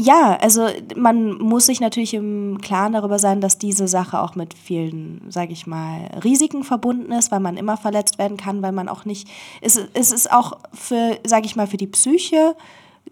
Ja, 0.00 0.38
also 0.40 0.68
man 0.94 1.38
muss 1.38 1.66
sich 1.66 1.80
natürlich 1.80 2.14
im 2.14 2.58
Klaren 2.62 2.92
darüber 2.92 3.18
sein, 3.18 3.40
dass 3.40 3.58
diese 3.58 3.88
Sache 3.88 4.20
auch 4.20 4.36
mit 4.36 4.54
vielen, 4.54 5.28
sage 5.28 5.52
ich 5.52 5.66
mal, 5.66 6.08
Risiken 6.22 6.62
verbunden 6.62 7.10
ist, 7.10 7.32
weil 7.32 7.40
man 7.40 7.56
immer 7.56 7.76
verletzt 7.76 8.16
werden 8.16 8.36
kann, 8.36 8.62
weil 8.62 8.70
man 8.70 8.88
auch 8.88 9.04
nicht, 9.04 9.28
es, 9.60 9.76
es 9.94 10.12
ist 10.12 10.30
auch 10.30 10.52
für, 10.72 11.18
sage 11.26 11.46
ich 11.46 11.56
mal, 11.56 11.66
für 11.66 11.78
die 11.78 11.88
Psyche 11.88 12.54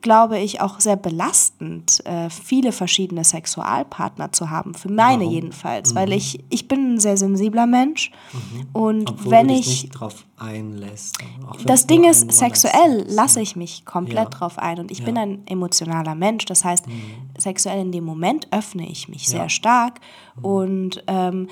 glaube 0.03 0.39
ich, 0.39 0.61
auch 0.61 0.81
sehr 0.81 0.97
belastend, 0.97 2.05
äh, 2.07 2.31
viele 2.31 2.73
verschiedene 2.73 3.25
Sexualpartner 3.25 4.33
zu 4.33 4.51
haben. 4.51 4.75
Für 4.75 4.91
meine 4.91 5.25
Warum? 5.25 5.35
jedenfalls, 5.35 5.93
mhm. 5.93 5.97
weil 5.97 6.13
ich, 6.13 6.45
ich 6.51 6.69
bin 6.69 6.95
ein 6.95 7.01
sehr 7.01 7.17
sensibler 7.17 7.67
Mensch. 7.67 8.11
Mhm. 8.33 8.67
Und 8.73 9.11
Obwohl 9.11 9.33
wenn 9.33 9.49
ich. 9.49 9.83
Nicht 9.85 9.91
drauf 9.91 10.25
einlässt. 10.39 11.19
Das 11.65 11.87
Ding 11.87 12.05
ist, 12.05 12.31
sexuell 12.31 13.07
lasse 13.09 13.41
ich 13.41 13.57
mich 13.57 13.85
komplett 13.85 14.17
ja. 14.17 14.31
drauf 14.31 14.59
ein. 14.59 14.79
Und 14.79 14.91
ich 14.91 14.99
ja. 15.01 15.05
bin 15.05 15.17
ein 15.17 15.47
emotionaler 15.47 16.15
Mensch. 16.15 16.45
Das 16.45 16.65
heißt, 16.65 16.87
mhm. 16.87 17.03
sexuell 17.39 17.81
in 17.81 17.93
dem 17.93 18.05
Moment 18.05 18.49
öffne 18.51 18.89
ich 18.89 19.09
mich 19.09 19.25
ja. 19.25 19.31
sehr 19.31 19.49
stark. 19.49 20.01
Mhm. 20.37 20.45
Und 20.45 21.05
ähm, 21.07 21.49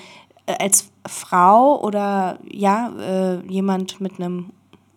als 0.46 0.90
Frau 1.06 1.80
oder 1.82 2.38
ja, 2.50 2.92
äh, 2.98 3.46
jemand 3.46 4.00
mit 4.00 4.20
einem 4.20 4.50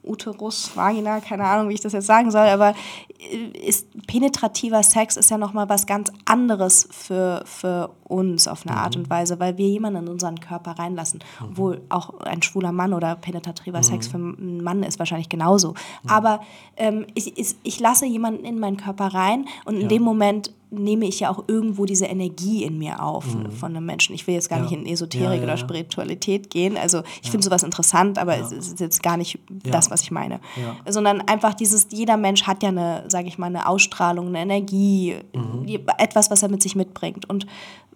Uterus, 0.08 0.72
Vagina, 0.76 1.20
keine 1.20 1.44
Ahnung, 1.44 1.70
wie 1.70 1.74
ich 1.74 1.82
das 1.82 1.94
jetzt 1.94 2.08
sagen 2.08 2.32
soll, 2.32 2.48
aber 2.48 2.70
äh, 2.70 3.07
ist, 3.20 3.88
penetrativer 4.08 4.84
Sex 4.84 5.18
ist 5.18 5.32
ja 5.32 5.38
nochmal 5.38 5.70
was 5.70 5.86
ganz 5.86 6.12
anderes 6.26 6.88
für, 6.92 7.44
für 7.46 7.90
uns 8.08 8.48
auf 8.48 8.66
eine 8.66 8.76
mhm. 8.76 8.82
Art 8.82 8.96
und 8.96 9.10
Weise, 9.10 9.40
weil 9.40 9.58
wir 9.58 9.68
jemanden 9.68 10.04
in 10.04 10.10
unseren 10.10 10.40
Körper 10.40 10.72
reinlassen. 10.72 11.20
Mhm. 11.40 11.48
Obwohl 11.50 11.82
auch 11.90 12.20
ein 12.22 12.42
schwuler 12.42 12.72
Mann 12.72 12.94
oder 12.94 13.16
penetrativer 13.16 13.80
mhm. 13.80 13.84
Sex 13.84 14.08
für 14.08 14.18
einen 14.18 14.64
Mann 14.64 14.84
ist 14.84 15.00
wahrscheinlich 15.00 15.30
genauso. 15.30 15.70
Mhm. 15.70 16.10
Aber 16.10 16.42
ähm, 16.78 17.06
ich, 17.14 17.38
ich, 17.38 17.56
ich 17.64 17.80
lasse 17.80 18.06
jemanden 18.06 18.46
in 18.46 18.60
meinen 18.60 18.78
Körper 18.78 19.08
rein 19.08 19.46
und 19.66 19.76
in 19.76 19.82
ja. 19.82 19.88
dem 19.88 20.04
Moment 20.04 20.52
nehme 20.70 21.06
ich 21.06 21.22
ja 21.22 21.30
auch 21.30 21.46
irgendwo 21.48 21.86
diese 21.86 22.06
Energie 22.08 22.64
in 22.64 22.78
mir 22.78 23.02
auf 23.02 23.34
mhm. 23.34 23.52
von 23.52 23.74
einem 23.74 23.86
Menschen. 23.86 24.14
Ich 24.14 24.28
will 24.28 24.34
jetzt 24.36 24.50
gar 24.50 24.60
ja. 24.60 24.66
nicht 24.66 24.74
in 24.74 24.86
Esoterik 24.86 25.28
ja, 25.28 25.36
ja, 25.36 25.44
oder 25.44 25.58
Spiritualität 25.58 26.50
gehen. 26.50 26.76
Also 26.78 27.04
ich 27.24 27.32
finde 27.32 27.46
sowas 27.46 27.64
interessant, 27.64 28.20
aber 28.20 28.38
es 28.38 28.52
ist 28.52 28.80
jetzt 28.80 29.02
gar 29.02 29.16
nicht 29.16 29.40
das, 29.50 29.90
was 29.92 30.02
ich 30.02 30.12
meine. 30.12 30.42
Sondern 30.86 31.22
einfach 31.22 31.54
dieses, 31.54 31.88
jeder 31.92 32.18
Mensch 32.18 32.44
hat 32.44 32.64
ja 32.64 32.70
eine, 32.70 33.06
sage 33.08 33.30
ich 33.30 33.38
mal, 33.38 33.48
eine 33.48 33.68
Ausstrahlung, 33.68 34.28
eine 34.28 34.42
Energie, 34.42 35.16
mhm. 35.34 35.66
etwas, 35.98 36.30
was 36.32 36.44
er 36.44 36.50
mit 36.50 36.62
sich 36.62 36.76
mitbringt. 36.76 37.30
Und 37.30 37.48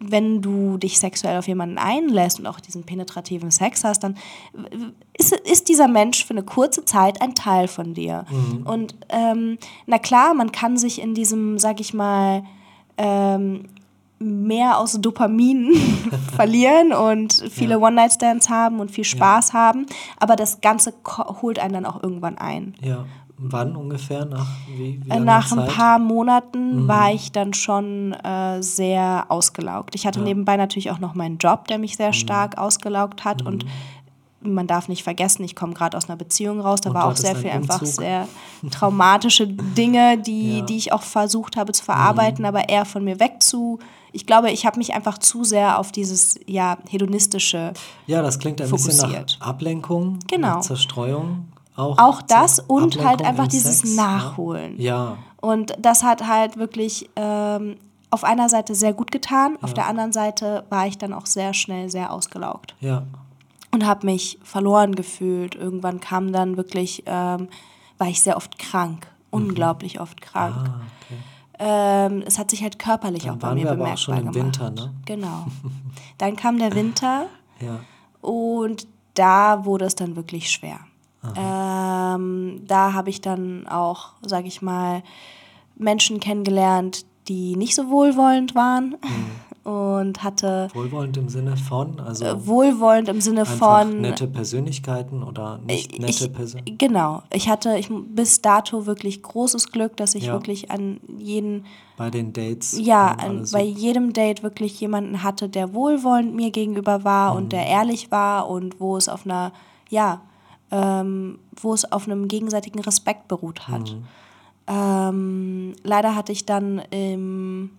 wenn 0.04 0.42
du 0.42 0.78
dich 0.78 1.00
sexuell 1.00 1.38
auf 1.38 1.48
jemanden 1.48 1.78
einlässt 1.78 2.40
und 2.40 2.48
auch 2.48 2.60
diesen 2.60 2.84
penetrativen 2.84 3.52
Sex 3.52 3.84
hast, 3.84 4.04
dann 4.04 4.18
ist, 5.18 5.32
ist 5.32 5.70
dieser 5.70 5.88
Mensch 5.88 6.26
für 6.26 6.32
eine 6.32 6.44
kurze 6.44 6.86
Zeit 6.86 7.22
ein 7.22 7.36
Teil 7.36 7.68
von 7.68 7.94
dir. 7.94 8.26
Mhm. 8.30 8.66
Und 8.66 8.96
ähm, 9.10 9.58
na 9.86 10.00
klar, 10.00 10.34
man 10.34 10.52
kann 10.52 10.78
sich 10.78 11.02
in 11.02 11.14
diesem, 11.14 11.60
sag 11.60 11.80
ich 11.80 11.94
mal, 11.94 12.44
ähm, 12.98 13.66
mehr 14.22 14.78
aus 14.78 15.00
Dopamin 15.02 15.74
verlieren 16.36 16.94
und 16.94 17.34
viele 17.50 17.76
ja. 17.76 17.78
One-Night-Stands 17.80 18.50
haben 18.50 18.80
und 18.80 18.92
viel 18.92 19.04
Spaß 19.04 19.50
ja. 19.50 19.54
haben. 19.54 19.86
Aber 20.20 20.36
das 20.36 20.62
Ganze 20.62 20.94
holt 21.42 21.60
einen 21.60 21.74
dann 21.74 21.86
auch 21.86 22.02
irgendwann 22.02 22.38
ein. 22.38 22.76
Ja. 22.82 23.06
Wann 23.44 23.76
ungefähr? 23.76 24.26
Nach, 24.26 24.46
wie, 24.78 25.02
wie 25.04 25.20
Nach 25.20 25.52
ein 25.52 25.66
paar 25.66 25.98
Monaten 25.98 26.84
mhm. 26.84 26.88
war 26.88 27.12
ich 27.12 27.32
dann 27.32 27.56
schon 27.56 28.14
äh, 28.14 28.62
sehr 28.62 29.26
ausgelaugt. 29.30 29.96
Ich 29.96 30.06
hatte 30.06 30.20
ja. 30.20 30.26
nebenbei 30.26 30.58
natürlich 30.58 30.92
auch 30.92 31.00
noch 31.00 31.16
meinen 31.16 31.40
Job, 31.40 31.68
der 31.68 31.80
mich 31.80 31.98
sehr 31.98 32.10
mhm. 32.10 32.14
stark 32.14 32.60
ausgelaugt 32.60 33.26
hat. 33.26 33.42
Mhm. 33.42 33.48
Und 33.48 33.66
man 34.42 34.68
darf 34.68 34.88
nicht 34.88 35.04
vergessen, 35.04 35.44
ich 35.44 35.56
komme 35.56 35.74
gerade 35.74 35.98
aus 35.98 36.08
einer 36.08 36.18
Beziehung 36.18 36.62
raus, 36.62 36.82
da 36.82 36.90
und 36.90 36.96
war 36.96 37.06
auch 37.06 37.16
sehr 37.16 37.36
viel 37.36 37.50
Umzug. 37.50 37.72
einfach 37.72 37.86
sehr 37.86 38.28
traumatische 38.72 39.48
Dinge, 39.48 40.20
die, 40.20 40.60
ja. 40.60 40.66
die 40.66 40.78
ich 40.78 40.94
auch 40.94 41.04
versucht 41.04 41.58
habe 41.58 41.72
zu 41.72 41.84
verarbeiten, 41.84 42.44
mhm. 42.44 42.48
aber 42.48 42.70
eher 42.70 42.86
von 42.86 43.04
mir 43.04 43.20
weg 43.20 43.42
zu. 43.42 43.80
Ich 44.12 44.28
glaube, 44.28 44.52
ich 44.52 44.68
habe 44.68 44.78
mich 44.78 44.94
einfach 44.94 45.18
zu 45.18 45.44
sehr 45.44 45.80
auf 45.80 45.92
dieses 45.92 46.40
ja, 46.46 46.78
hedonistische. 46.90 47.74
Ja, 48.06 48.22
das 48.22 48.38
klingt 48.38 48.62
ein 48.62 48.68
fokussiert. 48.68 49.02
bisschen 49.02 49.40
nach 49.40 49.48
Ablenkung, 49.48 50.20
genau. 50.28 50.56
nach 50.56 50.62
Zerstreuung. 50.62 51.48
Auch, 51.82 51.98
auch 51.98 52.22
das 52.22 52.60
und 52.60 52.84
Ablenkung 52.84 53.08
halt 53.08 53.22
einfach 53.24 53.48
dieses 53.48 53.80
Sex, 53.80 53.96
Nachholen. 53.96 54.80
Ja. 54.80 54.96
ja. 54.96 55.18
Und 55.42 55.76
das 55.80 56.04
hat 56.04 56.28
halt 56.28 56.58
wirklich 56.58 57.10
ähm, 57.16 57.78
auf 58.12 58.24
einer 58.24 58.50
Seite 58.50 58.76
sehr 58.76 58.94
gut 58.94 59.12
getan, 59.12 59.58
auf 59.62 59.74
der 59.74 59.88
anderen 59.88 60.12
Seite 60.12 60.66
war 60.70 60.86
ich 60.86 60.98
dann 60.98 61.14
auch 61.14 61.26
sehr 61.26 61.54
schnell 61.54 61.90
sehr 61.90 62.12
ausgelaugt. 62.12 62.76
Ja 62.80 63.04
und 63.72 63.86
habe 63.86 64.06
mich 64.06 64.38
verloren 64.44 64.96
gefühlt. 64.96 65.56
Irgendwann 65.56 66.00
kam 66.00 66.32
dann 66.32 66.58
wirklich, 66.58 67.04
ähm, 67.06 67.48
war 67.98 68.08
ich 68.08 68.22
sehr 68.22 68.38
oft 68.38 68.60
krank, 68.60 69.08
mhm. 69.32 69.42
unglaublich 69.48 70.00
oft 70.00 70.22
krank. 70.22 70.56
Ah, 70.56 70.82
okay. 71.06 71.20
ähm, 71.60 72.24
es 72.26 72.38
hat 72.38 72.52
sich 72.52 72.62
halt 72.62 72.78
körperlich 72.78 73.24
dann 73.24 73.36
auch 73.36 73.40
bei 73.40 73.56
mir 73.56 73.64
wir 73.64 73.72
bemerkbar 73.72 73.86
aber 73.88 73.94
auch 73.94 73.98
schon 73.98 74.18
im 74.18 74.32
gemacht. 74.32 74.36
Winter, 74.36 74.70
ne? 74.72 74.94
Genau. 75.06 75.48
Dann 76.18 76.36
kam 76.36 76.60
der 76.60 76.76
Winter 76.76 77.28
ja. 77.60 77.80
und 78.22 78.88
da 79.14 79.66
wurde 79.66 79.86
es 79.86 79.96
dann 79.96 80.16
wirklich 80.16 80.50
schwer. 80.52 80.80
Ähm, 81.24 82.62
da 82.68 82.94
habe 82.94 83.10
ich 83.10 83.22
dann 83.22 83.68
auch, 83.68 84.14
sage 84.22 84.48
ich 84.48 84.62
mal, 84.62 85.04
Menschen 85.76 86.20
kennengelernt, 86.20 87.06
die 87.28 87.56
nicht 87.56 87.76
so 87.76 87.90
wohlwollend 87.90 88.56
waren. 88.56 88.96
Mhm 89.02 89.32
und 89.64 90.24
hatte. 90.24 90.70
Wohlwollend 90.74 91.18
im 91.18 91.30
Sinne 91.30 91.56
von? 91.56 92.00
Also 92.00 92.26
äh, 92.26 92.48
wohlwollend 92.48 93.10
im 93.10 93.22
Sinne 93.22 93.46
von. 93.46 94.02
Nette 94.02 94.28
Persönlichkeiten 94.28 95.22
oder 95.22 95.60
nicht 95.60 96.00
nette 96.00 96.30
Persönlichkeiten? 96.30 96.78
Genau. 96.78 97.22
Ich 97.32 97.48
hatte 97.48 97.78
ich, 97.78 97.90
bis 97.90 98.42
dato 98.42 98.86
wirklich 98.86 99.22
großes 99.22 99.72
Glück, 99.72 99.98
dass 99.98 100.16
ich 100.16 100.26
ja. 100.26 100.34
wirklich 100.34 100.72
an 100.72 101.00
jeden. 101.18 101.66
Bei 101.96 102.10
den 102.10 102.34
Dates? 102.34 102.76
Ja, 102.80 103.12
an, 103.12 103.46
so. 103.46 103.58
bei 103.58 103.64
jedem 103.64 104.14
Date 104.14 104.42
wirklich 104.42 104.80
jemanden 104.80 105.22
hatte, 105.22 105.48
der 105.48 105.74
wohlwollend 105.74 106.34
mir 106.34 106.50
gegenüber 106.50 107.04
war 107.04 107.32
mhm. 107.32 107.38
und 107.38 107.54
der 107.54 107.68
ehrlich 107.68 108.10
war 108.10 108.50
und 108.50 108.80
wo 108.80 108.98
es 108.98 109.08
auf 109.08 109.26
einer, 109.26 109.52
ja, 109.90 110.22
ähm, 110.72 111.40
wo 111.62 111.74
es 111.74 111.92
auf 111.92 112.06
einem 112.06 112.28
gegenseitigen 112.28 112.80
Respekt 112.80 113.28
beruht 113.28 113.68
hat. 113.68 113.92
Mhm. 113.92 114.04
Ähm, 114.68 115.74
leider 115.84 116.16
hatte 116.16 116.32
ich 116.32 116.46
dann 116.46 116.80
im 116.92 117.72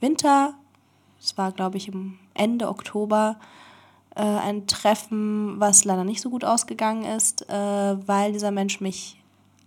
Winter, 0.00 0.54
es 1.20 1.36
war 1.36 1.52
glaube 1.52 1.76
ich 1.76 1.88
im 1.88 2.18
Ende 2.34 2.68
Oktober, 2.68 3.36
äh, 4.14 4.22
ein 4.22 4.66
Treffen, 4.66 5.60
was 5.60 5.84
leider 5.84 6.04
nicht 6.04 6.20
so 6.20 6.30
gut 6.30 6.44
ausgegangen 6.44 7.04
ist, 7.04 7.48
äh, 7.48 7.52
weil 7.54 8.32
dieser 8.32 8.50
Mensch 8.50 8.80
mich 8.80 9.18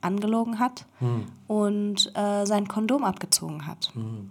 angelogen 0.02 0.60
hat 0.60 0.86
mhm. 1.00 1.26
und 1.48 2.12
äh, 2.16 2.46
sein 2.46 2.68
Kondom 2.68 3.04
abgezogen 3.04 3.66
hat. 3.66 3.92
Mhm. 3.96 4.30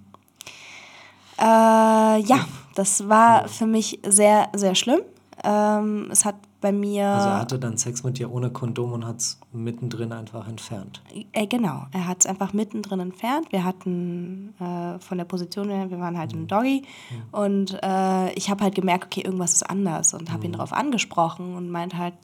ja, 1.37 2.47
das 2.77 3.09
war 3.09 3.49
für 3.49 3.67
mich 3.67 3.99
sehr, 4.07 4.51
sehr 4.55 4.77
schlimm. 4.77 5.01
Ähm, 5.45 6.09
es 6.11 6.25
hat 6.25 6.37
bei 6.61 6.73
mir. 6.73 7.07
Also 7.07 7.29
er 7.29 7.41
hatte 7.41 7.59
dann 7.59 7.77
Sex 7.77 8.03
mit 8.05 8.19
dir 8.19 8.33
ohne 8.33 8.51
Kondom 8.51 8.93
und 8.93 9.07
hat 9.07 9.21
es 9.21 9.39
mittendrin 9.53 10.13
einfach 10.13 10.49
entfernt. 10.49 11.03
Äh, 11.33 11.47
genau, 11.47 11.87
er 11.93 12.07
hat 12.07 12.21
es 12.21 12.27
einfach 12.27 12.55
mittendrin 12.55 13.01
entfernt. 13.01 13.53
Wir 13.53 13.65
hatten 13.65 14.55
äh, 14.59 14.99
von 14.99 15.19
der 15.19 15.27
Position 15.27 15.69
her, 15.69 15.91
wir 15.91 16.01
waren 16.01 16.17
halt 16.17 16.35
mhm. 16.35 16.41
im 16.41 16.47
Doggy 16.49 16.83
mhm. 16.83 17.39
und 17.39 17.79
äh, 17.83 18.33
ich 18.33 18.49
habe 18.49 18.65
halt 18.65 18.75
gemerkt, 18.75 19.05
okay, 19.05 19.21
irgendwas 19.21 19.53
ist 19.53 19.63
anders 19.65 20.15
und 20.15 20.31
habe 20.31 20.41
mhm. 20.41 20.45
ihn 20.47 20.53
darauf 20.53 20.73
angesprochen 20.73 21.55
und 21.55 21.69
meinte 21.69 21.99
halt, 21.99 22.15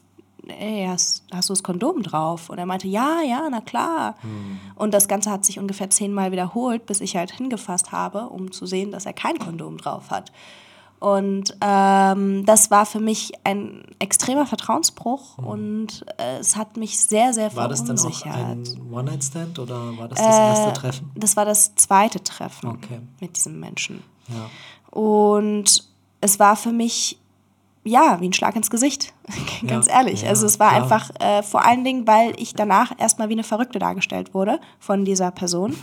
ey, 0.49 0.87
hast, 0.89 1.25
hast 1.33 1.51
du 1.51 1.53
das 1.53 1.63
Kondom 1.63 2.03
drauf? 2.03 2.49
Und 2.49 2.59
er 2.59 2.67
meinte, 2.67 2.89
ja, 2.89 3.21
ja, 3.23 3.47
na 3.51 3.61
klar. 3.61 4.15
Mhm. 4.23 4.59
Und 4.75 4.95
das 4.95 5.07
Ganze 5.07 5.31
hat 5.31 5.45
sich 5.45 5.59
ungefähr 5.59 5.91
zehnmal 5.91 6.33
wiederholt, 6.33 6.87
bis 6.87 7.01
ich 7.01 7.17
halt 7.17 7.33
hingefasst 7.33 7.93
habe, 7.93 8.29
um 8.29 8.53
zu 8.53 8.67
sehen, 8.67 8.91
dass 8.91 9.07
er 9.07 9.13
kein 9.13 9.39
Kondom 9.39 9.77
drauf 9.77 10.11
hat. 10.11 10.33
Und 11.01 11.57
ähm, 11.63 12.45
das 12.45 12.71
war 12.71 12.85
für 12.85 13.01
mich 13.01 13.33
ein 13.43 13.85
extremer 13.99 14.45
Vertrauensbruch 14.45 15.39
mhm. 15.39 15.47
und 15.47 16.05
äh, 16.19 16.37
es 16.37 16.57
hat 16.57 16.77
mich 16.77 17.01
sehr, 17.01 17.33
sehr 17.33 17.51
verunsichert. 17.51 17.89
War 17.89 17.97
das 17.97 18.67
dann 18.67 18.77
auch 18.77 18.87
ein 18.87 18.93
One-Night-Stand 18.93 19.59
oder 19.59 19.97
war 19.97 20.09
das 20.09 20.19
das 20.19 20.37
äh, 20.37 20.41
erste 20.41 20.73
Treffen? 20.75 21.11
Das 21.15 21.37
war 21.37 21.47
das 21.47 21.75
zweite 21.75 22.23
Treffen 22.23 22.69
okay. 22.69 23.01
mit 23.19 23.35
diesem 23.35 23.59
Menschen. 23.59 24.03
Ja. 24.29 24.51
Und 24.91 25.89
es 26.21 26.39
war 26.39 26.55
für 26.55 26.73
mich, 26.73 27.19
ja, 27.83 28.21
wie 28.21 28.29
ein 28.29 28.35
Schlag 28.35 28.55
ins 28.55 28.69
Gesicht, 28.69 29.15
ganz 29.67 29.87
ja, 29.87 29.95
ehrlich. 29.95 30.23
Ja, 30.23 30.29
also 30.29 30.45
es 30.45 30.61
war 30.61 30.69
klar. 30.69 30.83
einfach 30.83 31.11
äh, 31.19 31.43
vor 31.43 31.65
allen 31.65 31.83
Dingen, 31.83 32.07
weil 32.07 32.35
ich 32.39 32.53
danach 32.53 32.93
erstmal 32.99 33.31
wie 33.31 33.35
eine 33.35 33.45
Verrückte 33.45 33.79
dargestellt 33.79 34.35
wurde 34.35 34.61
von 34.79 35.07
dieser 35.07 35.31
Person 35.31 35.75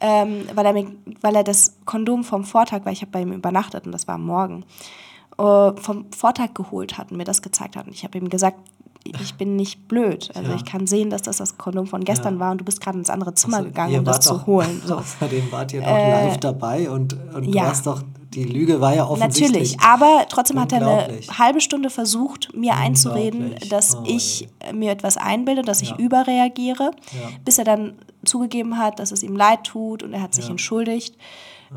ähm, 0.00 0.44
weil, 0.54 0.66
er 0.66 0.72
mir, 0.72 0.86
weil 1.20 1.36
er 1.36 1.44
das 1.44 1.76
Kondom 1.84 2.24
vom 2.24 2.44
Vortag, 2.44 2.80
weil 2.84 2.92
ich 2.92 3.00
habe 3.00 3.10
bei 3.10 3.22
ihm 3.22 3.32
übernachtet 3.32 3.86
und 3.86 3.92
das 3.92 4.06
war 4.06 4.16
am 4.16 4.26
Morgen, 4.26 4.64
äh, 5.38 5.72
vom 5.76 6.06
Vortag 6.16 6.54
geholt 6.54 6.98
hat 6.98 7.10
und 7.10 7.16
mir 7.16 7.24
das 7.24 7.42
gezeigt 7.42 7.76
hat. 7.76 7.86
Und 7.86 7.92
ich 7.92 8.04
habe 8.04 8.18
ihm 8.18 8.28
gesagt, 8.28 8.58
ich 9.04 9.34
bin 9.36 9.56
nicht 9.56 9.88
blöd. 9.88 10.30
Also 10.34 10.50
ja. 10.50 10.56
ich 10.56 10.64
kann 10.64 10.86
sehen, 10.86 11.10
dass 11.10 11.22
das 11.22 11.38
das 11.38 11.56
Kondom 11.56 11.86
von 11.86 12.04
gestern 12.04 12.34
ja. 12.34 12.40
war 12.40 12.52
und 12.52 12.60
du 12.60 12.64
bist 12.64 12.80
gerade 12.80 12.98
ins 12.98 13.10
andere 13.10 13.34
Zimmer 13.34 13.58
also, 13.58 13.68
gegangen, 13.68 13.98
um 14.00 14.04
das 14.04 14.20
zu 14.20 14.46
holen. 14.46 14.82
So. 14.86 14.96
Außerdem 14.96 15.50
wart 15.50 15.72
ihr 15.72 15.80
noch 15.80 15.88
äh, 15.88 16.26
live 16.26 16.38
dabei 16.38 16.90
und, 16.90 17.16
und 17.34 17.44
ja. 17.44 17.64
du 17.64 17.68
hast 17.70 17.86
doch 17.86 18.02
die 18.34 18.44
Lüge 18.44 18.80
war 18.80 18.94
ja 18.94 19.06
offensichtlich. 19.06 19.72
Natürlich, 19.72 19.80
aber 19.80 20.26
trotzdem 20.28 20.60
hat 20.60 20.72
er 20.72 20.80
eine 20.80 21.20
halbe 21.38 21.60
Stunde 21.60 21.88
versucht, 21.88 22.54
mir 22.54 22.76
einzureden, 22.76 23.54
dass 23.70 23.96
oh, 23.96 24.04
ich 24.06 24.48
ey. 24.58 24.74
mir 24.74 24.90
etwas 24.90 25.16
einbilde, 25.16 25.62
dass 25.62 25.80
ja. 25.80 25.88
ich 25.88 25.98
überreagiere, 25.98 26.90
ja. 27.12 27.28
bis 27.44 27.58
er 27.58 27.64
dann 27.64 27.94
zugegeben 28.24 28.76
hat, 28.78 28.98
dass 28.98 29.12
es 29.12 29.22
ihm 29.22 29.34
leid 29.34 29.64
tut 29.64 30.02
und 30.02 30.12
er 30.12 30.20
hat 30.20 30.34
sich 30.34 30.44
ja. 30.44 30.50
entschuldigt. 30.50 31.16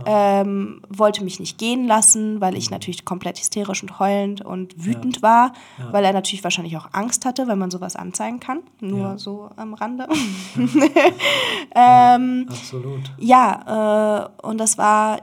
Ähm, 0.06 0.82
wollte 0.88 1.22
mich 1.22 1.42
nicht 1.42 1.58
gehen 1.58 1.86
lassen, 1.86 2.40
weil 2.40 2.56
ich 2.56 2.70
mhm. 2.70 2.76
natürlich 2.76 3.04
komplett 3.04 3.38
hysterisch 3.38 3.84
und 3.84 4.00
heulend 4.00 4.40
und 4.40 4.86
wütend 4.86 5.22
war, 5.22 5.52
weil 5.92 6.06
er 6.06 6.14
natürlich 6.14 6.46
wahrscheinlich 6.46 6.78
auch 6.78 6.88
Angst 6.94 7.26
hatte, 7.26 7.50
weil 7.50 7.58
man 7.58 7.72
sowas 7.72 7.98
anzeigen 7.98 8.40
kann. 8.40 8.62
Nur 8.80 9.18
so 9.18 9.50
am 9.58 9.74
Rande. 9.74 10.08
ähm, 11.76 12.46
absolut. 12.48 13.12
Ja, 13.20 14.30
äh, 14.42 14.48
und 14.48 14.60
das 14.60 14.78
war 14.78 15.20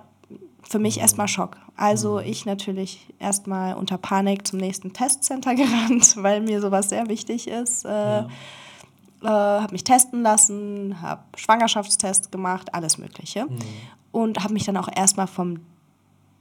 für 0.69 0.79
mich 0.79 1.01
erstmal 1.01 1.29
Schock. 1.29 1.57
Also 1.77 2.19
mhm. 2.19 2.27
ich 2.27 2.45
natürlich 2.45 3.07
erstmal 3.19 3.75
unter 3.75 3.99
Panik 3.99 4.47
zum 4.47 4.59
nächsten 4.59 4.93
Testcenter 4.93 5.55
gerannt, 5.57 6.17
weil 6.19 6.41
mir 6.41 6.61
sowas 6.61 6.91
sehr 6.91 7.09
wichtig 7.09 7.49
ist. 7.49 7.85
Äh, 7.85 7.89
ja. 7.89 8.29
äh, 9.23 9.27
habe 9.27 9.73
mich 9.73 9.85
testen 9.85 10.23
lassen, 10.23 11.01
habe 11.01 11.23
Schwangerschaftstests 11.37 12.31
gemacht, 12.31 12.75
alles 12.75 12.99
Mögliche. 12.99 13.47
Mhm. 13.47 13.59
Und 14.13 14.43
habe 14.43 14.53
mich 14.53 14.65
dann 14.65 14.77
auch 14.77 14.89
erstmal 14.95 15.27
vom 15.27 15.61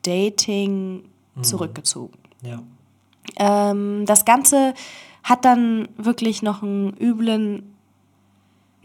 Dating 0.03 1.03
mhm. 1.35 1.43
zurückgezogen. 1.43 2.17
Ja. 2.41 2.61
Ähm, 3.37 4.05
das 4.05 4.25
Ganze 4.25 4.73
hat 5.23 5.45
dann 5.45 5.89
wirklich 5.97 6.41
noch 6.41 6.63
einen 6.63 6.95
üblen 6.97 7.76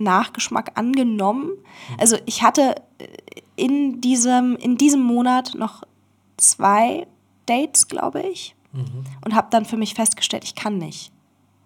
Nachgeschmack 0.03 0.73
angenommen. 0.75 1.53
Also 1.99 2.17
ich 2.27 2.43
hatte 2.43 2.77
äh, 2.99 3.07
in 3.57 4.01
diesem, 4.01 4.57
in 4.57 4.77
diesem 4.77 5.03
Monat 5.03 5.55
noch 5.55 5.83
zwei 6.37 7.07
Dates, 7.47 7.89
glaube 7.89 8.23
ich. 8.23 8.55
Mhm. 8.73 9.05
Und 9.25 9.35
habe 9.35 9.49
dann 9.51 9.65
für 9.65 9.77
mich 9.77 9.95
festgestellt, 9.95 10.45
ich 10.45 10.55
kann 10.55 10.79
nicht. 10.79 11.13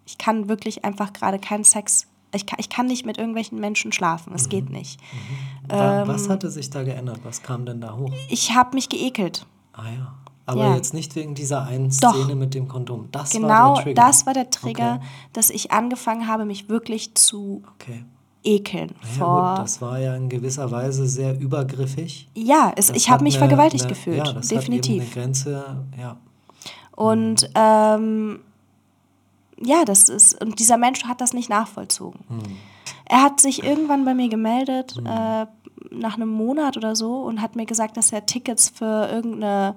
Ich 0.06 0.18
kann 0.18 0.48
wirklich 0.48 0.84
einfach 0.84 1.12
gerade 1.12 1.38
keinen 1.38 1.64
Sex. 1.64 2.06
Ich 2.32 2.46
kann, 2.46 2.58
ich 2.58 2.68
kann 2.68 2.86
nicht 2.86 3.06
mit 3.06 3.18
irgendwelchen 3.18 3.58
Menschen 3.60 3.92
schlafen. 3.92 4.32
Es 4.34 4.44
mhm. 4.46 4.50
geht 4.50 4.70
nicht. 4.70 5.00
Mhm. 5.00 5.68
Ähm, 5.70 6.08
was 6.08 6.28
hatte 6.28 6.50
sich 6.50 6.70
da 6.70 6.82
geändert? 6.82 7.20
Was 7.22 7.42
kam 7.42 7.64
denn 7.64 7.80
da 7.80 7.96
hoch? 7.96 8.12
Ich 8.28 8.54
habe 8.54 8.74
mich 8.74 8.88
geekelt. 8.88 9.46
Ah 9.72 9.90
ja. 9.90 10.14
Aber 10.48 10.66
ja. 10.66 10.76
jetzt 10.76 10.94
nicht 10.94 11.16
wegen 11.16 11.34
dieser 11.34 11.64
einen 11.64 11.90
Szene 11.90 12.12
Doch. 12.12 12.34
mit 12.36 12.54
dem 12.54 12.68
Kondom. 12.68 13.08
Das 13.10 13.30
genau, 13.30 13.48
war 13.48 13.74
der 13.74 13.82
Trigger. 13.82 13.94
das 14.02 14.26
war 14.26 14.34
der 14.34 14.50
Trigger, 14.50 14.94
okay. 14.96 15.06
dass 15.32 15.50
ich 15.50 15.72
angefangen 15.72 16.28
habe, 16.28 16.44
mich 16.44 16.68
wirklich 16.68 17.16
zu 17.16 17.64
okay 17.74 18.04
ekeln 18.46 18.94
ja, 19.02 19.08
vor. 19.18 19.50
Gut, 19.50 19.64
das 19.64 19.82
war 19.82 19.98
ja 19.98 20.14
in 20.14 20.28
gewisser 20.28 20.70
Weise 20.70 21.06
sehr 21.06 21.38
übergriffig. 21.38 22.28
Ja, 22.34 22.72
es, 22.76 22.90
ich 22.90 23.10
habe 23.10 23.24
mich 23.24 23.34
eine, 23.34 23.46
vergewaltigt 23.46 23.84
eine, 23.84 23.92
gefühlt, 23.92 24.26
ja, 24.26 24.32
das 24.32 24.48
definitiv. 24.48 25.02
Hat 25.02 25.08
eben 25.08 25.14
eine 25.16 25.24
Grenze, 25.26 25.84
ja. 26.00 26.16
Und 26.92 27.42
mhm. 27.42 27.48
ähm, 27.56 28.40
ja, 29.62 29.84
das 29.84 30.08
ist, 30.08 30.42
und 30.42 30.58
dieser 30.58 30.76
Mensch 30.76 31.04
hat 31.04 31.20
das 31.20 31.32
nicht 31.32 31.50
nachvollzogen. 31.50 32.20
Mhm. 32.28 32.56
Er 33.04 33.22
hat 33.22 33.40
sich 33.40 33.64
irgendwann 33.64 34.04
bei 34.04 34.14
mir 34.14 34.28
gemeldet, 34.28 34.96
mhm. 34.98 35.06
äh, 35.06 35.46
nach 35.90 36.16
einem 36.16 36.28
Monat 36.28 36.76
oder 36.76 36.96
so, 36.96 37.22
und 37.22 37.42
hat 37.42 37.56
mir 37.56 37.66
gesagt, 37.66 37.96
dass 37.96 38.12
er 38.12 38.26
Tickets 38.26 38.68
für 38.68 39.08
irgendeine 39.10 39.76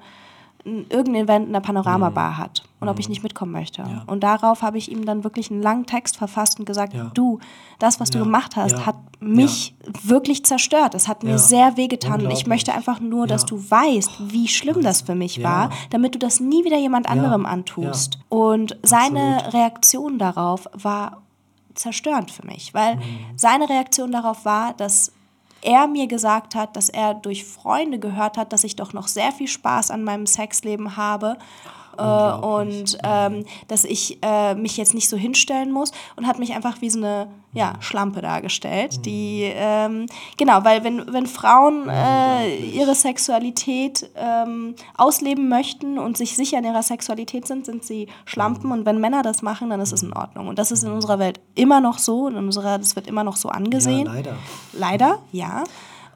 irgendein 0.66 1.16
Event 1.16 1.47
in 1.47 1.53
der 1.53 1.62
Panoramabar 1.62 2.32
mhm. 2.32 2.38
hat 2.38 2.64
und 2.80 2.88
mhm. 2.88 2.91
ob 2.91 2.99
ich 2.99 3.07
mhm. 3.07 3.12
nicht 3.12 3.24
mitkommen 3.24 3.51
möchte. 3.51 3.82
Ja. 3.82 4.03
Und 4.07 4.24
darauf 4.24 4.62
habe 4.62 4.78
ich 4.78 4.91
ihm 4.91 5.05
dann 5.05 5.24
wirklich 5.24 5.51
einen 5.51 5.62
langen 5.62 5.86
Text 5.86 6.18
verfasst 6.18 6.60
und 6.60 6.66
gesagt, 6.66 6.93
ja. 6.93 7.12
du, 7.14 7.39
das, 7.80 7.99
was 7.99 8.10
ja. 8.10 8.20
du 8.20 8.26
gemacht 8.26 8.55
hast, 8.55 8.86
hat 8.86 8.95
mich 9.20 9.76
wirklich 10.03 10.45
zerstört. 10.45 10.95
Es 10.95 11.07
hat 11.07 11.24
mir 11.24 11.38
sehr 11.38 11.78
wehgetan 11.78 12.26
und 12.26 12.32
ich 12.32 12.47
möchte 12.47 12.74
einfach 12.74 12.99
nur, 12.99 13.28
dass 13.28 13.45
du 13.45 13.57
weißt, 13.57 14.32
wie 14.32 14.47
schlimm 14.47 14.82
das 14.82 15.01
für 15.01 15.16
mich 15.16 15.43
war, 15.43 15.70
damit 15.89 16.16
du 16.16 16.20
das 16.20 16.39
nie 16.39 16.64
wieder 16.66 16.78
jemand 16.78 17.10
anderem 17.10 17.45
antust. 17.45 18.20
Und 18.30 18.78
seine 18.84 19.38
Absolut. 19.38 19.53
Reaktion 19.53 20.20
darauf 20.20 20.68
war 20.74 21.22
zerstörend 21.76 22.32
für 22.32 22.45
mich, 22.45 22.74
weil 22.74 22.97
mhm. 22.97 23.01
seine 23.36 23.70
Reaktion 23.70 24.12
darauf 24.12 24.45
war, 24.45 24.74
dass 24.74 25.14
er 25.62 25.88
mir 25.88 26.07
gesagt 26.07 26.55
hat, 26.55 26.76
dass 26.76 26.89
er 26.89 27.14
durch 27.14 27.45
Freunde 27.45 27.99
gehört 27.99 28.38
hat, 28.38 28.53
dass 28.53 28.64
ich 28.64 28.76
doch 28.76 28.93
noch 28.93 29.07
sehr 29.07 29.32
viel 29.32 29.47
Spaß 29.47 29.91
an 29.91 30.03
meinem 30.03 30.26
Sexleben 30.26 30.97
habe 30.97 31.38
äh, 32.00 32.45
und 32.45 32.97
ähm, 33.04 33.45
dass 33.68 33.84
ich 33.84 34.20
äh, 34.22 34.56
mich 34.56 34.78
jetzt 34.78 34.93
nicht 34.93 35.10
so 35.10 35.18
hinstellen 35.18 35.72
muss 35.72 35.91
und 36.16 36.28
hat 36.28 36.39
mich 36.39 36.54
einfach 36.54 36.82
wie 36.82 36.89
so 36.89 37.00
eine 37.00 37.28
ja, 37.52 37.74
Schlampe 37.80 38.22
dargestellt, 38.22 39.06
die 39.06 39.52
ähm, 39.56 40.06
genau, 40.38 40.64
weil 40.64 40.84
wenn, 40.84 41.12
wenn 41.12 41.26
Frauen 41.26 41.89
äh, 41.89 42.58
ihre 42.58 42.93
Sexualität 42.93 44.10
ähm, 44.16 44.76
ausleben 44.95 45.50
möchten 45.50 45.97
und 45.97 46.16
sich 46.16 46.36
sicher 46.36 46.60
in 46.60 46.66
ihrer 46.66 46.84
Sexualität 46.84 47.47
sind, 47.47 47.66
sind 47.66 47.84
sie 47.84 48.08
Schlampen. 48.26 48.72
Und 48.72 48.86
wenn 48.86 49.00
Männer 49.00 49.24
das 49.24 49.41
machen, 49.41 49.72
dann 49.72 49.82
ist 49.82 49.93
es 49.93 50.04
in 50.04 50.14
Ordnung. 50.14 50.47
Und 50.47 50.60
das 50.60 50.72
ist 50.72 50.84
in 50.84 50.91
unserer 50.91 51.18
Welt 51.18 51.39
immer 51.56 51.82
noch 51.82 51.97
so, 51.97 52.28
in 52.28 52.36
unserer, 52.36 52.78
das 52.78 52.95
wird 52.95 53.08
immer 53.08 53.24
noch 53.24 53.36
so 53.36 53.50
angesehen. 53.50 54.06
Ja, 54.06 54.14
leider. 54.14 54.36
Leider, 54.74 55.20
ja. 55.32 55.64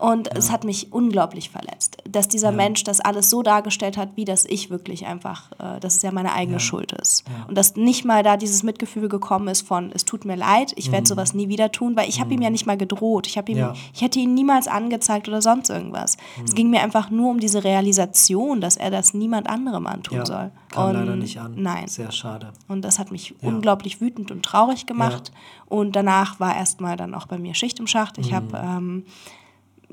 Und 0.04 0.28
ja. 0.28 0.34
es 0.36 0.51
hat 0.51 0.66
mich 0.66 0.91
unglaublich 0.91 1.49
verletzt, 1.49 1.95
dass 2.04 2.28
dieser 2.28 2.49
ja. 2.49 2.58
Mensch 2.58 2.84
das 2.84 2.99
alles 2.99 3.30
so 3.30 3.41
dargestellt 3.41 3.95
hat, 3.95 4.18
wie 4.18 4.26
das 4.26 4.43
ich 4.43 4.70
wirklich 4.70 5.06
einfach, 5.06 5.49
äh, 5.60 5.80
dass 5.80 5.95
es 5.95 6.01
ja 6.01 6.12
meine 6.12 6.34
eigene 6.34 6.58
ja. 6.58 6.60
Schuld 6.60 6.91
ist. 6.91 7.24
Und 7.47 7.58
dass 7.58 7.78
nicht 7.78 8.04
mal 8.04 8.22
da 8.22 8.36
dieses 8.36 8.64
Mitgefühl 8.64 9.08
gekommen 9.08 9.47
ist 9.47 9.66
von, 9.66 9.93
es 9.93 10.04
tut 10.04 10.26
mir 10.26 10.36
leid, 10.36 10.74
ich 10.76 10.91
werde 10.91 11.04
mhm. 11.04 11.06
sowas 11.06 11.34
nie 11.34 11.47
wieder 11.47 11.72
tun, 11.72 11.95
weil 11.95 12.10
ich 12.10 12.20
habe 12.20 12.32
mhm. 12.32 12.34
ihm 12.34 12.41
ja 12.41 12.49
nicht 12.49 12.66
mal 12.66 12.76
gedroht. 12.76 13.28
Ich, 13.28 13.38
ihm, 13.38 13.72
ich 13.93 14.01
hätte 14.01 14.20
ihn 14.20 14.34
niemals 14.34 14.68
angezeigt 14.68 15.30
oder 15.30 15.41
sonst 15.41 15.70
irgendwas. 15.70 16.18
Mhm. 16.38 16.43
Es 16.43 16.54
ging 16.54 16.70
mir 16.70 16.82
einfach 16.82 17.10
nur 17.10 17.32
um 17.32 17.39
diese 17.39 17.64
Realisation, 17.64 18.60
dass 18.60 18.76
er 18.76 18.91
das 18.91 19.14
niemand 19.14 19.47
anderem 19.47 19.88
antun 19.88 20.26
soll. 20.26 20.51
Kam 20.68 20.89
und 20.89 20.95
leider 20.95 21.16
nicht 21.16 21.39
an. 21.39 21.54
Nein. 21.56 21.88
Sehr 21.88 22.12
schade. 22.12 22.51
Und 22.68 22.82
das 22.82 22.99
hat 22.99 23.10
mich 23.10 23.36
unglaublich 23.41 24.01
wütend 24.01 24.32
und 24.32 24.43
traurig 24.43 24.86
gemacht. 24.86 25.32
Und 25.66 25.95
danach 25.95 26.41
war 26.41 26.58
erstmal 26.58 26.97
dann 26.97 27.16
auch 27.16 27.26
bei 27.26 27.38
mir 27.38 27.54
Schicht 27.54 27.80
im 27.80 27.88
Schacht. 27.88 28.18
Ich 28.18 28.32
mhm. 28.32 28.36
habe 28.36 28.62
ähm, 28.62 29.06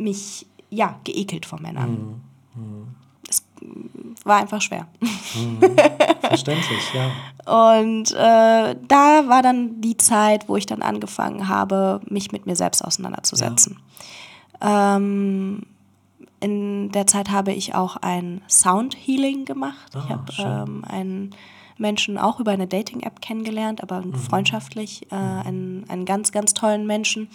mich 0.00 0.46
ja 0.70 0.98
geekelt 1.04 1.46
vor 1.46 1.60
Männern. 1.60 2.20
Mhm. 2.54 2.62
Mhm. 2.62 2.86
Es 3.28 3.44
war 4.24 4.38
einfach 4.38 4.60
schwer. 4.60 4.86
Mhm. 5.00 5.60
Verständlich, 6.20 6.94
ja. 6.94 7.10
Und 7.80 8.12
äh, 8.12 8.76
da 8.88 9.28
war 9.28 9.42
dann 9.42 9.80
die 9.80 9.96
Zeit, 9.96 10.48
wo 10.48 10.56
ich 10.56 10.66
dann 10.66 10.82
angefangen 10.82 11.48
habe, 11.48 12.00
mich 12.06 12.32
mit 12.32 12.46
mir 12.46 12.56
selbst 12.56 12.84
auseinanderzusetzen. 12.84 13.78
Ja. 14.60 14.96
Ähm, 14.96 15.62
in 16.40 16.90
der 16.90 17.06
Zeit 17.06 17.30
habe 17.30 17.52
ich 17.52 17.74
auch 17.74 17.96
ein 17.96 18.40
Sound 18.48 18.96
Healing 18.96 19.44
gemacht. 19.44 19.94
Ah, 19.94 20.02
ich 20.04 20.10
habe 20.44 20.68
ähm, 20.70 20.84
einen 20.86 21.34
Menschen 21.76 22.18
auch 22.18 22.40
über 22.40 22.52
eine 22.52 22.66
Dating-App 22.66 23.20
kennengelernt, 23.20 23.82
aber 23.82 24.02
mhm. 24.02 24.14
freundschaftlich, 24.14 25.06
äh, 25.10 25.14
einen, 25.14 25.84
einen 25.88 26.04
ganz, 26.04 26.32
ganz 26.32 26.54
tollen 26.54 26.86
Menschen, 26.86 27.28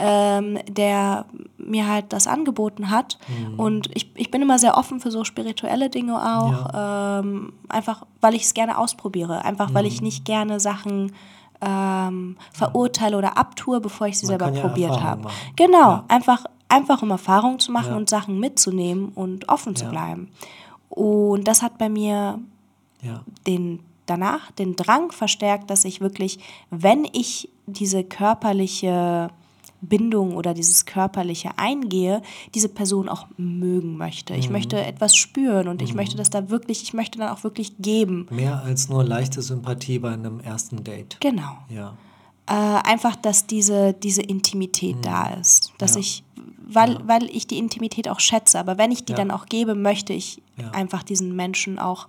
ähm, 0.00 0.58
der 0.66 1.26
mir 1.58 1.86
halt 1.86 2.12
das 2.12 2.26
angeboten 2.26 2.90
hat. 2.90 3.18
Mhm. 3.28 3.60
Und 3.60 3.90
ich, 3.94 4.10
ich 4.14 4.30
bin 4.30 4.40
immer 4.40 4.58
sehr 4.58 4.78
offen 4.78 4.98
für 4.98 5.10
so 5.10 5.24
spirituelle 5.24 5.90
Dinge 5.90 6.14
auch, 6.14 6.72
ja. 6.72 7.18
ähm, 7.20 7.52
einfach 7.68 8.06
weil 8.22 8.34
ich 8.34 8.44
es 8.44 8.54
gerne 8.54 8.78
ausprobiere, 8.78 9.44
einfach 9.44 9.68
mhm. 9.68 9.74
weil 9.74 9.86
ich 9.86 10.00
mhm. 10.00 10.06
nicht 10.06 10.24
gerne 10.24 10.58
Sachen 10.58 11.12
ähm, 11.60 12.38
verurteile 12.52 13.18
oder 13.18 13.36
abtue, 13.36 13.80
bevor 13.80 14.06
ich 14.06 14.18
sie 14.18 14.26
Man 14.26 14.38
selber 14.38 14.58
probiert 14.58 14.96
ja 14.96 15.02
habe. 15.02 15.28
Genau, 15.56 15.90
ja. 15.90 16.04
einfach 16.08 16.46
einfach 16.68 17.02
um 17.02 17.10
Erfahrung 17.10 17.58
zu 17.58 17.70
machen 17.72 17.94
und 17.94 18.08
Sachen 18.08 18.38
mitzunehmen 18.38 19.10
und 19.14 19.48
offen 19.48 19.74
zu 19.76 19.86
bleiben. 19.86 20.30
Und 20.88 21.46
das 21.46 21.62
hat 21.62 21.78
bei 21.78 21.88
mir 21.88 22.38
den 23.46 23.80
danach 24.06 24.50
den 24.52 24.76
Drang 24.76 25.12
verstärkt, 25.12 25.70
dass 25.70 25.84
ich 25.84 26.00
wirklich, 26.00 26.38
wenn 26.70 27.04
ich 27.04 27.48
diese 27.66 28.02
körperliche 28.02 29.30
Bindung 29.80 30.36
oder 30.36 30.54
dieses 30.54 30.84
körperliche 30.84 31.50
eingehe, 31.56 32.22
diese 32.54 32.68
Person 32.68 33.08
auch 33.08 33.26
mögen 33.36 33.96
möchte. 33.96 34.34
Ich 34.34 34.48
mhm. 34.48 34.52
möchte 34.52 34.84
etwas 34.84 35.16
spüren 35.16 35.68
und 35.68 35.80
mhm. 35.80 35.86
ich 35.86 35.94
möchte 35.94 36.16
das 36.16 36.30
da 36.30 36.50
wirklich, 36.50 36.82
ich 36.82 36.92
möchte 36.92 37.18
dann 37.18 37.28
auch 37.28 37.44
wirklich 37.44 37.74
geben. 37.78 38.26
Mehr 38.30 38.62
als 38.62 38.88
nur 38.88 39.04
leichte 39.04 39.42
Sympathie 39.42 39.98
bei 39.98 40.12
einem 40.12 40.40
ersten 40.40 40.84
Date. 40.84 41.16
Genau. 41.20 41.58
Ja. 41.68 41.96
Äh, 42.46 42.52
einfach, 42.52 43.16
dass 43.16 43.46
diese, 43.46 43.92
diese 43.94 44.22
Intimität 44.22 44.96
mhm. 44.96 45.02
da 45.02 45.34
ist. 45.34 45.72
Dass 45.78 45.94
ja. 45.94 46.00
ich, 46.00 46.24
weil, 46.66 46.94
ja. 46.94 47.00
weil 47.06 47.24
ich 47.24 47.46
die 47.46 47.58
Intimität 47.58 48.08
auch 48.08 48.20
schätze, 48.20 48.58
aber 48.58 48.78
wenn 48.78 48.90
ich 48.90 49.04
die 49.04 49.12
ja. 49.12 49.16
dann 49.16 49.30
auch 49.30 49.46
gebe, 49.46 49.74
möchte 49.74 50.12
ich 50.12 50.42
einfach 50.72 51.02
diesen 51.02 51.34
Menschen 51.34 51.78
auch 51.78 52.08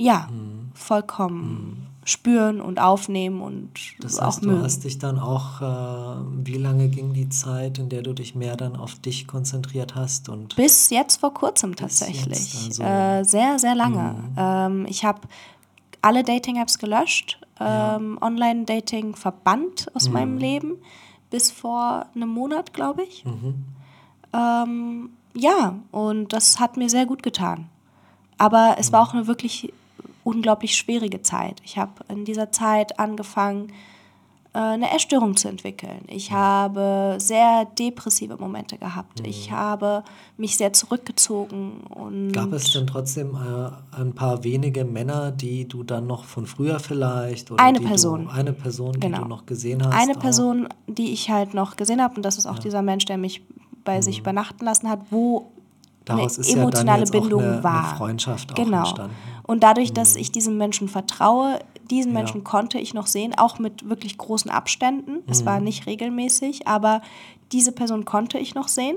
ja, 0.00 0.28
mhm. 0.30 0.70
vollkommen 0.74 1.42
mhm. 1.42 2.06
spüren 2.06 2.60
und 2.60 2.80
aufnehmen 2.80 3.42
und 3.42 3.70
das 4.00 4.20
heißt, 4.20 4.22
auch 4.22 4.40
mögen. 4.40 4.58
Du 4.58 4.64
hast 4.64 4.84
dich 4.84 4.98
dann 4.98 5.18
auch, 5.18 5.60
äh, 5.60 6.24
wie 6.42 6.56
lange 6.56 6.88
ging 6.88 7.12
die 7.12 7.28
Zeit, 7.28 7.78
in 7.78 7.90
der 7.90 8.02
du 8.02 8.14
dich 8.14 8.34
mehr 8.34 8.56
dann 8.56 8.76
auf 8.76 8.94
dich 8.94 9.26
konzentriert 9.26 9.94
hast? 9.94 10.30
Und 10.30 10.56
Bis 10.56 10.88
jetzt 10.88 11.20
vor 11.20 11.34
kurzem 11.34 11.76
tatsächlich. 11.76 12.54
Also 12.66 12.82
äh, 12.82 13.24
sehr, 13.24 13.58
sehr 13.58 13.74
lange. 13.74 14.14
Mhm. 14.14 14.34
Ähm, 14.38 14.86
ich 14.88 15.04
habe 15.04 15.20
alle 16.00 16.24
Dating-Apps 16.24 16.78
gelöscht, 16.78 17.38
ähm, 17.60 18.16
ja. 18.18 18.26
Online-Dating 18.26 19.16
verbannt 19.16 19.88
aus 19.94 20.08
mhm. 20.08 20.14
meinem 20.14 20.38
Leben, 20.38 20.72
bis 21.28 21.50
vor 21.50 22.06
einem 22.14 22.30
Monat, 22.30 22.72
glaube 22.72 23.02
ich. 23.02 23.26
Mhm. 23.26 23.66
Ähm, 24.32 25.10
ja, 25.34 25.74
und 25.90 26.32
das 26.32 26.58
hat 26.58 26.78
mir 26.78 26.88
sehr 26.88 27.04
gut 27.04 27.22
getan. 27.22 27.68
Aber 28.38 28.76
es 28.78 28.90
war 28.90 29.02
mhm. 29.02 29.08
auch 29.08 29.14
eine 29.14 29.26
wirklich 29.26 29.70
unglaublich 30.24 30.76
schwierige 30.76 31.22
Zeit. 31.22 31.60
Ich 31.64 31.78
habe 31.78 31.92
in 32.08 32.24
dieser 32.24 32.52
Zeit 32.52 32.98
angefangen, 32.98 33.72
äh, 34.52 34.58
eine 34.58 34.92
Essstörung 34.92 35.36
zu 35.36 35.48
entwickeln. 35.48 36.00
Ich 36.08 36.32
habe 36.32 37.16
sehr 37.18 37.66
depressive 37.78 38.36
Momente 38.36 38.78
gehabt. 38.78 39.20
Mhm. 39.20 39.26
Ich 39.26 39.52
habe 39.52 40.02
mich 40.36 40.56
sehr 40.56 40.72
zurückgezogen. 40.72 41.82
Und 41.88 42.32
Gab 42.32 42.52
es 42.52 42.72
denn 42.72 42.86
trotzdem 42.86 43.36
äh, 43.36 43.96
ein 43.96 44.12
paar 44.12 44.42
wenige 44.42 44.84
Männer, 44.84 45.30
die 45.30 45.68
du 45.68 45.84
dann 45.84 46.08
noch 46.08 46.24
von 46.24 46.46
früher 46.46 46.80
vielleicht? 46.80 47.52
Oder 47.52 47.62
eine 47.62 47.80
Person. 47.80 48.24
Du, 48.24 48.30
eine 48.30 48.52
Person, 48.52 48.92
genau. 48.94 49.06
die 49.06 49.10
du 49.10 49.22
genau. 49.22 49.28
noch 49.28 49.46
gesehen 49.46 49.84
hast? 49.84 49.94
Eine 49.94 50.16
auch? 50.16 50.20
Person, 50.20 50.68
die 50.88 51.12
ich 51.12 51.30
halt 51.30 51.54
noch 51.54 51.76
gesehen 51.76 52.02
habe. 52.02 52.16
Und 52.16 52.24
das 52.24 52.36
ist 52.36 52.46
auch 52.46 52.56
ja. 52.56 52.62
dieser 52.62 52.82
Mensch, 52.82 53.04
der 53.04 53.18
mich 53.18 53.42
bei 53.84 53.98
mhm. 53.98 54.02
sich 54.02 54.18
übernachten 54.18 54.64
lassen 54.64 54.88
hat, 54.88 55.00
wo 55.10 55.52
Daraus 56.16 56.38
eine 56.38 56.48
emotionale 56.48 57.04
ja 57.04 57.10
Bindung 57.10 57.42
eine, 57.42 57.64
war. 57.64 57.88
Eine 57.88 57.96
Freundschaft 57.96 58.54
genau. 58.54 58.78
entstanden. 58.78 59.16
Und 59.42 59.62
dadurch, 59.62 59.92
dass 59.92 60.14
mhm. 60.14 60.20
ich 60.20 60.32
diesem 60.32 60.58
Menschen 60.58 60.88
vertraue, 60.88 61.58
diesen 61.90 62.12
Menschen 62.12 62.38
ja. 62.38 62.44
konnte 62.44 62.78
ich 62.78 62.94
noch 62.94 63.06
sehen, 63.06 63.34
auch 63.36 63.58
mit 63.58 63.88
wirklich 63.88 64.16
großen 64.16 64.50
Abständen. 64.50 65.12
Mhm. 65.12 65.22
Es 65.28 65.44
war 65.44 65.58
mhm. 65.58 65.64
nicht 65.64 65.86
regelmäßig, 65.86 66.68
aber 66.68 67.02
diese 67.52 67.72
Person 67.72 68.04
konnte 68.04 68.38
ich 68.38 68.54
noch 68.54 68.68
sehen 68.68 68.96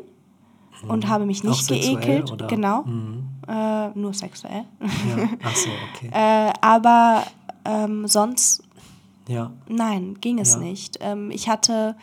mhm. 0.83 0.89
und 0.89 1.07
habe 1.07 1.25
mich 1.25 1.43
nicht 1.43 1.67
geekelt. 1.67 2.31
Oder? 2.31 2.47
Genau. 2.47 2.83
Mhm. 2.83 3.29
Äh, 3.47 3.89
nur 3.97 4.13
sexuell. 4.13 4.65
Ja. 4.79 5.29
Ach 5.43 5.55
so, 5.55 5.69
okay. 5.95 6.09
äh, 6.13 6.53
aber 6.61 7.23
ähm, 7.65 8.07
sonst, 8.07 8.63
ja. 9.27 9.51
nein, 9.67 10.17
ging 10.21 10.39
es 10.39 10.53
ja. 10.53 10.59
nicht. 10.59 10.99
Ähm, 11.01 11.31
ich 11.31 11.49
hatte, 11.49 11.95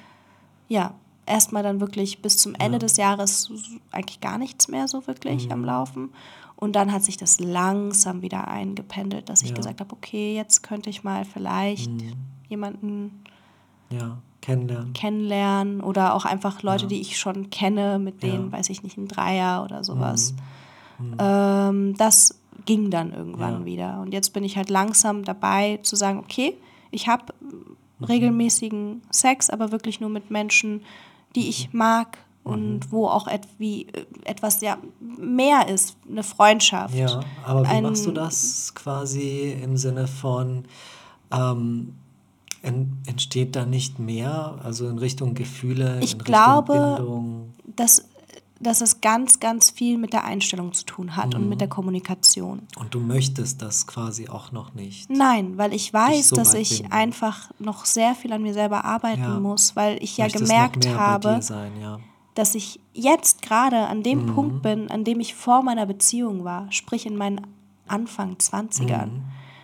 ja, 0.68 0.94
erstmal 1.30 1.62
dann 1.62 1.80
wirklich 1.80 2.20
bis 2.20 2.36
zum 2.36 2.54
Ende 2.54 2.78
des 2.78 2.96
Jahres 2.96 3.50
eigentlich 3.92 4.20
gar 4.20 4.36
nichts 4.36 4.68
mehr 4.68 4.88
so 4.88 5.06
wirklich 5.06 5.46
mhm. 5.46 5.52
am 5.52 5.64
Laufen. 5.64 6.10
Und 6.56 6.76
dann 6.76 6.92
hat 6.92 7.02
sich 7.02 7.16
das 7.16 7.40
langsam 7.40 8.20
wieder 8.20 8.48
eingependelt, 8.48 9.30
dass 9.30 9.42
ich 9.42 9.50
ja. 9.50 9.54
gesagt 9.56 9.80
habe, 9.80 9.92
okay, 9.94 10.34
jetzt 10.36 10.62
könnte 10.62 10.90
ich 10.90 11.02
mal 11.02 11.24
vielleicht 11.24 11.90
mhm. 11.90 12.12
jemanden 12.48 13.24
ja, 13.90 14.18
kennenlernen. 14.42 14.92
kennenlernen 14.92 15.80
oder 15.80 16.14
auch 16.14 16.26
einfach 16.26 16.62
Leute, 16.62 16.82
ja. 16.82 16.88
die 16.88 17.00
ich 17.00 17.18
schon 17.18 17.48
kenne, 17.48 17.98
mit 17.98 18.22
denen, 18.22 18.52
weiß 18.52 18.68
ich 18.68 18.82
nicht, 18.82 18.98
ein 18.98 19.08
Dreier 19.08 19.64
oder 19.64 19.84
sowas. 19.84 20.34
Mhm. 20.98 21.06
mhm. 21.06 21.16
Ähm, 21.18 21.96
das 21.96 22.38
ging 22.66 22.90
dann 22.90 23.14
irgendwann 23.14 23.64
wieder. 23.64 24.00
Und 24.00 24.12
jetzt 24.12 24.34
bin 24.34 24.44
ich 24.44 24.58
halt 24.58 24.68
langsam 24.68 25.24
dabei 25.24 25.78
zu 25.82 25.96
sagen, 25.96 26.18
okay, 26.18 26.54
ich 26.90 27.08
habe 27.08 27.32
mhm. 27.40 28.04
regelmäßigen 28.04 29.02
Sex, 29.10 29.48
aber 29.48 29.72
wirklich 29.72 30.00
nur 30.00 30.10
mit 30.10 30.30
Menschen, 30.30 30.82
die 31.34 31.48
ich 31.48 31.72
mag, 31.72 32.18
und 32.42 32.74
mhm. 32.74 32.80
wo 32.90 33.06
auch 33.06 33.28
et 33.28 33.46
wie, 33.58 33.86
äh, 33.86 34.06
etwas 34.24 34.60
ja 34.60 34.78
mehr 34.98 35.68
ist, 35.68 35.96
eine 36.08 36.22
Freundschaft. 36.22 36.94
Ja, 36.94 37.20
aber 37.44 37.64
wie 37.64 37.68
Ein, 37.68 37.82
machst 37.84 38.06
du 38.06 38.12
das 38.12 38.72
quasi 38.74 39.56
im 39.62 39.76
Sinne 39.76 40.06
von, 40.06 40.64
ähm, 41.30 41.94
entsteht 42.62 43.56
da 43.56 43.64
nicht 43.64 43.98
mehr, 43.98 44.58
also 44.62 44.88
in 44.88 44.98
Richtung 44.98 45.34
Gefühle, 45.34 45.98
ich 46.00 46.12
in 46.12 46.18
glaube, 46.18 46.72
Richtung 46.72 46.96
Bindung? 46.96 47.54
Dass, 47.76 48.04
dass 48.60 48.80
es 48.80 49.00
ganz, 49.00 49.40
ganz 49.40 49.70
viel 49.70 49.98
mit 49.98 50.12
der 50.12 50.24
Einstellung 50.24 50.72
zu 50.72 50.84
tun 50.84 51.16
hat 51.16 51.34
mhm. 51.34 51.40
und 51.40 51.48
mit 51.48 51.60
der 51.60 51.68
Kommunikation. 51.68 52.62
Und 52.78 52.94
du 52.94 53.00
möchtest 53.00 53.62
das 53.62 53.86
quasi 53.86 54.28
auch 54.28 54.52
noch 54.52 54.74
nicht? 54.74 55.10
Nein, 55.10 55.56
weil 55.56 55.72
ich 55.72 55.92
weiß, 55.92 56.28
so 56.28 56.36
dass 56.36 56.54
ich 56.54 56.82
bin. 56.82 56.92
einfach 56.92 57.50
noch 57.58 57.86
sehr 57.86 58.14
viel 58.14 58.32
an 58.32 58.42
mir 58.42 58.52
selber 58.52 58.84
arbeiten 58.84 59.22
ja. 59.22 59.40
muss, 59.40 59.74
weil 59.76 60.02
ich 60.02 60.16
ja 60.16 60.26
Möchtest 60.26 60.44
gemerkt 60.44 60.88
habe, 60.88 61.40
sein, 61.42 61.72
ja 61.80 61.98
dass 62.34 62.54
ich 62.54 62.80
jetzt 62.92 63.42
gerade 63.42 63.86
an 63.88 64.02
dem 64.02 64.26
mhm. 64.26 64.34
Punkt 64.34 64.62
bin, 64.62 64.90
an 64.90 65.04
dem 65.04 65.20
ich 65.20 65.34
vor 65.34 65.62
meiner 65.62 65.86
Beziehung 65.86 66.44
war, 66.44 66.70
sprich 66.70 67.06
in 67.06 67.16
meinen 67.16 67.46
Anfang 67.86 68.36
20ern. 68.36 69.06
Mhm. 69.06 69.22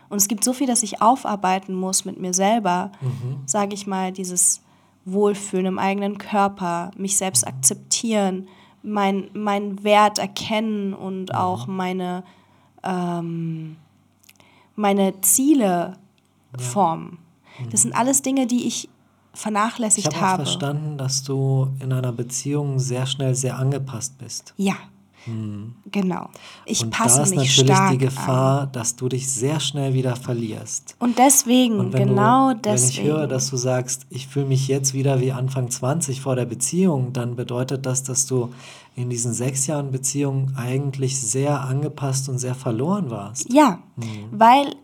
Und 0.08 0.18
es 0.18 0.28
gibt 0.28 0.44
so 0.44 0.52
viel, 0.52 0.66
das 0.66 0.82
ich 0.82 1.00
aufarbeiten 1.00 1.74
muss 1.74 2.04
mit 2.04 2.20
mir 2.20 2.34
selber, 2.34 2.92
mhm. 3.00 3.38
sage 3.46 3.74
ich 3.74 3.86
mal, 3.86 4.12
dieses 4.12 4.62
Wohlfühlen 5.04 5.66
im 5.66 5.78
eigenen 5.78 6.18
Körper, 6.18 6.90
mich 6.96 7.16
selbst 7.16 7.44
mhm. 7.44 7.54
akzeptieren, 7.54 8.48
mein, 8.86 9.30
meinen 9.34 9.82
Wert 9.84 10.18
erkennen 10.18 10.94
und 10.94 11.30
mhm. 11.30 11.34
auch 11.34 11.66
meine, 11.66 12.24
ähm, 12.82 13.76
meine 14.76 15.20
Ziele 15.20 15.98
ja. 16.56 16.64
formen. 16.64 17.18
Das 17.70 17.80
mhm. 17.80 17.88
sind 17.88 17.96
alles 17.96 18.22
Dinge, 18.22 18.46
die 18.46 18.66
ich 18.66 18.88
vernachlässigt 19.34 20.08
ich 20.08 20.14
hab 20.14 20.22
habe. 20.22 20.42
Ich 20.44 20.48
habe 20.50 20.60
verstanden, 20.60 20.98
dass 20.98 21.22
du 21.22 21.68
in 21.80 21.92
einer 21.92 22.12
Beziehung 22.12 22.78
sehr 22.78 23.06
schnell 23.06 23.34
sehr 23.34 23.58
angepasst 23.58 24.18
bist. 24.18 24.54
Ja. 24.56 24.74
Hm. 25.26 25.74
Genau. 25.90 26.30
Ich 26.64 26.82
und 26.82 26.90
passe 26.90 27.18
da 27.18 27.22
ist 27.24 27.30
mich 27.30 27.38
natürlich 27.38 27.76
stark 27.76 27.90
die 27.92 27.98
Gefahr, 27.98 28.62
an. 28.62 28.72
dass 28.72 28.96
du 28.96 29.08
dich 29.08 29.30
sehr 29.30 29.60
schnell 29.60 29.94
wieder 29.94 30.16
verlierst. 30.16 30.96
Und 30.98 31.18
deswegen, 31.18 31.78
und 31.78 31.94
genau 31.94 32.54
du, 32.54 32.60
deswegen. 32.60 32.96
Wenn 32.96 33.04
ich 33.04 33.12
höre, 33.12 33.26
dass 33.26 33.50
du 33.50 33.56
sagst, 33.56 34.06
ich 34.08 34.26
fühle 34.26 34.46
mich 34.46 34.68
jetzt 34.68 34.94
wieder 34.94 35.20
wie 35.20 35.32
Anfang 35.32 35.70
20 35.70 36.20
vor 36.20 36.36
der 36.36 36.46
Beziehung, 36.46 37.12
dann 37.12 37.36
bedeutet 37.36 37.84
das, 37.86 38.02
dass 38.02 38.26
du 38.26 38.52
in 38.94 39.10
diesen 39.10 39.34
sechs 39.34 39.66
Jahren 39.66 39.90
Beziehung 39.90 40.52
eigentlich 40.56 41.20
sehr 41.20 41.60
angepasst 41.60 42.28
und 42.28 42.38
sehr 42.38 42.54
verloren 42.54 43.10
warst. 43.10 43.52
Ja, 43.52 43.80
hm. 44.00 44.28
weil 44.30 44.74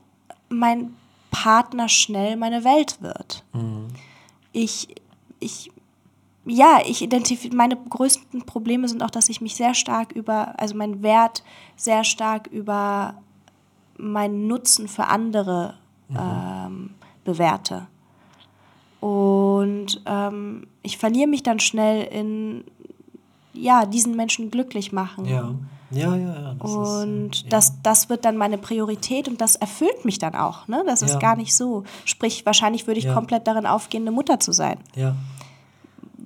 mein 0.50 0.90
Partner 1.30 1.88
schnell 1.88 2.36
meine 2.36 2.62
Welt 2.64 2.98
wird. 3.00 3.42
Hm 3.52 3.86
ich, 4.52 4.88
ich, 5.40 5.70
ja, 6.44 6.80
ich 6.84 7.02
identifiziere, 7.02 7.54
meine 7.54 7.76
größten 7.76 8.42
Probleme 8.42 8.88
sind 8.88 9.02
auch, 9.02 9.10
dass 9.10 9.28
ich 9.28 9.40
mich 9.40 9.54
sehr 9.54 9.74
stark 9.74 10.12
über, 10.12 10.58
also 10.58 10.74
mein 10.74 11.02
Wert 11.02 11.44
sehr 11.76 12.04
stark 12.04 12.48
über 12.48 13.14
meinen 13.96 14.48
Nutzen 14.48 14.88
für 14.88 15.04
andere 15.04 15.74
mhm. 16.08 16.18
ähm, 16.18 16.90
bewerte. 17.24 17.86
Und 19.00 20.00
ähm, 20.06 20.66
ich 20.82 20.98
verliere 20.98 21.28
mich 21.28 21.42
dann 21.42 21.60
schnell 21.60 22.04
in, 22.04 22.64
ja, 23.52 23.86
diesen 23.86 24.16
Menschen 24.16 24.50
glücklich 24.50 24.92
machen. 24.92 25.24
Ja, 25.26 25.54
Ja, 25.90 26.16
ja, 26.16 26.34
ja. 26.34 26.54
Das 26.54 26.70
und 26.70 27.36
ist, 27.36 27.42
ja. 27.42 27.48
das, 27.50 27.82
das 27.82 28.08
wird 28.08 28.24
dann 28.24 28.36
meine 28.36 28.58
Priorität 28.58 29.28
und 29.28 29.40
das 29.40 29.56
erfüllt 29.56 30.04
mich 30.04 30.18
dann 30.18 30.34
auch. 30.34 30.66
Ne? 30.68 30.82
Das 30.86 31.02
ist 31.02 31.14
ja. 31.14 31.18
gar 31.18 31.36
nicht 31.36 31.54
so. 31.54 31.84
Sprich, 32.04 32.46
wahrscheinlich 32.46 32.86
würde 32.86 32.98
ich 32.98 33.12
komplett 33.12 33.46
darin 33.46 33.66
aufgehen, 33.66 34.02
eine 34.02 34.12
Mutter 34.12 34.40
zu 34.40 34.52
sein. 34.52 34.78
Ja. 34.94 35.14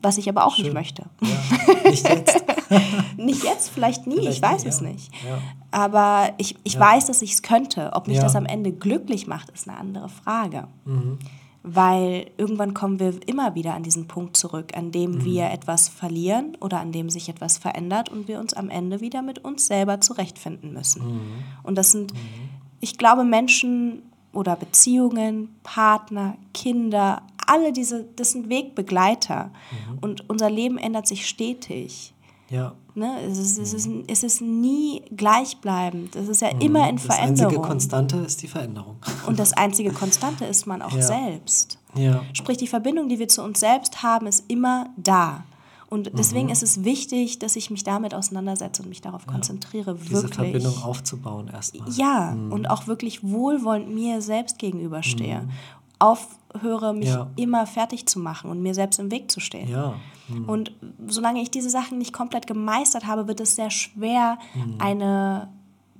Was 0.02 0.18
ich 0.18 0.28
aber 0.28 0.44
auch 0.44 0.54
Schön. 0.54 0.66
nicht 0.66 0.74
möchte. 0.74 1.06
Ja. 1.20 1.74
Nicht 1.90 2.08
jetzt. 2.08 2.44
nicht 3.16 3.44
jetzt, 3.44 3.70
vielleicht 3.70 4.08
nie, 4.08 4.16
vielleicht 4.16 4.38
ich 4.38 4.42
weiß 4.42 4.64
nie, 4.64 4.68
es 4.68 4.80
nicht. 4.80 5.12
Aber 5.70 6.30
ich, 6.36 6.56
ich 6.64 6.78
weiß, 6.78 7.06
dass 7.06 7.22
ich 7.22 7.34
es 7.34 7.42
könnte. 7.42 7.92
Ob 7.94 8.08
mich 8.08 8.18
das 8.18 8.34
am 8.34 8.44
Ende 8.44 8.72
glücklich 8.72 9.28
macht, 9.28 9.50
ist 9.50 9.68
eine 9.68 9.78
andere 9.78 10.08
Frage. 10.08 10.66
Mhm 10.84 11.18
weil 11.68 12.30
irgendwann 12.36 12.74
kommen 12.74 13.00
wir 13.00 13.12
immer 13.26 13.56
wieder 13.56 13.74
an 13.74 13.82
diesen 13.82 14.06
Punkt 14.06 14.36
zurück, 14.36 14.76
an 14.76 14.92
dem 14.92 15.10
mhm. 15.10 15.24
wir 15.24 15.50
etwas 15.50 15.88
verlieren 15.88 16.56
oder 16.60 16.78
an 16.78 16.92
dem 16.92 17.10
sich 17.10 17.28
etwas 17.28 17.58
verändert 17.58 18.08
und 18.08 18.28
wir 18.28 18.38
uns 18.38 18.54
am 18.54 18.70
Ende 18.70 19.00
wieder 19.00 19.20
mit 19.20 19.40
uns 19.44 19.66
selber 19.66 20.00
zurechtfinden 20.00 20.72
müssen. 20.72 21.04
Mhm. 21.04 21.30
Und 21.64 21.76
das 21.76 21.90
sind, 21.90 22.14
mhm. 22.14 22.18
ich 22.78 22.98
glaube, 22.98 23.24
Menschen 23.24 24.02
oder 24.32 24.54
Beziehungen, 24.54 25.56
Partner, 25.64 26.36
Kinder, 26.54 27.22
alle 27.46 27.72
diese, 27.72 28.04
das 28.16 28.32
sind 28.32 28.48
Wegbegleiter. 28.48 29.50
Mhm. 29.90 29.98
Und 30.00 30.30
unser 30.30 30.50
Leben 30.50 30.78
ändert 30.78 31.06
sich 31.06 31.26
stetig. 31.26 32.14
Ja. 32.50 32.74
Ne? 32.94 33.20
Es, 33.28 33.38
ist, 33.38 33.58
es, 33.58 33.74
ist, 33.74 33.88
es 34.06 34.22
ist 34.22 34.40
nie 34.40 35.02
gleichbleibend. 35.14 36.16
Es 36.16 36.28
ist 36.28 36.40
ja 36.40 36.54
mhm. 36.54 36.60
immer 36.60 36.88
in 36.88 36.98
Veränderung. 36.98 37.34
Das 37.34 37.46
einzige 37.46 37.60
Konstante 37.60 38.16
ist 38.18 38.42
die 38.42 38.48
Veränderung. 38.48 38.96
Und 39.26 39.38
das 39.38 39.52
einzige 39.56 39.90
Konstante 39.90 40.44
ist 40.44 40.66
man 40.66 40.82
auch 40.82 40.94
ja. 40.94 41.02
selbst. 41.02 41.78
Ja. 41.94 42.22
Sprich, 42.32 42.56
die 42.58 42.66
Verbindung, 42.66 43.08
die 43.08 43.18
wir 43.18 43.28
zu 43.28 43.42
uns 43.42 43.60
selbst 43.60 44.02
haben, 44.02 44.26
ist 44.26 44.44
immer 44.48 44.90
da. 44.96 45.44
Und 45.88 46.10
deswegen 46.18 46.46
mhm. 46.46 46.52
ist 46.52 46.64
es 46.64 46.82
wichtig, 46.82 47.38
dass 47.38 47.54
ich 47.54 47.70
mich 47.70 47.84
damit 47.84 48.12
auseinandersetze 48.12 48.82
und 48.82 48.88
mich 48.88 49.02
darauf 49.02 49.24
ja. 49.26 49.32
konzentriere, 49.32 49.94
Diese 49.94 50.14
wirklich. 50.14 50.30
Diese 50.30 50.34
Verbindung 50.34 50.82
aufzubauen 50.82 51.48
erstmal. 51.52 51.88
Ja, 51.92 52.32
mhm. 52.32 52.52
und 52.52 52.66
auch 52.68 52.88
wirklich 52.88 53.22
wohlwollend 53.22 53.94
mir 53.94 54.20
selbst 54.20 54.58
gegenüberstehe. 54.58 55.42
Mhm 55.42 55.50
aufhöre, 55.98 56.94
mich 56.94 57.08
ja. 57.08 57.30
immer 57.36 57.66
fertig 57.66 58.06
zu 58.06 58.18
machen 58.18 58.50
und 58.50 58.62
mir 58.62 58.74
selbst 58.74 58.98
im 58.98 59.10
Weg 59.10 59.30
zu 59.30 59.40
stehen. 59.40 59.68
Ja. 59.68 59.94
Mhm. 60.28 60.48
Und 60.48 60.72
solange 61.06 61.40
ich 61.40 61.50
diese 61.50 61.70
Sachen 61.70 61.98
nicht 61.98 62.12
komplett 62.12 62.46
gemeistert 62.46 63.06
habe, 63.06 63.28
wird 63.28 63.40
es 63.40 63.56
sehr 63.56 63.70
schwer, 63.70 64.38
mhm. 64.54 64.76
eine 64.78 65.48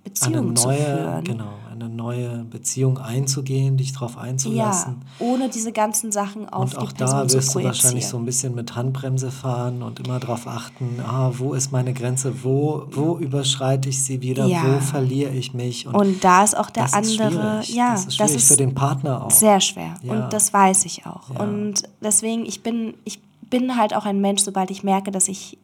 Beziehung 0.07 0.35
eine 0.35 0.47
neue, 0.53 0.55
zu 0.55 0.71
führen. 0.71 1.25
Genau, 1.25 1.53
eine 1.69 1.89
neue 1.89 2.45
Beziehung 2.45 2.99
einzugehen, 2.99 3.77
dich 3.77 3.93
darauf 3.93 4.17
einzulassen. 4.17 5.03
Ja, 5.19 5.27
ohne 5.27 5.49
diese 5.49 5.73
ganzen 5.73 6.13
Sachen 6.13 6.49
auf 6.49 6.75
und 6.75 6.79
auch 6.79 6.93
die 6.93 6.99
Person 6.99 7.27
da 7.29 7.35
wirst 7.35 7.55
du 7.55 7.65
wahrscheinlich 7.65 8.07
so 8.07 8.17
ein 8.17 8.25
bisschen 8.25 8.55
mit 8.55 8.77
Handbremse 8.77 9.33
fahren 9.33 9.83
und 9.83 9.99
immer 9.99 10.21
darauf 10.21 10.47
achten, 10.47 11.01
ah, 11.05 11.33
wo 11.35 11.55
ist 11.55 11.73
meine 11.73 11.93
Grenze, 11.93 12.45
wo, 12.45 12.85
wo 12.93 13.19
überschreite 13.19 13.89
ich 13.89 14.05
sie 14.05 14.23
wieder, 14.23 14.47
ja. 14.47 14.63
wo 14.65 14.79
verliere 14.79 15.33
ich 15.33 15.55
mich. 15.55 15.89
Und, 15.89 15.97
und 15.97 16.23
da 16.23 16.45
ist 16.45 16.57
auch 16.57 16.71
der 16.71 16.95
andere, 16.95 17.61
ist 17.61 17.75
ja, 17.75 17.95
das 17.95 18.07
ist 18.07 18.21
das 18.21 18.31
ist 18.31 18.49
für 18.49 18.57
den 18.57 18.75
Partner 18.75 19.25
auch. 19.25 19.33
Sehr 19.33 19.61
schwer 19.61 19.95
ja. 20.03 20.13
und 20.13 20.33
das 20.33 20.53
weiß 20.53 20.85
ich 20.85 21.05
auch. 21.05 21.31
Ja. 21.35 21.41
Und 21.41 21.83
deswegen, 22.01 22.47
ich 22.47 22.63
bin, 22.63 22.95
ich 23.03 23.21
bin 23.51 23.77
halt 23.77 23.93
auch 23.93 24.05
ein 24.05 24.21
Mensch, 24.21 24.43
sobald 24.43 24.71
ich 24.71 24.85
merke, 24.85 25.11
dass 25.11 25.27
ich 25.27 25.59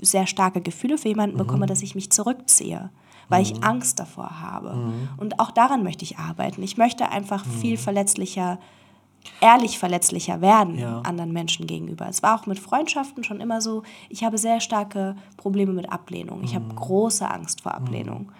sehr 0.00 0.28
starke 0.28 0.60
Gefühle 0.60 0.96
für 0.96 1.08
jemanden 1.08 1.34
mhm. 1.34 1.40
bekomme, 1.40 1.66
dass 1.66 1.82
ich 1.82 1.96
mich 1.96 2.10
zurückziehe 2.10 2.90
weil 3.30 3.42
mhm. 3.42 3.50
ich 3.50 3.64
Angst 3.64 3.98
davor 3.98 4.42
habe. 4.42 4.74
Mhm. 4.74 5.08
Und 5.16 5.40
auch 5.40 5.50
daran 5.50 5.82
möchte 5.82 6.04
ich 6.04 6.18
arbeiten. 6.18 6.62
Ich 6.62 6.76
möchte 6.76 7.10
einfach 7.10 7.46
mhm. 7.46 7.50
viel 7.50 7.76
verletzlicher, 7.78 8.58
ehrlich 9.40 9.78
verletzlicher 9.78 10.42
werden 10.42 10.76
ja. 10.76 11.00
anderen 11.00 11.32
Menschen 11.32 11.66
gegenüber. 11.66 12.08
Es 12.08 12.22
war 12.22 12.38
auch 12.38 12.46
mit 12.46 12.58
Freundschaften 12.58 13.24
schon 13.24 13.40
immer 13.40 13.62
so, 13.62 13.82
ich 14.10 14.24
habe 14.24 14.36
sehr 14.36 14.60
starke 14.60 15.16
Probleme 15.38 15.72
mit 15.72 15.90
Ablehnung. 15.90 16.42
Ich 16.44 16.54
habe 16.54 16.66
mhm. 16.66 16.76
große 16.76 17.30
Angst 17.30 17.62
vor 17.62 17.74
Ablehnung. 17.74 18.32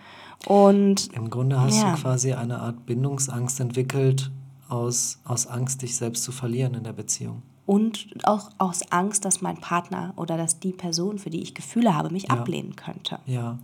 Und 0.47 1.09
im 1.13 1.31
Grunde 1.31 1.61
hast 1.61 1.81
ja. 1.81 1.93
du 1.93 2.01
quasi 2.01 2.33
eine 2.33 2.61
Art 2.61 2.87
Bindungsangst 2.87 3.61
entwickelt 3.61 4.31
aus, 4.69 5.21
aus 5.25 5.47
Angst, 5.47 5.83
dich 5.83 5.97
selbst 5.97 6.25
zu 6.25 6.33
verlieren 6.33 6.75
in 6.75 6.85
der 6.85 6.93
Beziehung 6.93 7.43
und 7.67 8.09
auch 8.25 8.51
aus 8.59 8.91
Angst, 8.91 9.25
dass 9.25 9.43
mein 9.43 9.57
Partner 9.59 10.13
oder 10.17 10.37
dass 10.37 10.59
die 10.59 10.73
Person, 10.73 11.19
für 11.19 11.31
die 11.31 11.41
ich 11.41 11.55
Gefühle 11.55 11.95
habe, 11.95 12.11
mich 12.11 12.25
ja. 12.25 12.31
ablehnen 12.31 12.75
könnte. 12.75 13.19
Ja. 13.27 13.59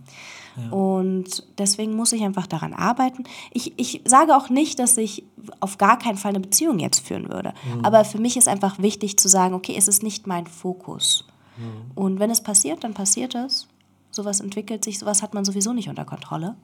ja. 0.55 0.69
Und 0.69 1.43
deswegen 1.57 1.95
muss 1.95 2.13
ich 2.13 2.23
einfach 2.23 2.47
daran 2.47 2.73
arbeiten. 2.73 3.25
Ich, 3.51 3.77
ich 3.77 4.01
sage 4.05 4.35
auch 4.35 4.49
nicht, 4.49 4.79
dass 4.79 4.97
ich 4.97 5.23
auf 5.59 5.77
gar 5.77 5.99
keinen 5.99 6.17
Fall 6.17 6.29
eine 6.29 6.39
Beziehung 6.39 6.79
jetzt 6.79 7.05
führen 7.05 7.29
würde. 7.29 7.53
Mhm. 7.75 7.83
Aber 7.83 8.05
für 8.05 8.19
mich 8.19 8.37
ist 8.37 8.47
einfach 8.47 8.79
wichtig 8.79 9.17
zu 9.17 9.27
sagen, 9.27 9.53
okay, 9.53 9.75
es 9.77 9.87
ist 9.87 10.03
nicht 10.03 10.25
mein 10.25 10.47
Fokus. 10.47 11.25
Mhm. 11.57 11.91
Und 11.95 12.19
wenn 12.19 12.29
es 12.29 12.41
passiert, 12.41 12.83
dann 12.83 12.93
passiert 12.93 13.35
es. 13.35 13.67
Sowas 14.11 14.39
entwickelt 14.39 14.83
sich, 14.83 14.99
sowas 14.99 15.21
hat 15.21 15.33
man 15.33 15.43
sowieso 15.43 15.73
nicht 15.73 15.89
unter 15.89 16.05
Kontrolle. 16.05 16.55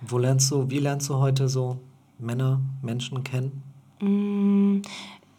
Wo 0.00 0.18
lernst 0.18 0.50
du, 0.50 0.68
wie 0.70 0.78
lernst 0.78 1.08
du 1.08 1.14
heute 1.14 1.48
so 1.48 1.78
Männer, 2.18 2.60
Menschen 2.82 3.22
kennen? 3.24 3.62
Mm, 4.00 4.82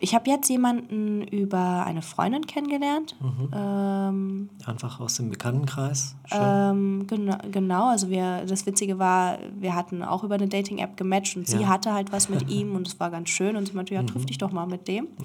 ich 0.02 0.16
habe 0.16 0.30
jetzt 0.30 0.50
jemanden 0.50 1.24
über 1.24 1.84
eine 1.86 2.02
Freundin 2.02 2.48
kennengelernt. 2.48 3.16
Mhm. 3.20 3.50
Ähm, 3.54 4.50
Einfach 4.66 5.02
aus 5.02 5.16
dem 5.16 5.30
Bekanntenkreis? 5.30 6.16
Ähm, 6.32 7.06
genau, 7.06 7.38
genau, 7.52 7.90
also 7.90 8.10
wir, 8.10 8.46
das 8.46 8.66
Witzige 8.66 8.98
war, 8.98 9.40
wir 9.58 9.76
hatten 9.76 10.02
auch 10.02 10.24
über 10.24 10.36
eine 10.36 10.48
Dating-App 10.48 10.96
gematcht 10.96 11.36
und 11.36 11.50
ja. 11.50 11.58
sie 11.58 11.68
hatte 11.68 11.94
halt 11.94 12.14
was 12.14 12.30
mit 12.30 12.50
ihm 12.50 12.76
und 12.76 12.88
es 12.88 13.00
war 13.00 13.12
ganz 13.12 13.30
schön 13.30 13.58
und 13.58 13.68
sie 13.68 13.74
meinte, 13.74 13.94
ja, 13.94 14.04
triff 14.04 14.22
mhm. 14.22 14.28
dich 14.28 14.38
doch 14.38 14.52
mal 14.52 14.66
mit 14.66 14.88
dem. 14.88 15.08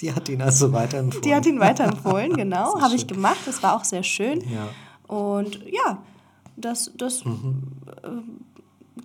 Die 0.00 0.14
hat 0.14 0.28
ihn 0.28 0.40
also 0.42 0.72
weiterempfohlen. 0.72 1.22
Die 1.22 1.34
hat 1.34 1.44
ihn 1.44 1.58
weiterempfohlen, 1.58 2.32
genau. 2.36 2.80
Habe 2.80 2.94
ich 2.94 3.08
gemacht. 3.08 3.38
Das 3.46 3.64
war 3.64 3.74
auch 3.74 3.82
sehr 3.82 4.04
schön. 4.04 4.44
Ja. 4.48 4.68
Und 5.12 5.60
ja, 5.66 5.98
das, 6.56 6.92
das 6.96 7.24
mhm. 7.24 7.72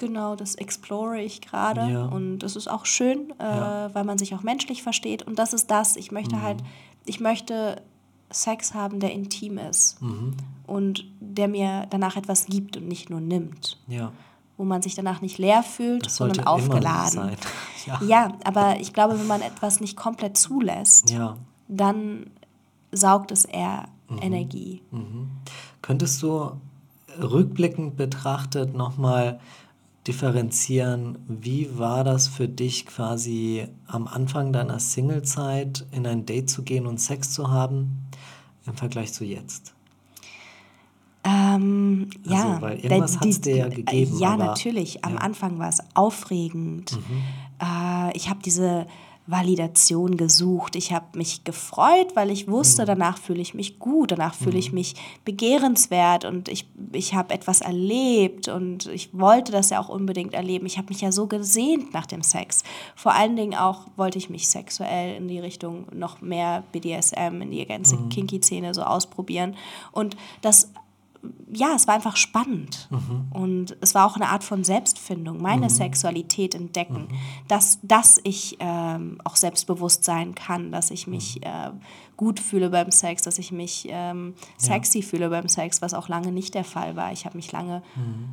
Genau, 0.04 0.36
das 0.36 0.56
explore 0.56 1.22
ich 1.22 1.40
gerade 1.40 1.90
ja. 1.90 2.06
und 2.08 2.40
das 2.40 2.58
ist 2.58 2.70
auch 2.70 2.86
schön, 2.86 3.32
äh, 3.40 3.44
ja. 3.44 3.90
weil 3.94 4.04
man 4.04 4.18
sich 4.18 4.36
auch 4.36 4.44
menschlich 4.44 4.84
versteht 4.84 5.24
und 5.24 5.40
das 5.40 5.54
ist 5.54 5.72
das. 5.72 5.96
Ich 5.96 6.12
möchte 6.12 6.36
mhm. 6.36 6.42
halt, 6.42 6.58
ich 7.06 7.22
möchte 7.22 7.82
Sex 8.30 8.74
haben, 8.74 9.00
der 9.00 9.14
intim 9.14 9.58
ist 9.58 10.02
mhm. 10.02 10.34
und 10.68 11.06
der 11.22 11.48
mir 11.48 11.88
danach 11.90 12.18
etwas 12.18 12.48
gibt 12.48 12.76
und 12.76 12.86
nicht 12.90 13.10
nur 13.10 13.22
nimmt. 13.22 13.80
Ja. 13.88 14.12
Wo 14.58 14.66
man 14.66 14.82
sich 14.82 14.94
danach 14.94 15.22
nicht 15.22 15.38
leer 15.38 15.64
fühlt, 15.64 16.10
sondern 16.10 16.46
aufgeladen. 16.46 17.32
Ja. 17.86 18.00
ja, 18.02 18.32
aber 18.46 18.80
ich 18.80 18.94
glaube, 18.94 19.20
wenn 19.20 19.28
man 19.28 19.42
etwas 19.42 19.82
nicht 19.82 19.98
komplett 19.98 20.38
zulässt, 20.38 21.10
ja. 21.10 21.36
dann 21.68 22.28
saugt 22.94 23.32
es 23.32 23.44
eher 23.44 23.90
mhm. 24.08 24.20
Energie. 24.22 24.82
Mhm. 24.92 25.32
Könntest 25.82 26.24
du 26.24 26.52
rückblickend 27.22 27.98
betrachtet 27.98 28.74
nochmal 28.74 29.42
differenzieren, 30.08 31.18
wie 31.28 31.78
war 31.78 32.04
das 32.04 32.28
für 32.28 32.48
dich 32.48 32.86
quasi 32.86 33.68
am 33.88 34.08
Anfang 34.08 34.52
deiner 34.52 34.80
Singlezeit 34.80 35.86
in 35.92 36.06
ein 36.06 36.26
Date 36.26 36.50
zu 36.50 36.64
gehen 36.64 36.88
und 36.88 37.00
Sex 37.00 37.32
zu 37.32 37.50
haben 37.50 38.08
im 38.66 38.76
Vergleich 38.76 39.14
zu 39.14 39.24
jetzt? 39.24 39.74
Ähm, 41.24 42.10
also, 42.26 42.36
ja, 42.36 42.62
weil 42.62 42.80
irgendwas 42.80 43.20
hat 43.20 43.26
es 43.28 43.40
dir 43.40 43.56
ja 43.56 43.68
gegeben. 43.70 44.20
Ja, 44.20 44.36
natürlich. 44.36 45.06
Am 45.06 45.14
ja. 45.14 45.20
Anfang 45.20 45.58
war 45.58 45.70
es 45.70 45.80
aufregend. 45.94 46.92
Mhm. 46.92 47.24
Äh, 47.62 48.18
ich 48.18 48.30
habe 48.30 48.42
diese 48.44 48.88
Validation 49.26 50.18
gesucht. 50.18 50.76
Ich 50.76 50.92
habe 50.92 51.18
mich 51.18 51.44
gefreut, 51.46 52.16
weil 52.16 52.30
ich 52.30 52.48
wusste, 52.48 52.82
mhm. 52.82 52.88
danach 52.88 53.18
fühle 53.18 53.42
ich 53.42 53.54
mich 53.54 53.80
gut, 53.80 54.12
danach 54.12 54.34
fühle 54.34 54.58
ich 54.58 54.70
mhm. 54.70 54.80
mich 54.80 54.96
begehrenswert 55.24 56.26
und 56.26 56.50
ich, 56.50 56.68
ich 56.92 57.14
habe 57.14 57.34
etwas 57.34 57.62
erlebt 57.62 58.50
und 58.50 58.88
ich 58.88 59.10
wollte 59.14 59.52
das 59.52 59.70
ja 59.70 59.80
auch 59.80 59.90
unbedingt 59.90 60.34
erleben. 60.34 60.66
Ich 60.66 60.78
habe 60.78 60.90
mich 60.90 61.02
ja 61.02 61.12
so 61.12 61.28
gesehnt 61.28 61.94
nach 61.94 62.06
dem 62.06 62.22
Sex. 62.22 62.64
Vor 62.96 63.14
allen 63.14 63.36
Dingen 63.38 63.56
auch 63.56 63.88
wollte 63.96 64.18
ich 64.18 64.30
mich 64.30 64.50
sexuell 64.50 65.16
in 65.16 65.30
die 65.30 65.40
Richtung 65.40 65.86
noch 65.94 66.22
mehr 66.22 66.64
BDSM, 66.74 67.42
in 67.42 67.52
die 67.52 67.66
ganze 67.66 67.96
mhm. 67.96 68.10
Kinky-Szene 68.10 68.74
so 68.74 68.84
ausprobieren. 68.84 69.56
Und 69.94 70.18
das 70.42 70.70
ja, 71.54 71.74
es 71.76 71.88
war 71.88 71.96
einfach 71.96 72.18
spannend. 72.18 72.88
Mhm. 72.90 73.28
Und 73.32 73.78
es 73.82 73.96
war 73.96 74.06
auch 74.06 74.16
eine 74.16 74.30
Art 74.30 74.44
von 74.44 74.64
Selbstfindung, 74.64 75.42
meine 75.42 75.66
mhm. 75.66 75.70
Sexualität 75.70 76.56
entdecken, 76.56 77.08
mhm. 77.10 77.18
dass, 77.48 77.80
dass 77.82 78.20
ich 78.24 78.58
ähm, 78.60 79.20
auch 79.24 79.36
selbstbewusst 79.36 80.04
sein 80.04 80.36
kann, 80.36 80.72
dass 80.72 80.92
ich 80.92 81.08
mich 81.08 81.38
mhm. 81.38 81.44
äh, 81.44 81.72
gut 82.18 82.40
fühle 82.40 82.70
beim 82.70 82.92
Sex, 82.92 83.22
dass 83.22 83.40
ich 83.40 83.52
mich 83.52 83.88
ähm, 83.90 84.34
sexy 84.58 85.00
ja. 85.00 85.06
fühle 85.06 85.30
beim 85.30 85.48
Sex, 85.48 85.82
was 85.82 85.94
auch 85.94 86.10
lange 86.10 86.32
nicht 86.32 86.56
der 86.56 86.64
Fall 86.64 86.96
war. 86.96 87.12
Ich 87.12 87.26
habe 87.26 87.38
mich 87.38 87.52
lange 87.52 87.84
mhm. 87.96 88.30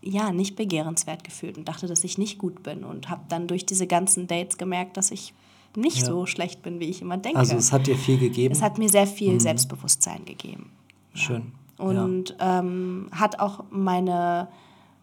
ja 0.00 0.32
nicht 0.32 0.56
begehrenswert 0.56 1.24
gefühlt 1.24 1.58
und 1.58 1.68
dachte, 1.68 1.86
dass 1.86 2.04
ich 2.04 2.18
nicht 2.18 2.38
gut 2.38 2.62
bin 2.62 2.84
und 2.84 3.10
habe 3.10 3.22
dann 3.28 3.48
durch 3.48 3.66
diese 3.66 3.86
ganzen 3.86 4.26
Dates 4.26 4.56
gemerkt, 4.56 4.96
dass 4.96 5.10
ich 5.10 5.34
nicht 5.76 5.98
ja. 5.98 6.06
so 6.06 6.26
schlecht 6.26 6.62
bin, 6.62 6.80
wie 6.80 6.86
ich 6.86 7.02
immer 7.02 7.16
denke. 7.16 7.38
Also 7.38 7.56
es 7.56 7.70
hat 7.70 7.86
dir 7.86 7.96
viel 7.96 8.18
gegeben? 8.18 8.52
Es 8.52 8.62
hat 8.62 8.78
mir 8.78 8.88
sehr 8.88 9.06
viel 9.06 9.34
mhm. 9.34 9.40
Selbstbewusstsein 9.40 10.24
gegeben. 10.24 10.72
Schön 11.14 11.52
und 11.80 12.36
ja. 12.38 12.60
ähm, 12.60 13.08
hat 13.12 13.40
auch 13.40 13.64
meine 13.70 14.48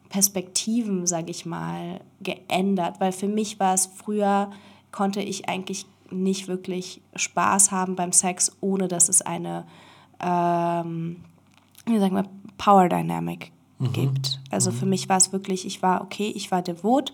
Perspektiven, 0.10 1.06
sage 1.06 1.32
ich 1.32 1.46
mal, 1.46 2.02
geändert, 2.22 3.00
weil 3.00 3.12
für 3.12 3.28
mich 3.28 3.60
war 3.60 3.74
es 3.74 3.88
früher, 3.88 4.52
konnte 4.92 5.22
ich 5.22 5.50
eigentlich 5.50 5.86
nicht 6.10 6.48
wirklich 6.48 7.02
Spaß 7.16 7.72
haben 7.72 7.96
beim 7.96 8.14
Sex, 8.14 8.56
ohne 8.62 8.88
dass 8.88 9.10
es 9.10 9.22
eine, 9.22 9.66
ähm, 10.22 11.18
wie 11.86 12.00
sagen 12.00 12.16
wir, 12.16 12.26
Power 12.58 12.88
Dynamic 12.88 13.52
mhm. 13.80 13.94
gibt. 13.94 14.40
Also 14.50 14.72
mhm. 14.72 14.76
für 14.76 14.86
mich 14.86 15.10
war 15.10 15.18
es 15.18 15.34
wirklich, 15.34 15.66
ich 15.66 15.82
war 15.82 16.02
okay, 16.02 16.32
ich 16.34 16.52
war 16.52 16.62
devot 16.62 17.14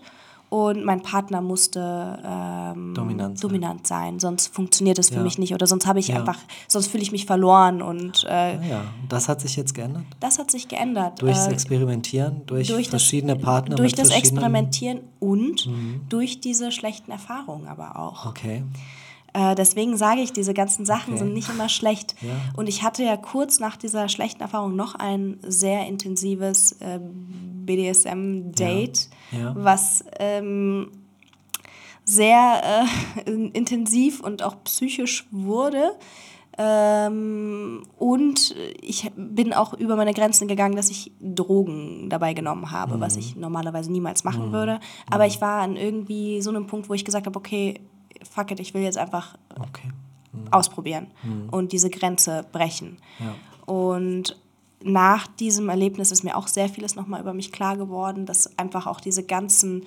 und 0.54 0.84
mein 0.84 1.02
Partner 1.02 1.40
musste 1.40 1.80
ähm, 2.24 2.94
dominant, 2.94 3.40
sein. 3.40 3.48
dominant, 3.48 3.86
sein. 3.88 4.20
sonst 4.20 4.54
funktioniert 4.54 4.98
das 4.98 5.08
für 5.08 5.16
ja. 5.16 5.22
mich 5.22 5.36
nicht 5.36 5.52
oder 5.52 5.66
sonst 5.66 5.84
habe 5.84 5.98
ich 5.98 6.08
ja. 6.08 6.16
einfach, 6.20 6.38
sonst 6.68 6.86
fühle 6.86 7.02
ich 7.02 7.10
mich 7.10 7.26
verloren 7.26 7.82
und 7.82 8.22
äh, 8.22 8.54
ja, 8.54 8.62
ja, 8.62 8.84
das 9.08 9.28
hat 9.28 9.40
sich 9.40 9.56
jetzt 9.56 9.74
geändert. 9.74 10.04
Das 10.20 10.38
hat 10.38 10.52
sich 10.52 10.68
geändert. 10.68 11.20
Durchs 11.20 11.48
äh, 11.48 11.50
Experimentieren, 11.50 12.42
durch, 12.46 12.68
durch 12.68 12.88
verschiedene 12.88 13.34
das, 13.34 13.42
Partner. 13.42 13.74
Durch 13.74 13.94
das 13.96 14.10
Experimentieren 14.10 15.00
und 15.18 15.66
mhm. 15.66 16.02
durch 16.08 16.38
diese 16.38 16.70
schlechten 16.70 17.10
Erfahrungen 17.10 17.66
aber 17.66 17.98
auch. 17.98 18.26
Okay. 18.26 18.62
Äh, 19.34 19.56
deswegen 19.56 19.96
sage 19.96 20.20
ich, 20.20 20.32
diese 20.32 20.54
ganzen 20.54 20.86
Sachen 20.86 21.14
okay. 21.14 21.24
sind 21.24 21.34
nicht 21.34 21.50
immer 21.50 21.68
schlecht. 21.68 22.14
Ja. 22.22 22.30
Und 22.56 22.68
ich 22.68 22.84
hatte 22.84 23.02
ja 23.02 23.16
kurz 23.16 23.58
nach 23.58 23.76
dieser 23.76 24.08
schlechten 24.08 24.40
Erfahrung 24.40 24.76
noch 24.76 24.94
ein 24.94 25.38
sehr 25.42 25.86
intensives 25.86 26.72
äh, 26.80 27.00
BDSM-Date, 27.02 29.08
ja. 29.32 29.38
ja. 29.38 29.54
was 29.56 30.04
ähm, 30.20 30.92
sehr 32.04 32.86
äh, 33.26 33.30
intensiv 33.30 34.20
und 34.20 34.44
auch 34.44 34.62
psychisch 34.62 35.26
wurde. 35.32 35.96
Ähm, 36.56 37.82
und 37.98 38.54
ich 38.80 39.10
bin 39.16 39.52
auch 39.52 39.74
über 39.74 39.96
meine 39.96 40.14
Grenzen 40.14 40.46
gegangen, 40.46 40.76
dass 40.76 40.90
ich 40.90 41.10
Drogen 41.20 42.08
dabei 42.08 42.34
genommen 42.34 42.70
habe, 42.70 42.96
mhm. 42.96 43.00
was 43.00 43.16
ich 43.16 43.34
normalerweise 43.34 43.90
niemals 43.90 44.22
machen 44.22 44.48
mhm. 44.48 44.52
würde. 44.52 44.80
Aber 45.10 45.24
mhm. 45.24 45.30
ich 45.30 45.40
war 45.40 45.62
an 45.62 45.74
irgendwie 45.74 46.40
so 46.40 46.50
einem 46.50 46.68
Punkt, 46.68 46.88
wo 46.88 46.94
ich 46.94 47.04
gesagt 47.04 47.26
habe, 47.26 47.36
okay, 47.36 47.80
fuck 48.24 48.50
it, 48.50 48.60
ich 48.60 48.74
will 48.74 48.82
jetzt 48.82 48.98
einfach 48.98 49.36
okay. 49.58 49.88
mhm. 50.32 50.52
ausprobieren 50.52 51.08
mhm. 51.22 51.48
und 51.50 51.72
diese 51.72 51.90
Grenze 51.90 52.44
brechen. 52.52 52.98
Ja. 53.18 53.34
Und 53.72 54.36
nach 54.82 55.26
diesem 55.26 55.68
Erlebnis 55.70 56.10
ist 56.10 56.24
mir 56.24 56.36
auch 56.36 56.46
sehr 56.46 56.68
vieles 56.68 56.94
nochmal 56.94 57.20
über 57.20 57.32
mich 57.32 57.52
klar 57.52 57.76
geworden, 57.76 58.26
dass 58.26 58.58
einfach 58.58 58.86
auch 58.86 59.00
diese 59.00 59.24
ganzen, 59.24 59.84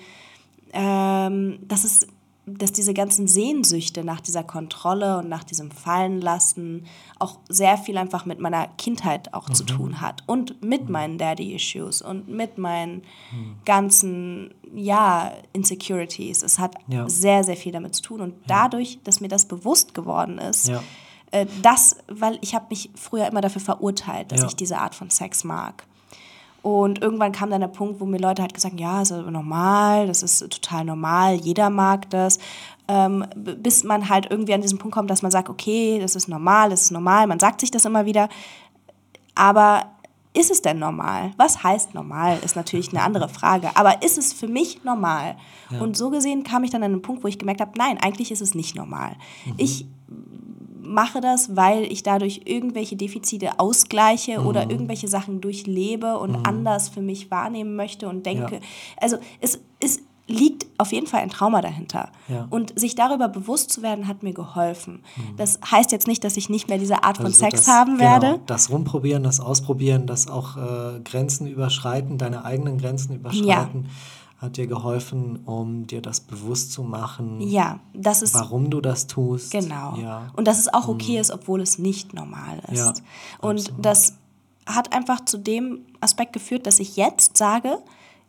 ähm, 0.72 1.60
dass 1.62 1.84
es 1.84 2.08
dass 2.56 2.72
diese 2.72 2.94
ganzen 2.94 3.26
Sehnsüchte 3.26 4.04
nach 4.04 4.20
dieser 4.20 4.44
Kontrolle 4.44 5.18
und 5.18 5.28
nach 5.28 5.44
diesem 5.44 5.70
Fallenlassen 5.70 6.86
auch 7.18 7.38
sehr 7.48 7.76
viel 7.78 7.98
einfach 7.98 8.26
mit 8.26 8.40
meiner 8.40 8.68
Kindheit 8.78 9.34
auch 9.34 9.48
mhm. 9.48 9.54
zu 9.54 9.64
tun 9.64 10.00
hat 10.00 10.22
und 10.26 10.62
mit 10.62 10.86
mhm. 10.86 10.92
meinen 10.92 11.18
Daddy-Issues 11.18 12.02
und 12.02 12.28
mit 12.28 12.58
meinen 12.58 13.02
mhm. 13.32 13.56
ganzen, 13.64 14.54
ja, 14.74 15.32
Insecurities. 15.52 16.42
Es 16.42 16.58
hat 16.58 16.76
ja. 16.88 17.08
sehr, 17.08 17.44
sehr 17.44 17.56
viel 17.56 17.72
damit 17.72 17.94
zu 17.94 18.02
tun 18.02 18.20
und 18.20 18.32
ja. 18.32 18.40
dadurch, 18.46 18.98
dass 19.04 19.20
mir 19.20 19.28
das 19.28 19.46
bewusst 19.46 19.94
geworden 19.94 20.38
ist, 20.38 20.68
ja. 20.68 20.82
äh, 21.32 21.46
das, 21.62 21.96
weil 22.08 22.38
ich 22.40 22.54
habe 22.54 22.66
mich 22.70 22.90
früher 22.94 23.26
immer 23.26 23.40
dafür 23.40 23.60
verurteilt, 23.62 24.32
dass 24.32 24.44
ich 24.44 24.56
diese 24.56 24.78
Art 24.78 24.94
von 24.94 25.10
Sex 25.10 25.44
mag. 25.44 25.86
Und 26.62 27.00
irgendwann 27.00 27.32
kam 27.32 27.50
dann 27.50 27.60
der 27.60 27.68
Punkt, 27.68 28.00
wo 28.00 28.04
mir 28.04 28.18
Leute 28.18 28.42
halt 28.42 28.52
gesagt 28.52 28.74
haben, 28.74 28.80
ja, 28.80 29.02
ist 29.02 29.12
normal, 29.12 30.06
das 30.06 30.22
ist 30.22 30.40
total 30.40 30.84
normal, 30.84 31.34
jeder 31.34 31.70
mag 31.70 32.10
das. 32.10 32.38
Ähm, 32.88 33.24
bis 33.36 33.84
man 33.84 34.08
halt 34.08 34.30
irgendwie 34.30 34.54
an 34.54 34.62
diesen 34.62 34.78
Punkt 34.78 34.94
kommt, 34.94 35.10
dass 35.10 35.22
man 35.22 35.30
sagt, 35.30 35.48
okay, 35.48 35.98
das 36.00 36.16
ist 36.16 36.26
normal, 36.28 36.70
das 36.70 36.82
ist 36.82 36.90
normal, 36.90 37.26
man 37.26 37.38
sagt 37.38 37.60
sich 37.60 37.70
das 37.70 37.84
immer 37.84 38.06
wieder. 38.06 38.28
Aber 39.34 39.84
ist 40.34 40.50
es 40.50 40.62
denn 40.62 40.78
normal? 40.78 41.32
Was 41.36 41.62
heißt 41.62 41.94
normal, 41.94 42.38
ist 42.44 42.56
natürlich 42.56 42.90
eine 42.90 43.02
andere 43.02 43.28
Frage. 43.28 43.70
Aber 43.76 44.02
ist 44.02 44.18
es 44.18 44.32
für 44.32 44.48
mich 44.48 44.84
normal? 44.84 45.36
Ja. 45.70 45.80
Und 45.80 45.96
so 45.96 46.10
gesehen 46.10 46.44
kam 46.44 46.64
ich 46.64 46.70
dann 46.70 46.82
an 46.82 46.92
einen 46.92 47.02
Punkt, 47.02 47.24
wo 47.24 47.28
ich 47.28 47.38
gemerkt 47.38 47.60
habe, 47.60 47.72
nein, 47.76 47.98
eigentlich 48.00 48.30
ist 48.30 48.40
es 48.40 48.54
nicht 48.54 48.74
normal. 48.74 49.16
Mhm. 49.46 49.54
Ich 49.56 49.86
mache 50.88 51.20
das, 51.20 51.56
weil 51.56 51.84
ich 51.84 52.02
dadurch 52.02 52.42
irgendwelche 52.44 52.96
Defizite 52.96 53.58
ausgleiche 53.60 54.40
mhm. 54.40 54.46
oder 54.46 54.70
irgendwelche 54.70 55.08
Sachen 55.08 55.40
durchlebe 55.40 56.18
und 56.18 56.32
mhm. 56.32 56.42
anders 56.44 56.88
für 56.88 57.02
mich 57.02 57.30
wahrnehmen 57.30 57.76
möchte 57.76 58.08
und 58.08 58.26
denke. 58.26 58.56
Ja. 58.56 58.60
Also 59.00 59.18
es, 59.40 59.60
es 59.80 60.00
liegt 60.26 60.66
auf 60.76 60.92
jeden 60.92 61.06
Fall 61.06 61.20
ein 61.20 61.30
Trauma 61.30 61.62
dahinter. 61.62 62.10
Ja. 62.28 62.46
Und 62.50 62.78
sich 62.78 62.94
darüber 62.94 63.28
bewusst 63.28 63.70
zu 63.70 63.82
werden, 63.82 64.06
hat 64.06 64.22
mir 64.22 64.34
geholfen. 64.34 65.02
Mhm. 65.16 65.36
Das 65.36 65.58
heißt 65.70 65.90
jetzt 65.90 66.06
nicht, 66.06 66.22
dass 66.22 66.36
ich 66.36 66.50
nicht 66.50 66.68
mehr 66.68 66.78
diese 66.78 67.02
Art 67.02 67.18
also 67.18 67.22
von 67.22 67.32
Sex 67.32 67.64
das, 67.64 67.68
haben 67.68 67.96
genau, 67.96 68.10
werde. 68.10 68.40
Das 68.46 68.70
Rumprobieren, 68.70 69.22
das 69.22 69.40
Ausprobieren, 69.40 70.06
das 70.06 70.28
auch 70.28 70.56
äh, 70.56 71.00
Grenzen 71.00 71.46
überschreiten, 71.46 72.18
deine 72.18 72.44
eigenen 72.44 72.78
Grenzen 72.78 73.14
überschreiten. 73.14 73.84
Ja 73.84 73.90
hat 74.38 74.56
dir 74.56 74.68
geholfen, 74.68 75.40
um 75.44 75.86
dir 75.86 76.00
das 76.00 76.20
bewusst 76.20 76.72
zu 76.72 76.84
machen, 76.84 77.40
ja, 77.40 77.80
das 77.92 78.22
ist, 78.22 78.34
warum 78.34 78.70
du 78.70 78.80
das 78.80 79.08
tust. 79.08 79.50
Genau. 79.50 79.96
Ja. 79.96 80.30
Und 80.36 80.46
dass 80.46 80.58
es 80.58 80.72
auch 80.72 80.86
okay 80.86 81.14
mhm. 81.14 81.20
ist, 81.20 81.30
obwohl 81.32 81.60
es 81.60 81.78
nicht 81.78 82.14
normal 82.14 82.62
ist. 82.70 82.78
Ja, 82.78 82.94
und 83.40 83.58
absolut. 83.58 83.84
das 83.84 84.14
hat 84.64 84.94
einfach 84.94 85.24
zu 85.24 85.38
dem 85.38 85.80
Aspekt 86.00 86.32
geführt, 86.32 86.66
dass 86.68 86.78
ich 86.78 86.96
jetzt 86.96 87.36
sage, 87.36 87.78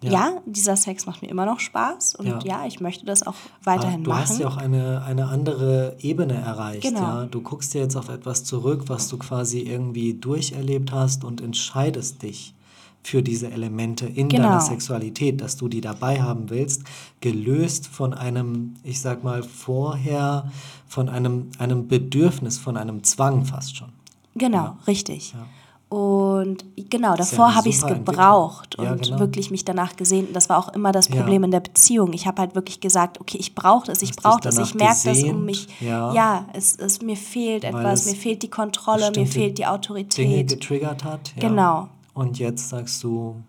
ja. 0.02 0.12
ja. 0.12 0.42
dieser 0.46 0.76
Sex 0.78 1.06
macht 1.06 1.22
mir 1.22 1.28
immer 1.28 1.46
noch 1.46 1.60
Spaß 1.60 2.16
und 2.16 2.26
ja, 2.26 2.40
ja 2.44 2.66
ich 2.66 2.80
möchte 2.80 3.06
das 3.06 3.28
auch 3.28 3.36
weiterhin 3.64 4.04
du 4.04 4.10
machen. 4.10 4.24
Du 4.26 4.30
hast 4.30 4.40
ja 4.40 4.48
auch 4.48 4.58
eine, 4.58 5.04
eine 5.04 5.28
andere 5.28 5.96
Ebene 6.00 6.36
erreicht. 6.36 6.84
Genau. 6.84 7.02
Ja? 7.02 7.26
Du 7.26 7.42
guckst 7.42 7.74
dir 7.74 7.82
jetzt 7.82 7.96
auf 7.96 8.10
etwas 8.10 8.46
zurück, 8.46 8.86
was 8.88 9.10
du 9.10 9.18
quasi 9.18 9.60
irgendwie 9.60 10.16
durcherlebt 10.16 10.92
hast 10.92 11.24
und 11.24 11.42
entscheidest 11.42 12.24
dich 12.24 12.56
für 13.04 13.24
diese 13.24 13.50
Elemente 13.50 14.06
in 14.06 14.30
genau. 14.30 14.44
deiner 14.44 14.62
Sexualität, 14.62 15.42
dass 15.42 15.58
du 15.58 15.68
die 15.68 15.82
dabei 15.82 16.22
haben 16.22 16.50
willst, 16.50 16.84
gelöst 17.22 17.88
von 17.88 18.14
einem, 18.14 18.76
ich 18.84 19.02
sag 19.02 19.24
mal, 19.24 19.44
vorher, 19.44 20.52
von 20.88 21.10
einem, 21.10 21.48
einem 21.58 21.88
Bedürfnis, 21.88 22.58
von 22.58 22.78
einem 22.78 23.04
Zwang 23.04 23.46
fast 23.46 23.78
schon. 23.78 23.90
Genau, 24.36 24.58
ja. 24.58 24.78
richtig. 24.88 25.34
Ja. 25.34 25.46
Und 25.90 26.66
genau, 26.76 27.16
davor 27.16 27.50
ja 27.50 27.56
habe 27.56 27.70
ich 27.70 27.78
es 27.78 27.86
gebraucht 27.86 28.76
und 28.76 28.86
ja, 28.86 28.94
genau. 28.94 29.20
wirklich 29.20 29.50
mich 29.50 29.66
danach 29.66 29.96
gesehen. 29.96 30.28
Das 30.34 30.48
war 30.48 30.60
auch 30.60 30.70
immer 30.76 30.92
das 30.92 31.08
Problem 31.08 31.42
ja. 31.42 31.46
in 31.46 31.52
der 31.52 31.62
Beziehung. 31.62 32.14
Ich 32.14 32.28
habe 32.28 32.44
halt 32.44 32.54
wirklich 32.54 32.80
gesagt, 32.80 33.20
okay, 33.20 33.38
ich 33.40 33.56
brauche 33.56 33.88
das, 33.88 34.04
ich 34.04 34.16
brauche 34.16 34.40
das, 34.40 34.60
ich 34.60 34.76
merke 34.76 35.00
das 35.06 35.24
um 35.24 35.46
mich. 35.46 35.68
Ja, 35.82 36.14
ja 36.14 36.46
es, 36.54 36.76
es, 36.76 37.02
mir 37.02 37.18
fehlt 37.18 37.64
Weil 37.64 37.74
etwas, 37.74 38.06
mir 38.06 38.14
fehlt 38.14 38.44
die 38.44 38.52
Kontrolle, 38.52 39.12
mir 39.16 39.26
fehlt 39.26 39.58
die 39.58 39.66
Autorität. 39.66 40.18
Dinge 40.24 40.46
getriggert 40.46 41.04
hat. 41.04 41.34
Genau. 41.40 41.90
Und 42.14 42.40
jetzt 42.40 42.70
sagst 42.70 43.04
du, 43.04 43.42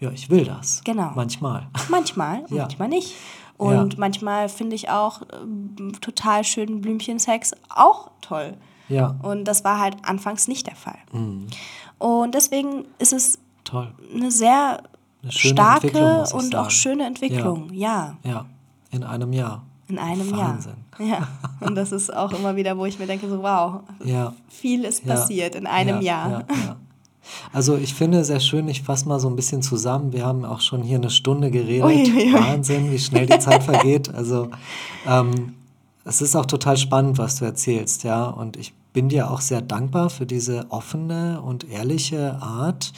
ja, 0.00 0.10
ich 0.10 0.30
will 0.30 0.44
das. 0.44 0.82
Genau. 0.84 1.12
Manchmal. 1.14 1.68
Manchmal, 1.88 2.44
ja. 2.48 2.62
manchmal 2.62 2.88
nicht. 2.88 3.14
Und 3.56 3.94
ja. 3.94 3.98
manchmal 3.98 4.48
finde 4.48 4.76
ich 4.76 4.88
auch 4.88 5.22
äh, 5.22 5.92
total 6.00 6.44
schönen 6.44 6.80
Blümchensex 6.80 7.52
auch 7.68 8.10
toll. 8.20 8.56
Ja. 8.88 9.16
Und 9.22 9.44
das 9.44 9.64
war 9.64 9.80
halt 9.80 9.96
anfangs 10.02 10.48
nicht 10.48 10.66
der 10.66 10.76
Fall. 10.76 10.98
Mhm. 11.12 11.48
Und 11.98 12.34
deswegen 12.34 12.84
ist 12.98 13.12
es 13.12 13.38
toll. 13.64 13.92
eine 14.14 14.30
sehr 14.30 14.82
eine 15.22 15.32
starke 15.32 16.20
und 16.32 16.52
sagen. 16.52 16.54
auch 16.54 16.70
schöne 16.70 17.04
Entwicklung. 17.04 17.72
Ja. 17.72 18.16
ja. 18.22 18.30
Ja, 18.30 18.46
in 18.92 19.02
einem 19.02 19.32
Jahr. 19.32 19.64
In 19.88 19.98
einem 19.98 20.30
Wahnsinn. 20.30 20.72
Jahr. 20.72 20.78
Ja. 21.00 21.28
Und 21.60 21.76
das 21.76 21.92
ist 21.92 22.12
auch 22.12 22.32
immer 22.32 22.56
wieder, 22.56 22.76
wo 22.76 22.84
ich 22.84 22.98
mir 22.98 23.06
denke, 23.06 23.28
so 23.28 23.40
wow, 23.40 23.82
viel 24.48 24.84
ist 24.84 25.06
passiert 25.06 25.54
in 25.54 25.68
einem 25.68 26.00
Jahr. 26.00 26.30
Ja, 26.30 26.38
ja. 26.38 26.76
Also 27.52 27.76
ich 27.76 27.94
finde 27.94 28.24
sehr 28.24 28.40
schön, 28.40 28.68
ich 28.68 28.82
fasse 28.82 29.08
mal 29.08 29.20
so 29.20 29.28
ein 29.28 29.36
bisschen 29.36 29.62
zusammen. 29.62 30.12
Wir 30.12 30.24
haben 30.24 30.44
auch 30.44 30.60
schon 30.60 30.82
hier 30.82 30.98
eine 30.98 31.10
Stunde 31.10 31.50
geredet. 31.50 31.84
Uiuiui. 31.84 32.32
Wahnsinn, 32.32 32.90
wie 32.90 32.98
schnell 32.98 33.26
die 33.26 33.38
Zeit 33.38 33.62
vergeht. 33.62 34.12
Also 34.14 34.50
ähm, 35.06 35.54
es 36.04 36.22
ist 36.22 36.34
auch 36.36 36.46
total 36.46 36.76
spannend, 36.76 37.18
was 37.18 37.36
du 37.36 37.44
erzählst, 37.44 38.02
ja. 38.02 38.24
Und 38.24 38.56
ich 38.56 38.72
bin 38.92 39.10
dir 39.10 39.30
auch 39.30 39.42
sehr 39.42 39.60
dankbar 39.60 40.08
für 40.08 40.26
diese 40.26 40.66
offene 40.70 41.42
und 41.42 41.68
ehrliche 41.68 42.40
Art, 42.40 42.92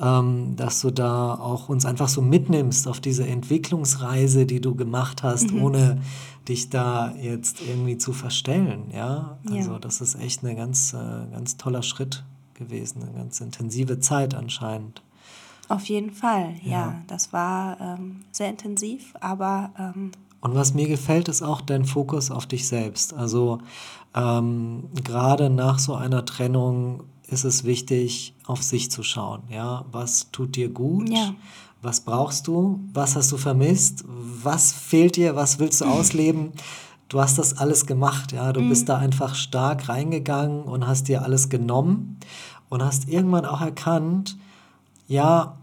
ähm, 0.00 0.54
dass 0.56 0.80
du 0.80 0.90
da 0.90 1.34
auch 1.34 1.68
uns 1.68 1.84
einfach 1.84 2.08
so 2.08 2.22
mitnimmst 2.22 2.86
auf 2.86 3.00
diese 3.00 3.26
Entwicklungsreise, 3.26 4.46
die 4.46 4.60
du 4.60 4.74
gemacht 4.74 5.22
hast, 5.22 5.52
mhm. 5.52 5.62
ohne 5.62 6.00
dich 6.48 6.70
da 6.70 7.12
jetzt 7.20 7.60
irgendwie 7.60 7.98
zu 7.98 8.12
verstellen, 8.12 8.92
ja. 8.94 9.38
Also 9.50 9.72
ja. 9.72 9.78
das 9.80 10.00
ist 10.00 10.14
echt 10.14 10.44
ein 10.44 10.56
ganz, 10.56 10.94
äh, 10.94 11.32
ganz 11.32 11.56
toller 11.56 11.82
Schritt 11.82 12.24
gewesen, 12.56 13.02
eine 13.02 13.12
ganz 13.12 13.40
intensive 13.40 14.00
Zeit 14.00 14.34
anscheinend. 14.34 15.02
Auf 15.68 15.84
jeden 15.86 16.12
Fall, 16.12 16.54
ja. 16.62 16.70
ja 16.70 17.02
das 17.06 17.32
war 17.32 17.80
ähm, 17.80 18.24
sehr 18.32 18.50
intensiv, 18.50 19.14
aber... 19.20 19.70
Ähm 19.78 20.12
und 20.40 20.54
was 20.54 20.74
mir 20.74 20.86
gefällt, 20.86 21.28
ist 21.28 21.42
auch 21.42 21.60
dein 21.60 21.84
Fokus 21.84 22.30
auf 22.30 22.46
dich 22.46 22.68
selbst. 22.68 23.14
Also 23.14 23.58
ähm, 24.14 24.84
gerade 25.02 25.50
nach 25.50 25.78
so 25.78 25.94
einer 25.94 26.24
Trennung 26.24 27.02
ist 27.26 27.44
es 27.44 27.64
wichtig, 27.64 28.34
auf 28.46 28.62
sich 28.62 28.90
zu 28.90 29.02
schauen. 29.02 29.42
Ja, 29.50 29.84
was 29.90 30.30
tut 30.30 30.54
dir 30.54 30.68
gut? 30.68 31.08
Ja. 31.08 31.34
Was 31.82 32.00
brauchst 32.00 32.46
du? 32.46 32.80
Was 32.92 33.16
hast 33.16 33.32
du 33.32 33.36
vermisst? 33.36 34.04
Was 34.06 34.72
fehlt 34.72 35.16
dir? 35.16 35.36
Was 35.36 35.58
willst 35.58 35.80
du 35.80 35.86
ausleben? 35.86 36.52
du 37.08 37.20
hast 37.20 37.38
das 37.38 37.58
alles 37.58 37.86
gemacht, 37.86 38.32
ja. 38.32 38.52
Du 38.52 38.60
mhm. 38.60 38.68
bist 38.70 38.88
da 38.88 38.98
einfach 38.98 39.34
stark 39.34 39.88
reingegangen 39.88 40.62
und 40.62 40.86
hast 40.86 41.08
dir 41.08 41.22
alles 41.22 41.48
genommen 41.48 42.18
und 42.68 42.84
hast 42.84 43.08
irgendwann 43.08 43.44
auch 43.44 43.60
erkannt, 43.60 44.36
ja, 45.08 45.56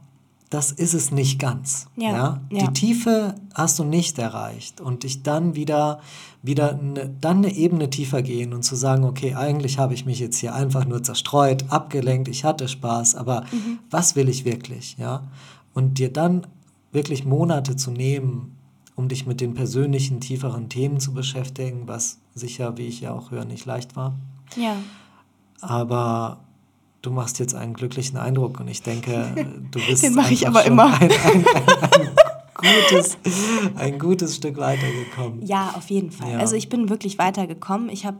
das 0.54 0.72
ist 0.72 0.94
es 0.94 1.12
nicht 1.12 1.40
ganz. 1.40 1.88
Ja, 1.96 2.12
ja? 2.12 2.42
ja. 2.52 2.68
Die 2.68 2.74
Tiefe 2.74 3.34
hast 3.56 3.80
du 3.80 3.84
nicht 3.84 4.20
erreicht 4.20 4.82
und 4.82 5.02
dich 5.02 5.24
dann 5.24 5.56
wieder, 5.56 6.00
wieder 6.44 6.74
ne, 6.74 7.10
dann 7.20 7.38
eine 7.38 7.56
Ebene 7.56 7.90
tiefer 7.90 8.22
gehen 8.22 8.54
und 8.54 8.62
zu 8.62 8.76
sagen, 8.76 9.04
okay, 9.04 9.34
eigentlich 9.34 9.80
habe 9.80 9.96
ich 9.96 10.06
mich 10.06 10.20
jetzt 10.20 10.38
hier 10.38 10.54
einfach 10.54 10.86
nur 10.86 11.02
zerstreut, 11.02 11.66
abgelenkt, 11.70 12.28
ich 12.28 12.44
hatte 12.44 12.68
Spaß, 12.68 13.16
aber 13.16 13.46
mhm. 13.52 13.80
was 13.90 14.16
will 14.16 14.30
ich 14.30 14.46
wirklich, 14.46 14.96
ja? 15.00 15.24
Und 15.74 15.98
dir 15.98 16.14
dann 16.14 16.46
wirklich 16.92 17.26
Monate 17.26 17.76
zu 17.76 17.90
nehmen, 17.90 18.56
um 18.96 19.08
dich 19.10 19.26
mit 19.26 19.42
den 19.42 19.54
persönlichen, 19.54 20.20
tieferen 20.20 20.70
Themen 20.70 21.00
zu 21.00 21.14
beschäftigen, 21.14 21.88
was 21.88 22.20
sicher, 22.36 22.78
wie 22.78 22.88
ich 22.88 23.02
ja 23.02 23.14
auch 23.14 23.32
höre, 23.32 23.46
nicht 23.46 23.66
leicht 23.66 23.96
war. 23.96 24.16
Ja. 24.56 24.76
Aber 25.62 26.42
du 27.02 27.12
machst 27.12 27.40
jetzt 27.40 27.56
einen 27.56 27.74
glücklichen 27.74 28.18
Eindruck 28.18 28.60
und 28.60 28.68
ich 28.68 28.82
denke, 28.82 29.34
du 29.72 29.80
bist 29.88 30.04
Den 30.04 30.16
mache 30.16 30.34
ich 30.34 30.48
aber 30.48 30.64
immer. 30.66 30.94
Ein, 31.00 31.12
ein, 31.12 31.46
ein, 32.62 32.76
gutes, 32.90 33.18
ein 33.76 34.00
gutes 34.00 34.36
Stück 34.36 34.58
weitergekommen. 34.58 35.46
Ja, 35.46 35.74
auf 35.76 35.90
jeden 35.90 36.12
Fall. 36.12 36.34
Ja. 36.34 36.40
Also 36.40 36.56
ich 36.56 36.70
bin 36.70 36.90
wirklich 36.90 37.18
weitergekommen. 37.18 37.90
Ich 37.90 38.06
habe 38.06 38.18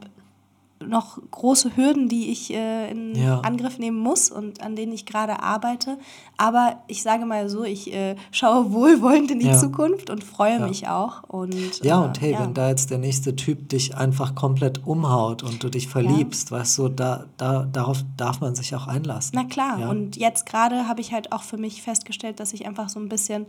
noch 0.88 1.20
große 1.32 1.76
Hürden, 1.76 2.10
die 2.10 2.32
ich 2.32 2.54
äh, 2.54 2.92
in 2.92 3.16
ja. 3.16 3.40
Angriff 3.42 3.80
nehmen 3.80 3.98
muss 4.00 4.30
und 4.32 4.62
an 4.62 4.76
denen 4.76 4.92
ich 4.92 5.06
gerade 5.06 5.42
arbeite. 5.42 5.98
Aber 6.38 6.84
ich 6.88 7.04
sage 7.04 7.26
mal 7.26 7.50
so, 7.50 7.64
ich 7.64 7.94
äh, 7.94 8.16
schaue 8.32 8.72
wohlwollend 8.74 9.32
in 9.32 9.40
die 9.40 9.48
ja. 9.48 9.58
Zukunft 9.58 10.10
und 10.10 10.24
freue 10.24 10.60
ja. 10.60 10.68
mich 10.68 10.88
auch. 10.88 11.24
Und, 11.24 11.84
ja, 11.84 12.00
und 12.00 12.22
hey, 12.22 12.36
wenn 12.40 12.54
da 12.54 12.70
jetzt 12.70 12.92
der 12.92 12.98
nächste 12.98 13.36
Typ 13.36 13.70
dich 13.70 13.96
einfach 13.96 14.36
komplett 14.36 14.86
umhaut 14.86 15.44
und 15.44 15.64
du 15.64 15.70
dich 15.70 15.88
verliebst, 15.88 16.52
weißt 16.52 16.78
du, 16.78 16.90
da, 16.90 17.26
da, 17.38 17.68
darauf 17.72 18.04
darf 18.18 18.42
man 18.42 18.56
sich 18.56 18.76
auch 18.76 18.88
einlassen. 18.88 19.32
Na 19.36 19.44
klar, 19.44 19.90
und 19.90 20.16
jetzt 20.16 20.46
gerade 20.46 20.88
habe 20.88 21.02
ich 21.02 21.14
halt 21.14 21.32
auch 21.32 21.44
für 21.44 21.58
mich 21.58 21.82
festgestellt, 21.82 22.40
dass 22.40 22.54
ich 22.54 22.66
einfach 22.66 22.90
so 22.90 23.00
ein 23.00 23.10
bisschen 23.10 23.46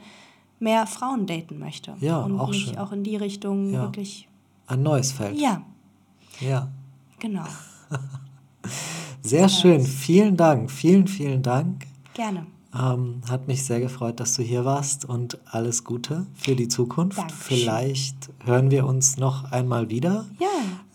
mehr 0.60 0.86
Frauen 0.86 1.26
daten 1.26 1.58
möchte. 1.58 1.94
Ja, 2.00 2.20
und 2.20 2.38
auch 2.38 2.48
mich 2.48 2.66
schön. 2.66 2.78
auch 2.78 2.92
in 2.92 3.04
die 3.04 3.16
Richtung 3.16 3.72
wirklich. 3.72 4.28
Ein 4.66 4.82
neues 4.82 5.12
Feld. 5.12 5.38
Ja. 5.38 5.62
Ja. 6.40 6.68
Genau. 7.24 7.46
Sehr 9.22 9.48
schön. 9.48 9.80
Vielen 9.80 10.36
Dank. 10.36 10.70
Vielen, 10.70 11.06
vielen 11.06 11.42
Dank. 11.42 11.86
Gerne. 12.12 12.46
Ähm, 12.78 13.22
hat 13.30 13.48
mich 13.48 13.64
sehr 13.64 13.80
gefreut, 13.80 14.20
dass 14.20 14.34
du 14.34 14.42
hier 14.42 14.64
warst 14.64 15.06
und 15.06 15.38
alles 15.46 15.84
Gute 15.84 16.26
für 16.34 16.54
die 16.54 16.68
Zukunft. 16.68 17.16
Dankeschön. 17.16 17.38
Vielleicht 17.40 18.16
hören 18.44 18.70
wir 18.70 18.84
uns 18.84 19.16
noch 19.16 19.50
einmal 19.52 19.88
wieder. 19.88 20.26
Ja. 20.38 20.48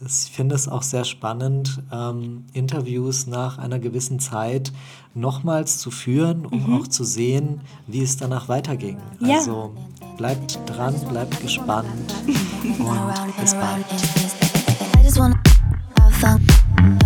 Ich 0.06 0.30
finde 0.32 0.54
es 0.54 0.68
auch 0.68 0.84
sehr 0.84 1.04
spannend, 1.04 1.82
ähm, 1.92 2.44
Interviews 2.54 3.26
nach 3.26 3.58
einer 3.58 3.80
gewissen 3.80 4.20
Zeit 4.20 4.72
nochmals 5.16 5.80
zu 5.80 5.90
führen, 5.90 6.46
um 6.46 6.68
mhm. 6.68 6.74
auch 6.76 6.88
zu 6.88 7.06
sehen, 7.06 7.62
wie 7.88 8.04
es 8.04 8.18
danach 8.18 8.50
weiterging. 8.50 8.98
Ja. 9.20 9.38
Also 9.38 9.74
bleibt 10.18 10.60
dran, 10.68 10.94
bleibt 11.10 11.42
gespannt 11.42 12.14
und 12.28 13.38
bis 13.40 13.54
bald. 13.56 13.86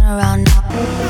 around 0.04 0.44
now. 0.44 1.03